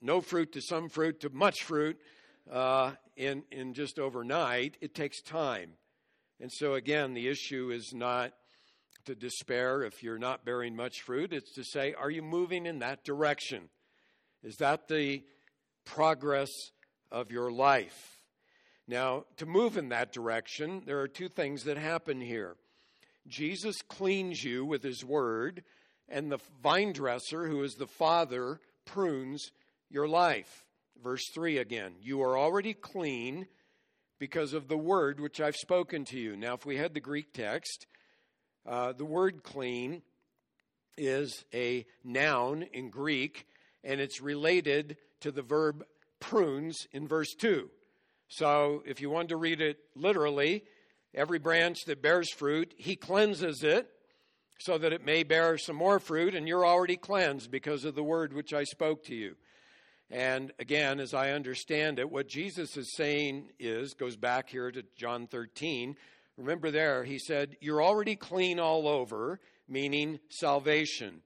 no 0.00 0.20
fruit 0.20 0.52
to 0.52 0.60
some 0.60 0.88
fruit 0.88 1.20
to 1.20 1.30
much 1.30 1.62
fruit 1.62 1.98
uh, 2.50 2.92
in, 3.16 3.44
in 3.50 3.74
just 3.74 3.98
overnight. 3.98 4.76
It 4.80 4.94
takes 4.94 5.20
time. 5.22 5.72
And 6.40 6.50
so, 6.50 6.74
again, 6.74 7.14
the 7.14 7.28
issue 7.28 7.70
is 7.70 7.92
not 7.92 8.32
to 9.04 9.14
despair 9.14 9.82
if 9.82 10.02
you're 10.02 10.18
not 10.18 10.44
bearing 10.44 10.74
much 10.74 11.02
fruit. 11.02 11.32
It's 11.32 11.52
to 11.54 11.64
say, 11.64 11.94
are 11.94 12.10
you 12.10 12.22
moving 12.22 12.66
in 12.66 12.78
that 12.80 13.04
direction? 13.04 13.68
Is 14.42 14.56
that 14.56 14.88
the 14.88 15.22
progress 15.84 16.50
of 17.10 17.30
your 17.30 17.50
life? 17.50 18.22
Now, 18.88 19.24
to 19.36 19.46
move 19.46 19.76
in 19.76 19.90
that 19.90 20.12
direction, 20.12 20.82
there 20.86 21.00
are 21.00 21.08
two 21.08 21.28
things 21.28 21.64
that 21.64 21.76
happen 21.76 22.20
here. 22.20 22.56
Jesus 23.28 23.82
cleans 23.82 24.42
you 24.42 24.64
with 24.64 24.82
his 24.82 25.04
word, 25.04 25.62
and 26.08 26.32
the 26.32 26.40
vine 26.62 26.92
dresser, 26.92 27.46
who 27.46 27.62
is 27.62 27.74
the 27.74 27.86
Father, 27.86 28.60
prunes 28.84 29.52
your 29.90 30.08
life. 30.08 30.64
Verse 31.02 31.28
3 31.34 31.58
again 31.58 31.94
You 32.00 32.22
are 32.22 32.38
already 32.38 32.74
clean 32.74 33.46
because 34.18 34.52
of 34.52 34.68
the 34.68 34.78
word 34.78 35.18
which 35.20 35.40
I've 35.40 35.56
spoken 35.56 36.04
to 36.06 36.18
you. 36.18 36.36
Now, 36.36 36.54
if 36.54 36.64
we 36.64 36.76
had 36.76 36.94
the 36.94 37.00
Greek 37.00 37.32
text, 37.32 37.86
uh, 38.66 38.92
the 38.92 39.04
word 39.04 39.42
clean 39.42 40.02
is 40.96 41.44
a 41.54 41.86
noun 42.04 42.62
in 42.74 42.90
Greek, 42.90 43.46
and 43.82 44.00
it's 44.00 44.20
related 44.20 44.98
to 45.20 45.32
the 45.32 45.42
verb 45.42 45.84
prunes 46.20 46.86
in 46.92 47.08
verse 47.08 47.34
2. 47.38 47.70
So, 48.28 48.82
if 48.86 49.00
you 49.00 49.10
want 49.10 49.30
to 49.30 49.36
read 49.36 49.60
it 49.60 49.78
literally, 49.96 50.64
every 51.14 51.38
branch 51.38 51.78
that 51.86 52.02
bears 52.02 52.30
fruit, 52.30 52.74
he 52.76 52.94
cleanses 52.94 53.64
it 53.64 53.88
so 54.58 54.76
that 54.76 54.92
it 54.92 55.04
may 55.04 55.22
bear 55.22 55.56
some 55.56 55.76
more 55.76 55.98
fruit, 55.98 56.34
and 56.34 56.46
you're 56.46 56.66
already 56.66 56.96
cleansed 56.96 57.50
because 57.50 57.86
of 57.86 57.94
the 57.94 58.04
word 58.04 58.34
which 58.34 58.52
I 58.52 58.64
spoke 58.64 59.04
to 59.06 59.14
you. 59.14 59.36
And 60.10 60.52
again, 60.58 60.98
as 60.98 61.14
I 61.14 61.30
understand 61.30 61.98
it, 62.00 62.10
what 62.10 62.28
Jesus 62.28 62.76
is 62.76 62.94
saying 62.96 63.50
is, 63.60 63.94
goes 63.94 64.16
back 64.16 64.48
here 64.48 64.70
to 64.70 64.82
John 64.96 65.28
13. 65.28 65.96
Remember 66.36 66.70
there, 66.70 67.04
he 67.04 67.18
said, 67.18 67.56
You're 67.60 67.82
already 67.82 68.16
clean 68.16 68.58
all 68.58 68.88
over, 68.88 69.38
meaning 69.68 70.18
salvation. 70.28 71.22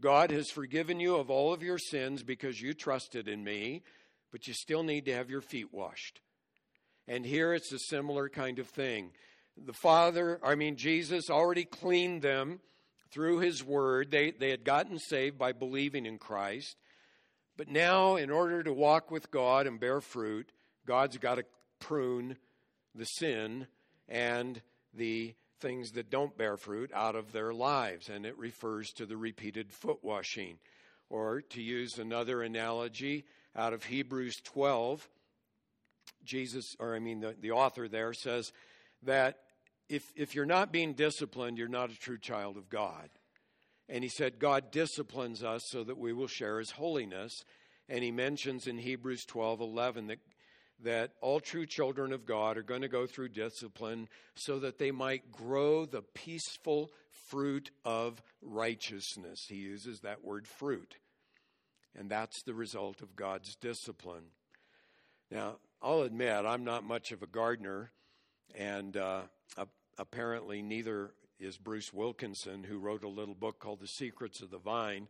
God 0.00 0.30
has 0.30 0.50
forgiven 0.50 1.00
you 1.00 1.16
of 1.16 1.30
all 1.30 1.52
of 1.52 1.62
your 1.62 1.78
sins 1.78 2.22
because 2.22 2.60
you 2.60 2.74
trusted 2.74 3.28
in 3.28 3.42
me, 3.42 3.82
but 4.30 4.46
you 4.46 4.54
still 4.54 4.82
need 4.82 5.06
to 5.06 5.14
have 5.14 5.30
your 5.30 5.40
feet 5.40 5.72
washed. 5.72 6.20
And 7.08 7.24
here 7.24 7.54
it's 7.54 7.72
a 7.72 7.78
similar 7.78 8.28
kind 8.28 8.58
of 8.58 8.68
thing. 8.68 9.12
The 9.56 9.72
Father, 9.72 10.38
I 10.44 10.54
mean, 10.54 10.76
Jesus 10.76 11.30
already 11.30 11.64
cleaned 11.64 12.22
them 12.22 12.60
through 13.10 13.38
his 13.38 13.64
word. 13.64 14.10
They, 14.10 14.30
they 14.30 14.50
had 14.50 14.64
gotten 14.64 14.98
saved 14.98 15.38
by 15.38 15.52
believing 15.52 16.04
in 16.04 16.18
Christ. 16.18 16.76
But 17.58 17.68
now, 17.68 18.14
in 18.14 18.30
order 18.30 18.62
to 18.62 18.72
walk 18.72 19.10
with 19.10 19.32
God 19.32 19.66
and 19.66 19.80
bear 19.80 20.00
fruit, 20.00 20.52
God's 20.86 21.18
got 21.18 21.34
to 21.34 21.44
prune 21.80 22.36
the 22.94 23.04
sin 23.04 23.66
and 24.08 24.62
the 24.94 25.34
things 25.58 25.90
that 25.92 26.08
don't 26.08 26.38
bear 26.38 26.56
fruit 26.56 26.92
out 26.94 27.16
of 27.16 27.32
their 27.32 27.52
lives. 27.52 28.08
And 28.08 28.24
it 28.24 28.38
refers 28.38 28.92
to 28.92 29.06
the 29.06 29.16
repeated 29.16 29.72
foot 29.72 29.98
washing. 30.02 30.58
Or 31.10 31.40
to 31.40 31.60
use 31.60 31.98
another 31.98 32.42
analogy 32.42 33.24
out 33.56 33.72
of 33.72 33.82
Hebrews 33.84 34.36
12, 34.44 35.08
Jesus, 36.24 36.76
or 36.78 36.94
I 36.94 37.00
mean, 37.00 37.20
the, 37.20 37.34
the 37.40 37.50
author 37.50 37.88
there 37.88 38.12
says 38.12 38.52
that 39.02 39.38
if, 39.88 40.12
if 40.14 40.36
you're 40.36 40.46
not 40.46 40.70
being 40.70 40.92
disciplined, 40.92 41.58
you're 41.58 41.66
not 41.66 41.90
a 41.90 41.98
true 41.98 42.18
child 42.18 42.56
of 42.56 42.68
God. 42.68 43.08
And 43.88 44.04
he 44.04 44.10
said, 44.10 44.38
God 44.38 44.70
disciplines 44.70 45.42
us 45.42 45.64
so 45.64 45.82
that 45.84 45.98
we 45.98 46.12
will 46.12 46.26
share 46.26 46.58
his 46.58 46.72
holiness. 46.72 47.44
And 47.88 48.04
he 48.04 48.10
mentions 48.10 48.66
in 48.66 48.78
Hebrews 48.78 49.24
12 49.24 49.60
11 49.60 50.08
that, 50.08 50.18
that 50.84 51.12
all 51.20 51.40
true 51.40 51.64
children 51.64 52.12
of 52.12 52.26
God 52.26 52.58
are 52.58 52.62
going 52.62 52.82
to 52.82 52.88
go 52.88 53.06
through 53.06 53.30
discipline 53.30 54.08
so 54.34 54.58
that 54.58 54.78
they 54.78 54.90
might 54.90 55.32
grow 55.32 55.86
the 55.86 56.02
peaceful 56.02 56.90
fruit 57.28 57.70
of 57.84 58.22
righteousness. 58.42 59.46
He 59.48 59.56
uses 59.56 60.00
that 60.00 60.22
word 60.22 60.46
fruit. 60.46 60.96
And 61.98 62.10
that's 62.10 62.42
the 62.42 62.54
result 62.54 63.00
of 63.00 63.16
God's 63.16 63.56
discipline. 63.56 64.24
Now, 65.30 65.56
I'll 65.82 66.02
admit, 66.02 66.44
I'm 66.44 66.64
not 66.64 66.84
much 66.84 67.12
of 67.12 67.22
a 67.22 67.26
gardener, 67.26 67.90
and 68.54 68.96
uh, 68.96 69.22
apparently 69.98 70.62
neither 70.62 71.10
is 71.40 71.56
Bruce 71.56 71.92
Wilkinson, 71.92 72.64
who 72.64 72.78
wrote 72.78 73.04
a 73.04 73.08
little 73.08 73.34
book 73.34 73.60
called 73.60 73.80
The 73.80 73.86
Secrets 73.86 74.42
of 74.42 74.50
the 74.50 74.58
Vine. 74.58 75.06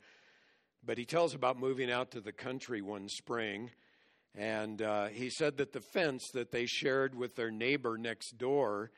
But 0.84 0.98
he 0.98 1.04
tells 1.04 1.34
about 1.34 1.58
moving 1.58 1.90
out 1.90 2.10
to 2.12 2.20
the 2.20 2.32
country 2.32 2.82
one 2.82 3.08
spring. 3.08 3.70
And 4.34 4.82
uh, 4.82 5.06
he 5.06 5.30
said 5.30 5.56
that 5.56 5.72
the 5.72 5.80
fence 5.80 6.28
that 6.34 6.52
they 6.52 6.66
shared 6.66 7.14
with 7.14 7.34
their 7.34 7.50
neighbor 7.50 7.96
next 7.96 8.36
door 8.36 8.90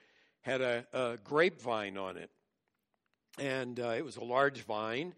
had 0.43 0.61
a, 0.61 0.85
a 0.93 1.19
grapevine 1.23 1.97
on 1.97 2.16
it. 2.16 2.31
And 3.38 3.79
uh, 3.79 3.95
it 3.97 4.05
was 4.05 4.16
a 4.16 4.25
large 4.25 4.64
vine, 4.64 5.14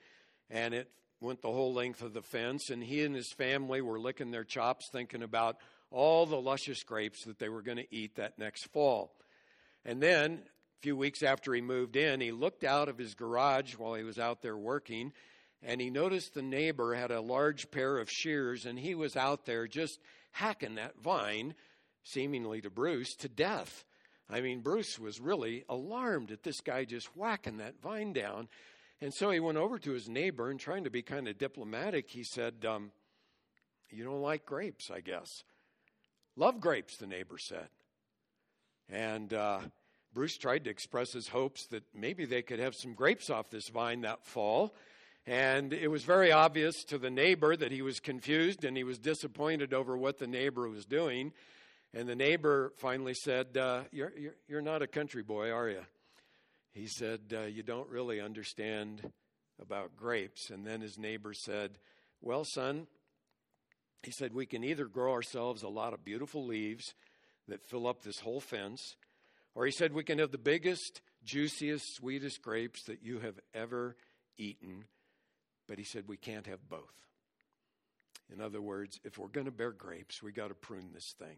and 0.50 0.74
it 0.74 0.90
went 1.20 1.40
the 1.40 1.50
whole 1.50 1.72
length 1.72 2.02
of 2.02 2.12
the 2.12 2.22
fence. 2.22 2.68
And 2.68 2.82
he 2.82 3.02
and 3.02 3.14
his 3.14 3.32
family 3.32 3.80
were 3.80 3.98
licking 3.98 4.30
their 4.30 4.44
chops, 4.44 4.88
thinking 4.92 5.22
about 5.22 5.56
all 5.90 6.26
the 6.26 6.40
luscious 6.40 6.82
grapes 6.84 7.24
that 7.24 7.38
they 7.38 7.48
were 7.48 7.62
going 7.62 7.78
to 7.78 7.94
eat 7.94 8.16
that 8.16 8.38
next 8.38 8.70
fall. 8.70 9.14
And 9.84 10.00
then 10.00 10.42
few 10.82 10.96
weeks 10.96 11.22
after 11.22 11.54
he 11.54 11.60
moved 11.60 11.94
in, 11.94 12.20
he 12.20 12.32
looked 12.32 12.64
out 12.64 12.88
of 12.88 12.98
his 12.98 13.14
garage 13.14 13.76
while 13.76 13.94
he 13.94 14.02
was 14.02 14.18
out 14.18 14.42
there 14.42 14.56
working 14.56 15.12
and 15.62 15.80
he 15.80 15.90
noticed 15.90 16.34
the 16.34 16.42
neighbor 16.42 16.94
had 16.94 17.12
a 17.12 17.20
large 17.20 17.70
pair 17.70 17.98
of 17.98 18.10
shears 18.10 18.66
and 18.66 18.78
he 18.78 18.94
was 18.94 19.16
out 19.16 19.46
there 19.46 19.68
just 19.68 20.00
hacking 20.32 20.74
that 20.74 21.00
vine, 21.00 21.54
seemingly 22.02 22.60
to 22.60 22.70
Bruce, 22.70 23.14
to 23.16 23.28
death. 23.28 23.84
I 24.28 24.40
mean, 24.40 24.60
Bruce 24.60 24.98
was 24.98 25.20
really 25.20 25.64
alarmed 25.68 26.32
at 26.32 26.42
this 26.42 26.60
guy 26.60 26.84
just 26.84 27.16
whacking 27.16 27.58
that 27.58 27.80
vine 27.80 28.12
down. 28.12 28.48
And 29.00 29.14
so 29.14 29.30
he 29.30 29.40
went 29.40 29.58
over 29.58 29.78
to 29.78 29.92
his 29.92 30.08
neighbor 30.08 30.50
and 30.50 30.58
trying 30.58 30.84
to 30.84 30.90
be 30.90 31.02
kind 31.02 31.28
of 31.28 31.38
diplomatic, 31.38 32.10
he 32.10 32.24
said, 32.24 32.64
um, 32.66 32.90
You 33.90 34.04
don't 34.04 34.22
like 34.22 34.46
grapes, 34.46 34.90
I 34.90 35.00
guess. 35.00 35.44
Love 36.34 36.60
grapes, 36.60 36.96
the 36.96 37.06
neighbor 37.06 37.38
said. 37.38 37.68
And 38.88 39.32
uh, 39.32 39.60
Bruce 40.14 40.36
tried 40.36 40.64
to 40.64 40.70
express 40.70 41.12
his 41.12 41.28
hopes 41.28 41.66
that 41.66 41.84
maybe 41.94 42.24
they 42.24 42.42
could 42.42 42.58
have 42.58 42.74
some 42.74 42.94
grapes 42.94 43.30
off 43.30 43.50
this 43.50 43.68
vine 43.68 44.02
that 44.02 44.24
fall. 44.24 44.74
And 45.26 45.72
it 45.72 45.88
was 45.88 46.02
very 46.02 46.32
obvious 46.32 46.84
to 46.84 46.98
the 46.98 47.10
neighbor 47.10 47.56
that 47.56 47.72
he 47.72 47.80
was 47.80 48.00
confused 48.00 48.64
and 48.64 48.76
he 48.76 48.84
was 48.84 48.98
disappointed 48.98 49.72
over 49.72 49.96
what 49.96 50.18
the 50.18 50.26
neighbor 50.26 50.68
was 50.68 50.84
doing. 50.84 51.32
And 51.94 52.08
the 52.08 52.16
neighbor 52.16 52.72
finally 52.78 53.14
said, 53.14 53.56
uh, 53.56 53.82
you're, 53.92 54.12
you're, 54.18 54.34
you're, 54.48 54.62
not 54.62 54.82
a 54.82 54.86
country 54.86 55.22
boy, 55.22 55.50
are 55.50 55.68
you? 55.68 55.82
He 56.72 56.86
said, 56.86 57.20
uh, 57.32 57.42
You 57.42 57.62
don't 57.62 57.88
really 57.88 58.20
understand 58.20 59.02
about 59.60 59.96
grapes. 59.96 60.50
And 60.50 60.66
then 60.66 60.80
his 60.80 60.98
neighbor 60.98 61.34
said, 61.34 61.78
Well, 62.20 62.44
son, 62.44 62.86
he 64.02 64.10
said, 64.10 64.34
We 64.34 64.46
can 64.46 64.64
either 64.64 64.86
grow 64.86 65.12
ourselves 65.12 65.62
a 65.62 65.68
lot 65.68 65.92
of 65.92 66.04
beautiful 66.04 66.44
leaves 66.44 66.94
that 67.48 67.62
fill 67.62 67.86
up 67.86 68.02
this 68.02 68.20
whole 68.20 68.40
fence, 68.40 68.96
or 69.54 69.66
he 69.66 69.72
said, 69.72 69.92
We 69.92 70.04
can 70.04 70.18
have 70.18 70.32
the 70.32 70.38
biggest, 70.38 71.00
juiciest, 71.24 71.96
sweetest 71.96 72.42
grapes 72.42 72.84
that 72.84 73.02
you 73.02 73.20
have 73.20 73.38
ever 73.54 73.96
eaten. 74.38 74.84
But 75.68 75.78
he 75.78 75.84
said, 75.84 76.04
We 76.06 76.16
can't 76.16 76.46
have 76.46 76.68
both. 76.68 76.94
In 78.32 78.40
other 78.40 78.62
words, 78.62 78.98
if 79.04 79.18
we're 79.18 79.28
going 79.28 79.46
to 79.46 79.52
bear 79.52 79.72
grapes, 79.72 80.22
we 80.22 80.32
got 80.32 80.48
to 80.48 80.54
prune 80.54 80.90
this 80.92 81.14
thing. 81.18 81.36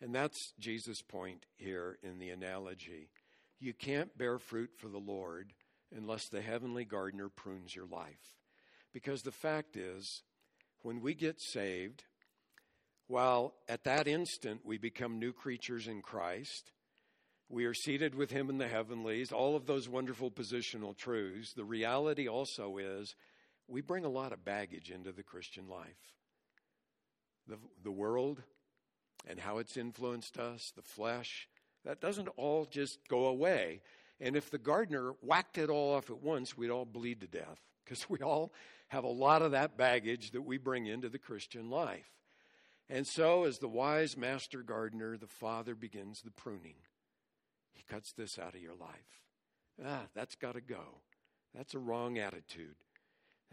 And 0.00 0.14
that's 0.14 0.52
Jesus' 0.58 1.02
point 1.02 1.46
here 1.56 1.98
in 2.02 2.18
the 2.18 2.30
analogy. 2.30 3.08
You 3.60 3.72
can't 3.72 4.16
bear 4.16 4.38
fruit 4.38 4.70
for 4.76 4.88
the 4.88 4.98
Lord 4.98 5.52
unless 5.94 6.28
the 6.28 6.42
heavenly 6.42 6.84
gardener 6.84 7.28
prunes 7.28 7.74
your 7.74 7.86
life. 7.86 8.34
Because 8.92 9.22
the 9.22 9.32
fact 9.32 9.76
is, 9.76 10.22
when 10.82 11.00
we 11.00 11.14
get 11.14 11.40
saved, 11.40 12.04
while 13.08 13.54
at 13.68 13.84
that 13.84 14.06
instant 14.06 14.60
we 14.64 14.78
become 14.78 15.18
new 15.18 15.32
creatures 15.32 15.86
in 15.86 16.02
Christ, 16.02 16.72
we 17.48 17.64
are 17.64 17.74
seated 17.74 18.14
with 18.14 18.30
Him 18.30 18.50
in 18.50 18.58
the 18.58 18.68
heavenlies, 18.68 19.32
all 19.32 19.56
of 19.56 19.66
those 19.66 19.88
wonderful 19.88 20.30
positional 20.30 20.96
truths, 20.96 21.52
the 21.52 21.64
reality 21.64 22.28
also 22.28 22.78
is 22.78 23.14
we 23.68 23.80
bring 23.80 24.04
a 24.04 24.10
lot 24.10 24.32
of 24.32 24.44
baggage 24.44 24.90
into 24.90 25.12
the 25.12 25.22
Christian 25.22 25.68
life. 25.68 26.14
The, 27.48 27.58
the 27.84 27.92
world, 27.92 28.42
and 29.26 29.38
how 29.38 29.58
it's 29.58 29.76
influenced 29.76 30.38
us, 30.38 30.72
the 30.74 30.82
flesh, 30.82 31.48
that 31.84 32.00
doesn't 32.00 32.28
all 32.36 32.64
just 32.64 32.98
go 33.08 33.26
away. 33.26 33.82
And 34.20 34.34
if 34.34 34.50
the 34.50 34.58
gardener 34.58 35.12
whacked 35.20 35.58
it 35.58 35.70
all 35.70 35.94
off 35.94 36.10
at 36.10 36.22
once, 36.22 36.56
we'd 36.56 36.70
all 36.70 36.84
bleed 36.84 37.20
to 37.20 37.28
death 37.28 37.60
because 37.84 38.08
we 38.10 38.18
all 38.18 38.52
have 38.88 39.04
a 39.04 39.08
lot 39.08 39.42
of 39.42 39.52
that 39.52 39.76
baggage 39.76 40.32
that 40.32 40.42
we 40.42 40.58
bring 40.58 40.86
into 40.86 41.08
the 41.08 41.18
Christian 41.18 41.70
life. 41.70 42.10
And 42.88 43.06
so, 43.06 43.44
as 43.44 43.58
the 43.58 43.68
wise 43.68 44.16
master 44.16 44.62
gardener, 44.62 45.16
the 45.16 45.26
Father 45.26 45.74
begins 45.74 46.22
the 46.22 46.30
pruning. 46.30 46.76
He 47.76 47.84
cuts 47.84 48.12
this 48.12 48.38
out 48.38 48.54
of 48.54 48.62
your 48.62 48.74
life. 48.74 49.20
Ah, 49.84 50.06
that's 50.14 50.34
got 50.34 50.54
to 50.54 50.62
go. 50.62 51.02
That's 51.54 51.74
a 51.74 51.78
wrong 51.78 52.18
attitude. 52.18 52.76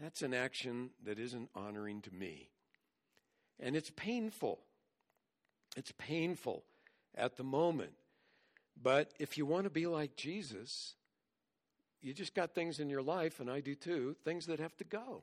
That's 0.00 0.22
an 0.22 0.32
action 0.32 0.90
that 1.04 1.18
isn't 1.18 1.50
honoring 1.54 2.00
to 2.02 2.10
me. 2.10 2.48
And 3.60 3.76
it's 3.76 3.90
painful. 3.90 4.60
It's 5.76 5.92
painful 5.98 6.64
at 7.14 7.36
the 7.36 7.44
moment. 7.44 7.92
But 8.80 9.12
if 9.18 9.36
you 9.36 9.44
want 9.44 9.64
to 9.64 9.70
be 9.70 9.86
like 9.86 10.16
Jesus, 10.16 10.94
you 12.00 12.14
just 12.14 12.34
got 12.34 12.54
things 12.54 12.80
in 12.80 12.88
your 12.88 13.02
life, 13.02 13.40
and 13.40 13.50
I 13.50 13.60
do 13.60 13.74
too, 13.74 14.16
things 14.24 14.46
that 14.46 14.58
have 14.58 14.76
to 14.78 14.84
go. 14.84 15.22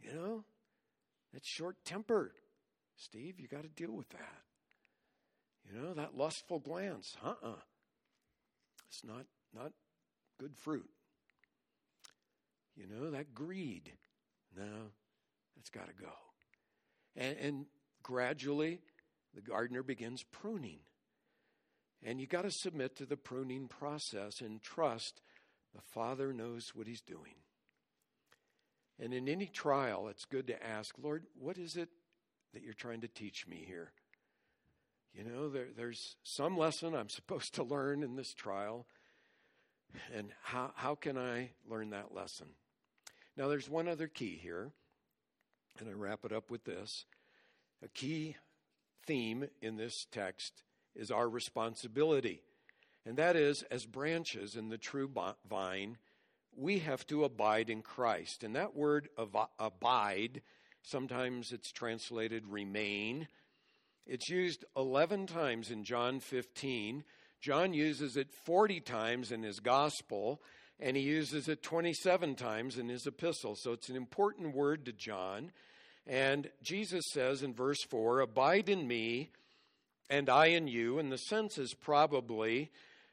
You 0.00 0.12
know? 0.12 0.44
That's 1.32 1.46
short 1.46 1.76
tempered. 1.84 2.32
Steve, 2.96 3.38
you 3.38 3.46
got 3.46 3.62
to 3.62 3.68
deal 3.68 3.92
with 3.92 4.08
that. 4.10 4.42
You 5.64 5.80
know, 5.80 5.94
that 5.94 6.16
lustful 6.16 6.58
glance. 6.58 7.16
Uh 7.24 7.28
uh-uh. 7.28 7.48
uh 7.50 7.54
It's 8.96 9.04
not, 9.04 9.26
not 9.54 9.72
good 10.40 10.56
fruit. 10.56 10.88
You 12.76 12.86
know, 12.86 13.10
that 13.10 13.34
greed. 13.34 13.92
No, 14.56 14.90
that's 15.54 15.68
got 15.68 15.88
to 15.88 15.94
go. 16.02 16.12
And, 17.14 17.36
and 17.38 17.66
gradually, 18.02 18.80
the 19.34 19.42
gardener 19.42 19.82
begins 19.82 20.22
pruning. 20.22 20.78
And 22.02 22.20
you 22.20 22.26
got 22.26 22.42
to 22.42 22.50
submit 22.50 22.96
to 22.96 23.06
the 23.06 23.16
pruning 23.18 23.68
process 23.68 24.40
and 24.40 24.62
trust 24.62 25.20
the 25.74 25.82
Father 25.92 26.32
knows 26.32 26.70
what 26.74 26.86
He's 26.86 27.02
doing. 27.02 27.34
And 28.98 29.12
in 29.12 29.28
any 29.28 29.46
trial, 29.46 30.08
it's 30.08 30.24
good 30.24 30.46
to 30.46 30.66
ask, 30.66 30.94
Lord, 31.02 31.24
what 31.38 31.58
is 31.58 31.76
it 31.76 31.90
that 32.54 32.62
you're 32.62 32.72
trying 32.72 33.02
to 33.02 33.08
teach 33.08 33.46
me 33.46 33.62
here? 33.66 33.92
You 35.16 35.24
know, 35.24 35.48
there, 35.48 35.68
there's 35.74 36.16
some 36.24 36.58
lesson 36.58 36.94
I'm 36.94 37.08
supposed 37.08 37.54
to 37.54 37.62
learn 37.62 38.02
in 38.02 38.16
this 38.16 38.34
trial. 38.34 38.86
And 40.14 40.28
how, 40.42 40.72
how 40.74 40.94
can 40.94 41.16
I 41.16 41.50
learn 41.68 41.90
that 41.90 42.14
lesson? 42.14 42.48
Now, 43.36 43.48
there's 43.48 43.68
one 43.68 43.88
other 43.88 44.08
key 44.08 44.38
here, 44.42 44.72
and 45.78 45.88
I 45.88 45.92
wrap 45.92 46.24
it 46.24 46.32
up 46.32 46.50
with 46.50 46.64
this. 46.64 47.04
A 47.82 47.88
key 47.88 48.36
theme 49.06 49.48
in 49.62 49.76
this 49.76 50.06
text 50.10 50.64
is 50.94 51.10
our 51.10 51.28
responsibility. 51.28 52.42
And 53.04 53.16
that 53.16 53.36
is, 53.36 53.62
as 53.70 53.86
branches 53.86 54.56
in 54.56 54.68
the 54.68 54.78
true 54.78 55.10
vine, 55.48 55.98
we 56.54 56.80
have 56.80 57.06
to 57.06 57.24
abide 57.24 57.70
in 57.70 57.82
Christ. 57.82 58.42
And 58.42 58.56
that 58.56 58.74
word 58.74 59.08
abide, 59.58 60.42
sometimes 60.82 61.52
it's 61.52 61.70
translated 61.70 62.44
remain. 62.48 63.28
It's 64.06 64.28
used 64.28 64.64
11 64.76 65.26
times 65.26 65.70
in 65.70 65.82
John 65.82 66.20
15. 66.20 67.02
John 67.40 67.74
uses 67.74 68.16
it 68.16 68.32
40 68.44 68.80
times 68.80 69.32
in 69.32 69.42
his 69.42 69.58
gospel, 69.58 70.40
and 70.78 70.96
he 70.96 71.02
uses 71.02 71.48
it 71.48 71.62
27 71.62 72.36
times 72.36 72.78
in 72.78 72.88
his 72.88 73.06
epistle. 73.06 73.56
So 73.56 73.72
it's 73.72 73.88
an 73.88 73.96
important 73.96 74.54
word 74.54 74.84
to 74.84 74.92
John. 74.92 75.50
And 76.06 76.48
Jesus 76.62 77.04
says 77.12 77.42
in 77.42 77.52
verse 77.52 77.82
4 77.90 78.20
Abide 78.20 78.68
in 78.68 78.86
me, 78.86 79.30
and 80.08 80.30
I 80.30 80.46
in 80.46 80.68
you. 80.68 81.00
And 81.00 81.10
the 81.10 81.18
sense 81.18 81.58
is 81.58 81.74
probably, 81.74 82.70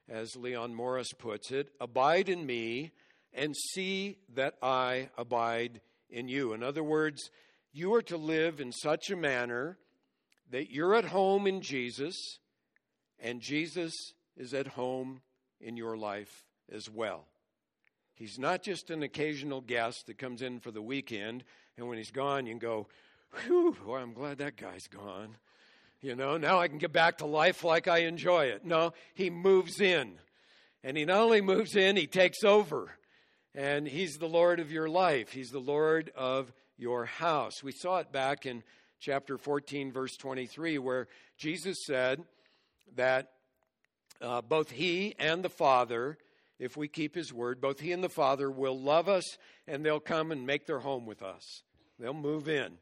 as 0.07 0.35
Leon 0.35 0.75
Morris 0.75 1.11
puts 1.13 1.51
it, 1.51 1.69
abide 1.81 2.29
in 2.29 2.45
me 2.45 2.91
and 3.33 3.55
see 3.55 4.17
that 4.35 4.55
I 4.61 5.09
abide 5.17 5.81
in 6.11 6.27
you. 6.27 6.53
In 6.53 6.61
other 6.61 6.83
words, 6.83 7.31
you 7.71 7.95
are 7.95 8.03
to 8.03 8.17
live 8.17 8.59
in 8.59 8.71
such 8.71 9.09
a 9.09 9.15
manner 9.15 9.79
that 10.53 10.71
you're 10.71 10.93
at 10.93 11.05
home 11.05 11.47
in 11.47 11.61
Jesus 11.61 12.37
and 13.17 13.41
Jesus 13.41 14.13
is 14.37 14.53
at 14.53 14.67
home 14.67 15.21
in 15.59 15.77
your 15.77 15.97
life 15.97 16.45
as 16.71 16.87
well. 16.87 17.25
He's 18.13 18.37
not 18.37 18.61
just 18.61 18.91
an 18.91 19.01
occasional 19.01 19.61
guest 19.61 20.05
that 20.05 20.19
comes 20.19 20.43
in 20.43 20.59
for 20.59 20.69
the 20.69 20.81
weekend, 20.81 21.43
and 21.75 21.87
when 21.87 21.97
he's 21.97 22.11
gone, 22.11 22.45
you 22.45 22.51
can 22.51 22.59
go, 22.59 22.87
Whew, 23.47 23.75
boy, 23.83 23.97
I'm 23.97 24.13
glad 24.13 24.37
that 24.37 24.55
guy's 24.55 24.85
gone. 24.85 25.37
You 26.01 26.15
know, 26.15 26.37
now 26.37 26.59
I 26.59 26.67
can 26.67 26.77
get 26.77 26.93
back 26.93 27.17
to 27.17 27.25
life 27.25 27.63
like 27.63 27.87
I 27.87 27.99
enjoy 27.99 28.45
it. 28.45 28.63
No, 28.63 28.93
he 29.15 29.31
moves 29.31 29.81
in. 29.81 30.19
And 30.83 30.95
he 30.95 31.03
not 31.03 31.21
only 31.21 31.41
moves 31.41 31.75
in, 31.75 31.95
he 31.97 32.05
takes 32.05 32.43
over. 32.43 32.91
And 33.55 33.87
he's 33.87 34.17
the 34.17 34.29
Lord 34.29 34.59
of 34.59 34.71
your 34.71 34.87
life, 34.87 35.31
he's 35.31 35.49
the 35.49 35.57
Lord 35.57 36.11
of 36.15 36.53
your 36.77 37.05
house. 37.05 37.63
We 37.63 37.71
saw 37.71 37.97
it 37.97 38.11
back 38.11 38.45
in 38.45 38.61
chapter 39.03 39.37
14, 39.37 39.91
verse 39.91 40.15
23, 40.15 40.77
where 40.77 41.07
Jesus 41.37 41.77
said 41.85 42.23
that 42.95 43.31
uh, 44.21 44.41
both 44.41 44.71
he 44.71 45.13
and 45.19 45.43
the 45.43 45.49
Father 45.49 46.17
if 46.59 46.77
we 46.77 46.87
keep 46.87 47.13
his 47.13 47.33
word, 47.33 47.59
both 47.59 47.81
he 47.81 47.91
and 47.91 48.01
the 48.01 48.07
Father 48.07 48.49
will 48.49 48.79
love 48.79 49.09
us 49.09 49.37
and 49.67 49.85
they'll 49.85 49.99
come 49.99 50.31
and 50.31 50.47
make 50.47 50.65
their 50.65 50.79
home 50.79 51.05
with 51.05 51.21
us. 51.21 51.63
They'll 51.99 52.13
move 52.13 52.47
in. 52.47 52.77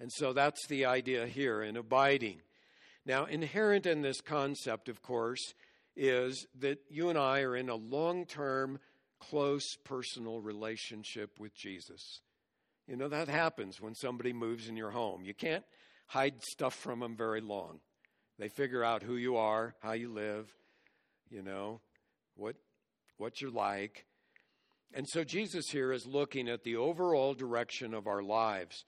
And 0.00 0.10
so 0.12 0.32
that's 0.32 0.66
the 0.66 0.86
idea 0.86 1.26
here 1.26 1.62
in 1.62 1.76
abiding. 1.76 2.42
Now, 3.04 3.26
inherent 3.26 3.86
in 3.86 4.02
this 4.02 4.20
concept, 4.20 4.88
of 4.88 5.02
course, 5.02 5.54
is 5.94 6.46
that 6.58 6.80
you 6.88 7.08
and 7.08 7.16
I 7.16 7.42
are 7.42 7.54
in 7.54 7.68
a 7.68 7.76
long 7.76 8.26
term, 8.26 8.80
close 9.20 9.76
personal 9.84 10.40
relationship 10.40 11.38
with 11.38 11.54
Jesus. 11.54 12.22
You 12.86 12.96
know, 12.96 13.08
that 13.08 13.28
happens 13.28 13.80
when 13.80 13.94
somebody 13.94 14.32
moves 14.32 14.68
in 14.68 14.76
your 14.76 14.90
home. 14.90 15.24
You 15.24 15.34
can't 15.34 15.64
hide 16.06 16.42
stuff 16.42 16.74
from 16.74 17.00
them 17.00 17.16
very 17.16 17.40
long. 17.40 17.80
They 18.38 18.48
figure 18.48 18.84
out 18.84 19.02
who 19.02 19.16
you 19.16 19.36
are, 19.36 19.74
how 19.80 19.92
you 19.92 20.12
live, 20.12 20.54
you 21.30 21.42
know, 21.42 21.80
what 22.36 22.56
what 23.16 23.40
you're 23.40 23.50
like. 23.50 24.06
And 24.94 25.08
so 25.08 25.24
Jesus 25.24 25.70
here 25.70 25.92
is 25.92 26.06
looking 26.06 26.48
at 26.48 26.62
the 26.62 26.76
overall 26.76 27.34
direction 27.34 27.92
of 27.92 28.06
our 28.06 28.22
lives. 28.22 28.84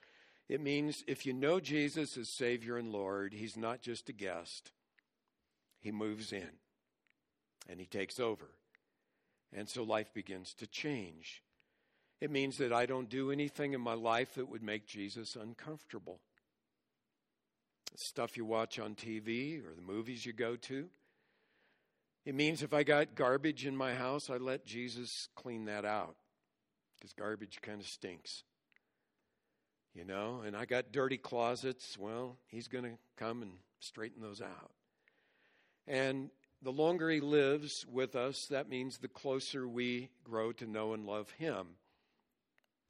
It 0.49 0.61
means 0.61 1.03
if 1.07 1.26
you 1.26 1.32
know 1.32 1.61
Jesus 1.61 2.16
as 2.16 2.34
Savior 2.36 2.76
and 2.76 2.92
Lord, 2.92 3.32
He's 3.32 3.57
not 3.57 3.82
just 3.82 4.09
a 4.09 4.12
guest, 4.12 4.70
He 5.80 5.90
moves 5.90 6.32
in 6.32 6.51
and 7.68 7.80
He 7.80 7.86
takes 7.86 8.20
over. 8.20 8.49
And 9.53 9.68
so 9.68 9.82
life 9.82 10.12
begins 10.12 10.55
to 10.55 10.66
change. 10.66 11.42
It 12.21 12.31
means 12.31 12.59
that 12.59 12.73
I 12.73 12.87
don't 12.87 13.09
do 13.09 13.31
anything 13.31 13.75
in 13.75 13.81
my 13.81 13.95
life 13.95 14.35
that 14.35 14.49
would 14.49 14.62
make 14.62 14.87
Jesus 14.87 15.37
uncomfortable. 15.37 16.19
The 17.93 17.99
stuff 17.99 18.37
you 18.37 18.45
watch 18.45 18.79
on 18.79 18.95
TV 18.95 19.64
or 19.64 19.75
the 19.75 19.83
movies 19.83 20.27
you 20.27 20.33
go 20.33 20.57
to, 20.57 20.89
it 22.25 22.35
means 22.35 22.62
if 22.62 22.75
I 22.75 22.83
got 22.83 23.14
garbage 23.14 23.64
in 23.64 23.77
my 23.77 23.95
house, 23.95 24.29
I 24.29 24.37
let 24.37 24.66
Jesus 24.66 25.29
clean 25.35 25.66
that 25.66 25.85
out. 25.85 26.16
because 26.97 27.12
garbage 27.12 27.61
kind 27.62 27.81
of 27.81 27.87
stinks. 27.87 28.43
You 29.95 30.05
know, 30.05 30.43
and 30.45 30.57
I 30.57 30.64
got 30.64 30.93
dirty 30.93 31.16
closets. 31.16 31.97
Well, 31.97 32.37
he's 32.49 32.69
going 32.69 32.85
to 32.85 32.99
come 33.16 33.43
and 33.43 33.53
straighten 33.81 34.21
those 34.21 34.43
out. 34.43 34.73
And 35.87 36.31
the 36.61 36.73
longer 36.73 37.09
he 37.09 37.21
lives 37.21 37.87
with 37.91 38.14
us, 38.14 38.47
that 38.47 38.69
means 38.69 38.99
the 38.99 39.09
closer 39.09 39.66
we 39.66 40.11
grow 40.25 40.53
to 40.53 40.66
know 40.66 40.93
and 40.93 41.07
love 41.07 41.31
him. 41.39 41.66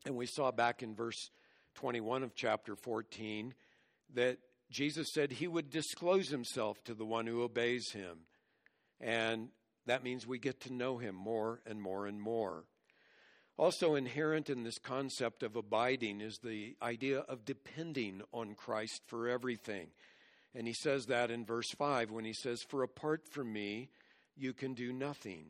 And 0.05 0.17
we 0.17 0.27
saw 0.27 0.51
back 0.51 0.83
in 0.83 0.95
verse 0.95 1.31
21 1.75 2.23
of 2.23 2.35
chapter 2.35 2.77
14 2.77 3.55
that 4.15 4.39
Jesus 4.71 5.13
said 5.13 5.33
he 5.33 5.47
would 5.47 5.71
disclose 5.71 6.29
himself 6.29 6.83
to 6.85 6.95
the 6.95 7.05
one 7.05 7.27
who 7.27 7.43
obeys 7.43 7.93
him. 7.93 8.19
And 9.01 9.49
that 9.87 10.05
means 10.05 10.27
we 10.27 10.39
get 10.39 10.61
to 10.63 10.73
know 10.73 10.99
him 10.99 11.15
more 11.15 11.61
and 11.67 11.81
more 11.81 12.07
and 12.07 12.21
more. 12.21 12.65
Also, 13.57 13.97
inherent 13.97 14.51
in 14.51 14.63
this 14.63 14.79
concept 14.79 15.43
of 15.43 15.57
abiding 15.57 16.21
is 16.21 16.39
the 16.39 16.77
idea 16.81 17.21
of 17.21 17.45
depending 17.45 18.23
on 18.33 18.55
Christ 18.55 19.03
for 19.07 19.29
everything. 19.29 19.89
And 20.55 20.67
he 20.67 20.73
says 20.73 21.07
that 21.07 21.31
in 21.31 21.45
verse 21.45 21.71
5 21.71 22.11
when 22.11 22.25
he 22.25 22.33
says, 22.33 22.63
For 22.63 22.83
apart 22.83 23.29
from 23.29 23.53
me, 23.53 23.91
you 24.37 24.53
can 24.53 24.75
do 24.75 24.93
nothing. 24.93 25.47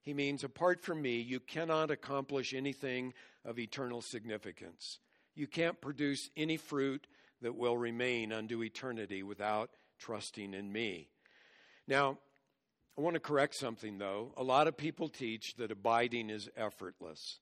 He 0.00 0.14
means, 0.14 0.42
apart 0.42 0.82
from 0.82 1.02
me, 1.02 1.20
you 1.20 1.40
cannot 1.40 1.90
accomplish 1.90 2.54
anything 2.54 3.12
of 3.44 3.58
eternal 3.58 4.02
significance. 4.02 4.98
You 5.34 5.46
can't 5.46 5.80
produce 5.80 6.30
any 6.36 6.56
fruit 6.56 7.06
that 7.40 7.56
will 7.56 7.76
remain 7.76 8.32
unto 8.32 8.62
eternity 8.62 9.22
without 9.22 9.70
trusting 9.98 10.54
in 10.54 10.72
me. 10.72 11.08
Now, 11.88 12.18
I 12.96 13.00
want 13.00 13.14
to 13.14 13.20
correct 13.20 13.54
something 13.54 13.98
though. 13.98 14.32
A 14.36 14.42
lot 14.42 14.68
of 14.68 14.76
people 14.76 15.08
teach 15.08 15.54
that 15.56 15.70
abiding 15.70 16.30
is 16.30 16.48
effortless. 16.56 17.38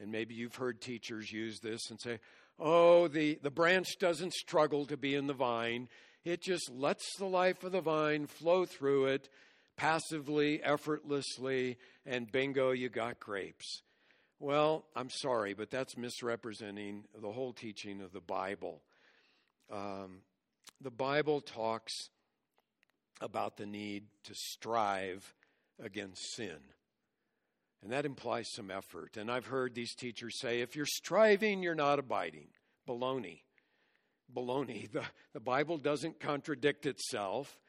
And 0.00 0.10
maybe 0.10 0.34
you've 0.34 0.56
heard 0.56 0.80
teachers 0.80 1.30
use 1.30 1.60
this 1.60 1.90
and 1.90 2.00
say, 2.00 2.18
oh, 2.58 3.08
the, 3.08 3.38
the 3.42 3.50
branch 3.50 3.98
doesn't 3.98 4.32
struggle 4.32 4.86
to 4.86 4.96
be 4.96 5.14
in 5.14 5.26
the 5.26 5.34
vine. 5.34 5.88
It 6.24 6.40
just 6.40 6.70
lets 6.70 7.16
the 7.16 7.26
life 7.26 7.64
of 7.64 7.72
the 7.72 7.80
vine 7.80 8.26
flow 8.26 8.64
through 8.64 9.06
it 9.06 9.28
passively, 9.76 10.62
effortlessly, 10.62 11.78
and 12.06 12.30
bingo, 12.30 12.70
you 12.70 12.88
got 12.88 13.18
grapes. 13.18 13.82
Well, 14.42 14.86
I'm 14.96 15.08
sorry, 15.08 15.54
but 15.54 15.70
that's 15.70 15.96
misrepresenting 15.96 17.04
the 17.16 17.30
whole 17.30 17.52
teaching 17.52 18.00
of 18.00 18.12
the 18.12 18.20
Bible. 18.20 18.82
Um, 19.72 20.22
the 20.80 20.90
Bible 20.90 21.40
talks 21.40 21.92
about 23.20 23.56
the 23.56 23.66
need 23.66 24.02
to 24.24 24.34
strive 24.34 25.32
against 25.80 26.34
sin. 26.34 26.56
And 27.84 27.92
that 27.92 28.04
implies 28.04 28.48
some 28.52 28.68
effort. 28.68 29.16
And 29.16 29.30
I've 29.30 29.46
heard 29.46 29.76
these 29.76 29.94
teachers 29.94 30.40
say 30.40 30.60
if 30.60 30.74
you're 30.74 30.86
striving, 30.86 31.62
you're 31.62 31.76
not 31.76 32.00
abiding. 32.00 32.48
Baloney. 32.88 33.42
Baloney. 34.34 34.90
The, 34.92 35.04
the 35.34 35.40
Bible 35.40 35.78
doesn't 35.78 36.18
contradict 36.18 36.84
itself. 36.84 37.60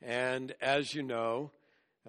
And 0.00 0.54
as 0.62 0.94
you 0.94 1.02
know, 1.02 1.50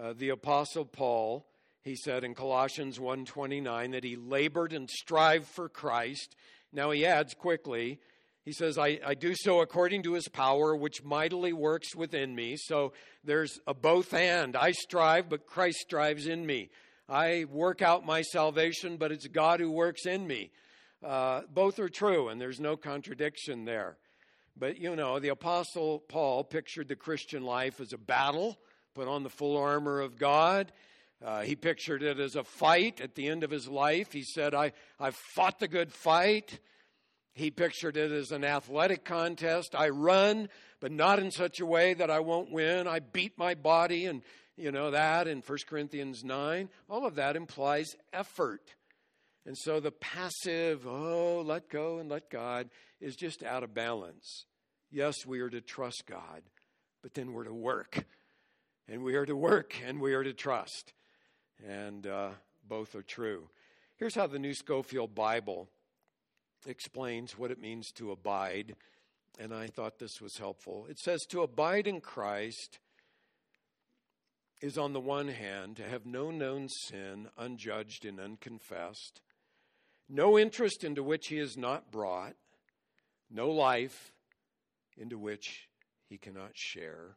uh, 0.01 0.13
the 0.13 0.29
Apostle 0.29 0.85
Paul, 0.85 1.45
he 1.87 1.95
said 1.95 2.23
in 2.23 2.35
Colossians 2.35 2.99
1.29 2.99 3.91
that 3.93 4.03
he 4.03 4.15
labored 4.15 4.73
and 4.73 4.89
strived 4.89 5.47
for 5.47 5.69
Christ. 5.69 6.35
Now 6.73 6.91
he 6.91 7.05
adds 7.05 7.33
quickly, 7.33 7.99
he 8.47 8.53
says, 8.53 8.77
I, 8.77 8.99
I 9.05 9.13
do 9.13 9.33
so 9.35 9.59
according 9.59 10.03
to 10.03 10.13
his 10.13 10.29
power, 10.29 10.73
which 10.73 11.03
mightily 11.03 11.51
works 11.51 11.93
within 11.93 12.33
me. 12.33 12.55
So 12.57 12.93
there's 13.23 13.59
a 13.67 13.73
both 13.73 14.13
and. 14.13 14.55
I 14.55 14.71
strive, 14.71 15.27
but 15.27 15.45
Christ 15.45 15.79
strives 15.79 16.27
in 16.27 16.45
me. 16.45 16.69
I 17.09 17.45
work 17.51 17.81
out 17.81 18.05
my 18.05 18.21
salvation, 18.21 18.95
but 18.95 19.11
it's 19.11 19.27
God 19.27 19.59
who 19.59 19.69
works 19.69 20.05
in 20.05 20.25
me. 20.25 20.51
Uh, 21.05 21.41
both 21.53 21.77
are 21.79 21.89
true, 21.89 22.29
and 22.29 22.39
there's 22.39 22.61
no 22.61 22.77
contradiction 22.77 23.65
there. 23.65 23.97
But 24.57 24.77
you 24.77 24.95
know, 24.95 25.19
the 25.19 25.27
Apostle 25.29 25.99
Paul 25.99 26.45
pictured 26.45 26.87
the 26.87 26.95
Christian 26.95 27.43
life 27.43 27.81
as 27.81 27.91
a 27.91 27.97
battle, 27.97 28.57
put 28.93 29.09
on 29.09 29.23
the 29.23 29.29
full 29.29 29.57
armor 29.57 29.99
of 29.99 30.17
God. 30.17 30.71
Uh, 31.23 31.41
he 31.41 31.55
pictured 31.55 32.03
it 32.03 32.19
as 32.19 32.35
a 32.35 32.43
fight 32.43 33.01
at 33.01 33.15
the 33.15 33.27
end 33.27 33.43
of 33.43 33.49
his 33.49 33.67
life. 33.67 34.11
He 34.11 34.23
said, 34.23 34.53
I, 34.53 34.73
I've 34.99 35.15
fought 35.15 35.59
the 35.59 35.67
good 35.67 35.91
fight. 35.91 36.59
He 37.33 37.49
pictured 37.49 37.97
it 37.97 38.11
as 38.11 38.31
an 38.31 38.43
athletic 38.43 39.03
contest. 39.03 39.75
I 39.75 39.89
run, 39.89 40.49
but 40.79 40.91
not 40.91 41.19
in 41.19 41.31
such 41.31 41.59
a 41.59 41.65
way 41.65 41.93
that 41.95 42.11
I 42.11 42.19
won't 42.19 42.51
win. 42.51 42.87
I 42.87 42.99
beat 42.99 43.37
my 43.37 43.55
body, 43.55 44.05
and 44.05 44.21
you 44.55 44.71
know 44.71 44.91
that 44.91 45.27
in 45.27 45.41
1 45.41 45.57
Corinthians 45.67 46.23
9. 46.23 46.69
All 46.89 47.05
of 47.05 47.15
that 47.15 47.35
implies 47.35 47.95
effort. 48.13 48.75
And 49.45 49.57
so 49.57 49.79
the 49.79 49.91
passive, 49.91 50.85
oh, 50.85 51.41
let 51.45 51.69
go 51.69 51.99
and 51.99 52.09
let 52.09 52.29
God, 52.29 52.69
is 52.99 53.15
just 53.15 53.43
out 53.43 53.63
of 53.63 53.73
balance. 53.73 54.45
Yes, 54.91 55.25
we 55.25 55.39
are 55.39 55.49
to 55.49 55.61
trust 55.61 56.03
God, 56.07 56.41
but 57.01 57.13
then 57.13 57.33
we're 57.33 57.45
to 57.45 57.53
work. 57.53 58.05
And 58.87 59.03
we 59.03 59.15
are 59.15 59.25
to 59.25 59.35
work 59.35 59.75
and 59.85 59.99
we 59.99 60.13
are 60.13 60.23
to 60.23 60.33
trust. 60.33 60.93
And 61.65 62.05
uh, 62.05 62.29
both 62.67 62.95
are 62.95 63.03
true. 63.03 63.49
Here's 63.97 64.15
how 64.15 64.27
the 64.27 64.39
New 64.39 64.53
Scofield 64.53 65.15
Bible 65.15 65.69
explains 66.67 67.37
what 67.37 67.51
it 67.51 67.59
means 67.59 67.91
to 67.93 68.11
abide, 68.11 68.75
and 69.39 69.53
I 69.53 69.67
thought 69.67 69.99
this 69.99 70.21
was 70.21 70.37
helpful. 70.37 70.85
It 70.89 70.99
says, 70.99 71.25
To 71.27 71.41
abide 71.41 71.87
in 71.87 72.01
Christ 72.01 72.79
is, 74.61 74.77
on 74.77 74.93
the 74.93 74.99
one 74.99 75.29
hand, 75.29 75.77
to 75.77 75.83
have 75.83 76.05
no 76.05 76.31
known 76.31 76.67
sin, 76.69 77.29
unjudged 77.37 78.05
and 78.05 78.19
unconfessed, 78.19 79.21
no 80.09 80.37
interest 80.37 80.83
into 80.83 81.03
which 81.03 81.27
he 81.27 81.37
is 81.37 81.57
not 81.57 81.91
brought, 81.91 82.35
no 83.29 83.49
life 83.49 84.11
into 84.97 85.17
which 85.17 85.69
he 86.07 86.17
cannot 86.17 86.51
share. 86.55 87.15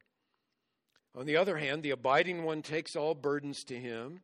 On 1.14 1.26
the 1.26 1.36
other 1.36 1.56
hand, 1.56 1.82
the 1.82 1.90
abiding 1.90 2.44
one 2.44 2.62
takes 2.62 2.94
all 2.94 3.14
burdens 3.14 3.64
to 3.64 3.76
him 3.76 4.20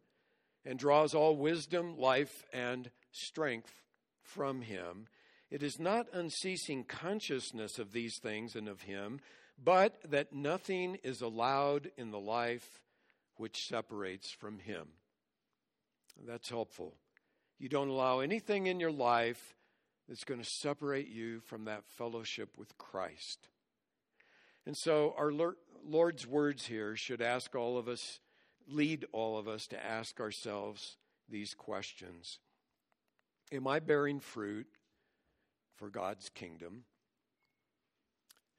and 0.67 0.79
draws 0.79 1.15
all 1.15 1.37
wisdom, 1.37 1.97
life, 1.97 2.45
and 2.53 2.91
strength 3.13 3.73
from 4.23 4.63
him. 4.63 5.07
It 5.49 5.63
is 5.63 5.79
not 5.79 6.09
unceasing 6.13 6.85
consciousness 6.85 7.79
of 7.79 7.93
these 7.93 8.19
things 8.19 8.57
and 8.57 8.69
of 8.69 8.83
him, 8.83 9.21
but 9.63 9.99
that 10.11 10.33
nothing 10.33 10.99
is 11.05 11.21
allowed 11.23 11.93
in 11.97 12.11
the 12.11 12.19
life 12.19 12.83
which 13.37 13.69
separates 13.69 14.31
from 14.33 14.59
him. 14.59 14.89
That's 16.27 16.49
helpful. 16.49 16.97
You 17.59 17.69
don't 17.69 17.89
allow 17.89 18.21
anything 18.21 18.67
in 18.67 18.81
your 18.81 18.91
life 18.91 19.55
that's 20.09 20.25
going 20.25 20.41
to 20.41 20.49
separate 20.49 21.09
you 21.09 21.41
from 21.41 21.65
that 21.67 21.85
fellowship 21.87 22.59
with 22.59 22.77
Christ. 22.77 23.49
And 24.67 24.77
so, 24.77 25.15
our 25.17 25.33
Lord's 25.85 26.27
words 26.27 26.67
here 26.67 26.97
should 26.97 27.23
ask 27.23 27.55
all 27.55 27.79
of 27.79 27.87
us, 27.87 28.19
lead 28.69 29.07
all 29.13 29.39
of 29.39 29.49
us 29.49 29.67
to 29.69 29.85
ask 29.85 30.21
ourselves 30.21 30.97
these 31.29 31.55
questions 31.55 32.39
Am 33.53 33.67
I 33.67 33.79
bearing 33.79 34.21
fruit 34.21 34.67
for 35.77 35.89
God's 35.89 36.29
kingdom? 36.31 36.85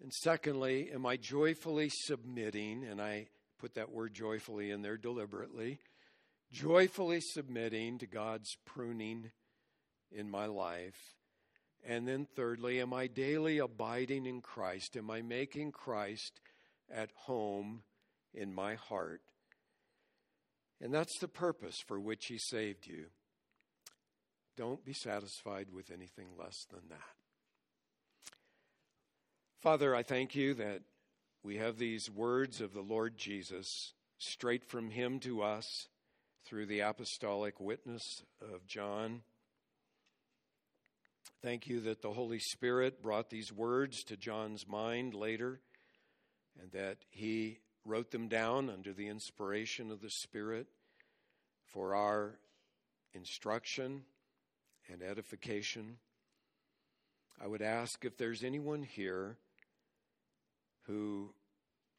And 0.02 0.14
secondly, 0.14 0.90
am 0.94 1.06
I 1.06 1.18
joyfully 1.18 1.90
submitting? 1.92 2.86
And 2.86 3.02
I 3.02 3.28
put 3.60 3.74
that 3.74 3.92
word 3.92 4.14
joyfully 4.14 4.70
in 4.72 4.84
there 4.84 4.96
deliberately 4.96 5.80
joyfully 6.52 7.20
submitting 7.22 7.98
to 8.00 8.08
God's 8.08 8.58
pruning 8.66 9.32
in 10.12 10.30
my 10.30 10.46
life. 10.46 11.16
And 11.86 12.08
then, 12.08 12.28
thirdly, 12.36 12.82
am 12.82 12.94
I 12.94 13.08
daily 13.08 13.60
abiding 13.60 14.26
in 14.26 14.42
Christ? 14.42 14.98
Am 14.98 15.10
I 15.10 15.22
making 15.22 15.72
Christ 15.72 16.40
at 16.94 17.10
home 17.16 17.84
in 18.34 18.54
my 18.54 18.76
heart? 18.76 19.22
And 20.82 20.94
that's 20.94 21.18
the 21.20 21.28
purpose 21.28 21.80
for 21.80 22.00
which 22.00 22.28
He 22.28 22.38
saved 22.38 22.88
you. 22.88 23.06
Don't 24.56 24.84
be 24.84 24.94
satisfied 24.94 25.68
with 25.72 25.92
anything 25.92 26.28
less 26.38 26.66
than 26.72 26.82
that. 26.90 27.16
Father, 29.60 29.96
I 29.96 30.04
thank 30.04 30.36
you 30.36 30.54
that 30.56 30.82
we 31.44 31.58
have 31.58 31.78
these 31.78 32.10
words 32.10 32.62
of 32.62 32.74
the 32.74 32.82
Lord 32.82 33.18
Jesus 33.18 33.94
straight 34.18 34.64
from 34.64 34.90
Him 34.90 35.20
to 35.22 35.42
us 35.42 35.88
through 36.46 36.68
the 36.68 36.80
apostolic 36.80 37.60
witness 37.60 38.24
of 38.42 38.66
John. 38.66 39.22
Thank 41.44 41.68
you 41.68 41.82
that 41.82 42.02
the 42.02 42.14
Holy 42.14 42.40
Spirit 42.40 43.02
brought 43.02 43.30
these 43.30 43.52
words 43.52 44.04
to 44.06 44.18
John's 44.18 44.68
mind 44.68 45.14
later 45.14 45.60
and 46.60 46.72
that 46.72 46.98
he 47.10 47.60
wrote 47.88 48.12
them 48.12 48.28
down 48.28 48.70
under 48.70 48.92
the 48.92 49.08
inspiration 49.08 49.90
of 49.90 50.02
the 50.02 50.10
Spirit 50.10 50.68
for 51.66 51.96
our 51.96 52.38
instruction 53.14 54.04
and 54.92 55.02
edification. 55.02 55.98
I 57.42 57.48
would 57.48 57.62
ask 57.62 58.04
if 58.04 58.18
there's 58.18 58.44
anyone 58.44 58.84
here 58.84 59.38
who 60.84 61.34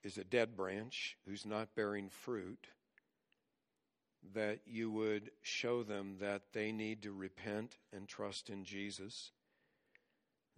is 0.04 0.18
a 0.18 0.24
dead 0.24 0.56
branch, 0.56 1.16
who's 1.26 1.46
not 1.46 1.74
bearing 1.74 2.08
fruit, 2.10 2.68
that 4.34 4.60
you 4.66 4.90
would 4.90 5.30
show 5.42 5.82
them 5.82 6.16
that 6.20 6.42
they 6.52 6.70
need 6.70 7.02
to 7.02 7.12
repent 7.12 7.76
and 7.94 8.06
trust 8.06 8.50
in 8.50 8.64
Jesus, 8.64 9.30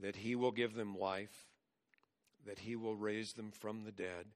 that 0.01 0.16
He 0.16 0.35
will 0.35 0.53
give 0.53 0.74
them 0.74 0.99
life, 0.99 1.47
that 2.47 2.61
He 2.61 2.74
will 2.74 2.97
raise 2.97 3.35
them 3.35 3.53
from 3.53 3.85
the 3.85 3.93
dead, 3.93 4.26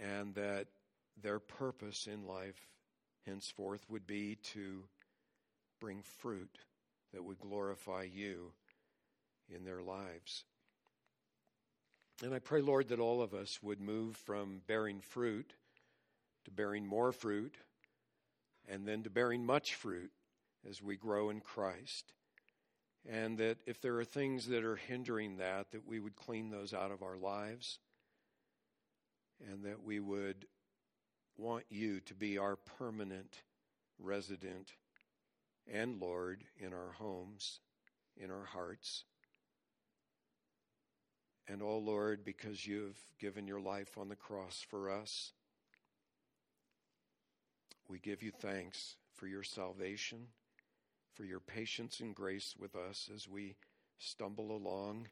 and 0.00 0.34
that 0.34 0.66
their 1.22 1.38
purpose 1.38 2.06
in 2.06 2.26
life 2.26 2.68
henceforth 3.26 3.84
would 3.88 4.06
be 4.06 4.36
to 4.36 4.82
bring 5.80 6.02
fruit 6.02 6.58
that 7.12 7.24
would 7.24 7.38
glorify 7.38 8.02
you 8.02 8.52
in 9.54 9.64
their 9.64 9.82
lives. 9.82 10.44
And 12.22 12.34
I 12.34 12.38
pray, 12.38 12.60
Lord, 12.60 12.88
that 12.88 13.00
all 13.00 13.22
of 13.22 13.34
us 13.34 13.62
would 13.62 13.80
move 13.80 14.16
from 14.16 14.60
bearing 14.66 15.00
fruit 15.00 15.54
to 16.44 16.50
bearing 16.50 16.86
more 16.86 17.12
fruit 17.12 17.54
and 18.68 18.86
then 18.86 19.02
to 19.02 19.10
bearing 19.10 19.44
much 19.44 19.74
fruit 19.74 20.10
as 20.68 20.82
we 20.82 20.96
grow 20.96 21.30
in 21.30 21.40
Christ. 21.40 22.12
And 23.08 23.38
that 23.38 23.58
if 23.66 23.80
there 23.80 23.98
are 23.98 24.04
things 24.04 24.46
that 24.48 24.64
are 24.64 24.76
hindering 24.76 25.38
that, 25.38 25.70
that 25.72 25.86
we 25.86 25.98
would 25.98 26.16
clean 26.16 26.50
those 26.50 26.74
out 26.74 26.90
of 26.90 27.02
our 27.02 27.16
lives 27.16 27.78
and 29.48 29.64
that 29.64 29.82
we 29.82 30.00
would 30.00 30.46
want 31.36 31.64
you 31.70 32.00
to 32.00 32.14
be 32.14 32.38
our 32.38 32.56
permanent 32.56 33.42
resident 33.98 34.72
and 35.72 36.00
Lord 36.00 36.44
in 36.58 36.72
our 36.72 36.92
homes, 36.98 37.60
in 38.16 38.30
our 38.30 38.44
hearts. 38.44 39.04
And 41.48 41.62
oh 41.62 41.78
Lord, 41.78 42.24
because 42.24 42.66
you've 42.66 42.98
given 43.18 43.46
your 43.46 43.60
life 43.60 43.98
on 43.98 44.08
the 44.08 44.16
cross 44.16 44.64
for 44.68 44.90
us, 44.90 45.32
we 47.88 47.98
give 47.98 48.22
you 48.22 48.30
thanks 48.30 48.96
for 49.14 49.26
your 49.26 49.42
salvation, 49.42 50.28
for 51.14 51.24
your 51.24 51.40
patience 51.40 52.00
and 52.00 52.14
grace 52.14 52.54
with 52.58 52.76
us 52.76 53.10
as 53.12 53.28
we 53.28 53.56
stumble 53.98 54.52
along. 54.52 55.08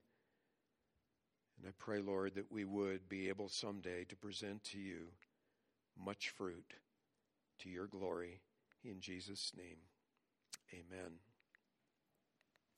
And 1.58 1.68
I 1.68 1.72
pray, 1.78 2.00
Lord, 2.00 2.34
that 2.36 2.52
we 2.52 2.64
would 2.64 3.08
be 3.08 3.28
able 3.28 3.48
someday 3.48 4.04
to 4.04 4.16
present 4.16 4.62
to 4.64 4.78
you 4.78 5.08
much 5.98 6.30
fruit 6.30 6.74
to 7.60 7.68
your 7.68 7.86
glory. 7.86 8.40
In 8.84 9.00
Jesus' 9.00 9.52
name, 9.56 9.78
amen. 10.72 11.27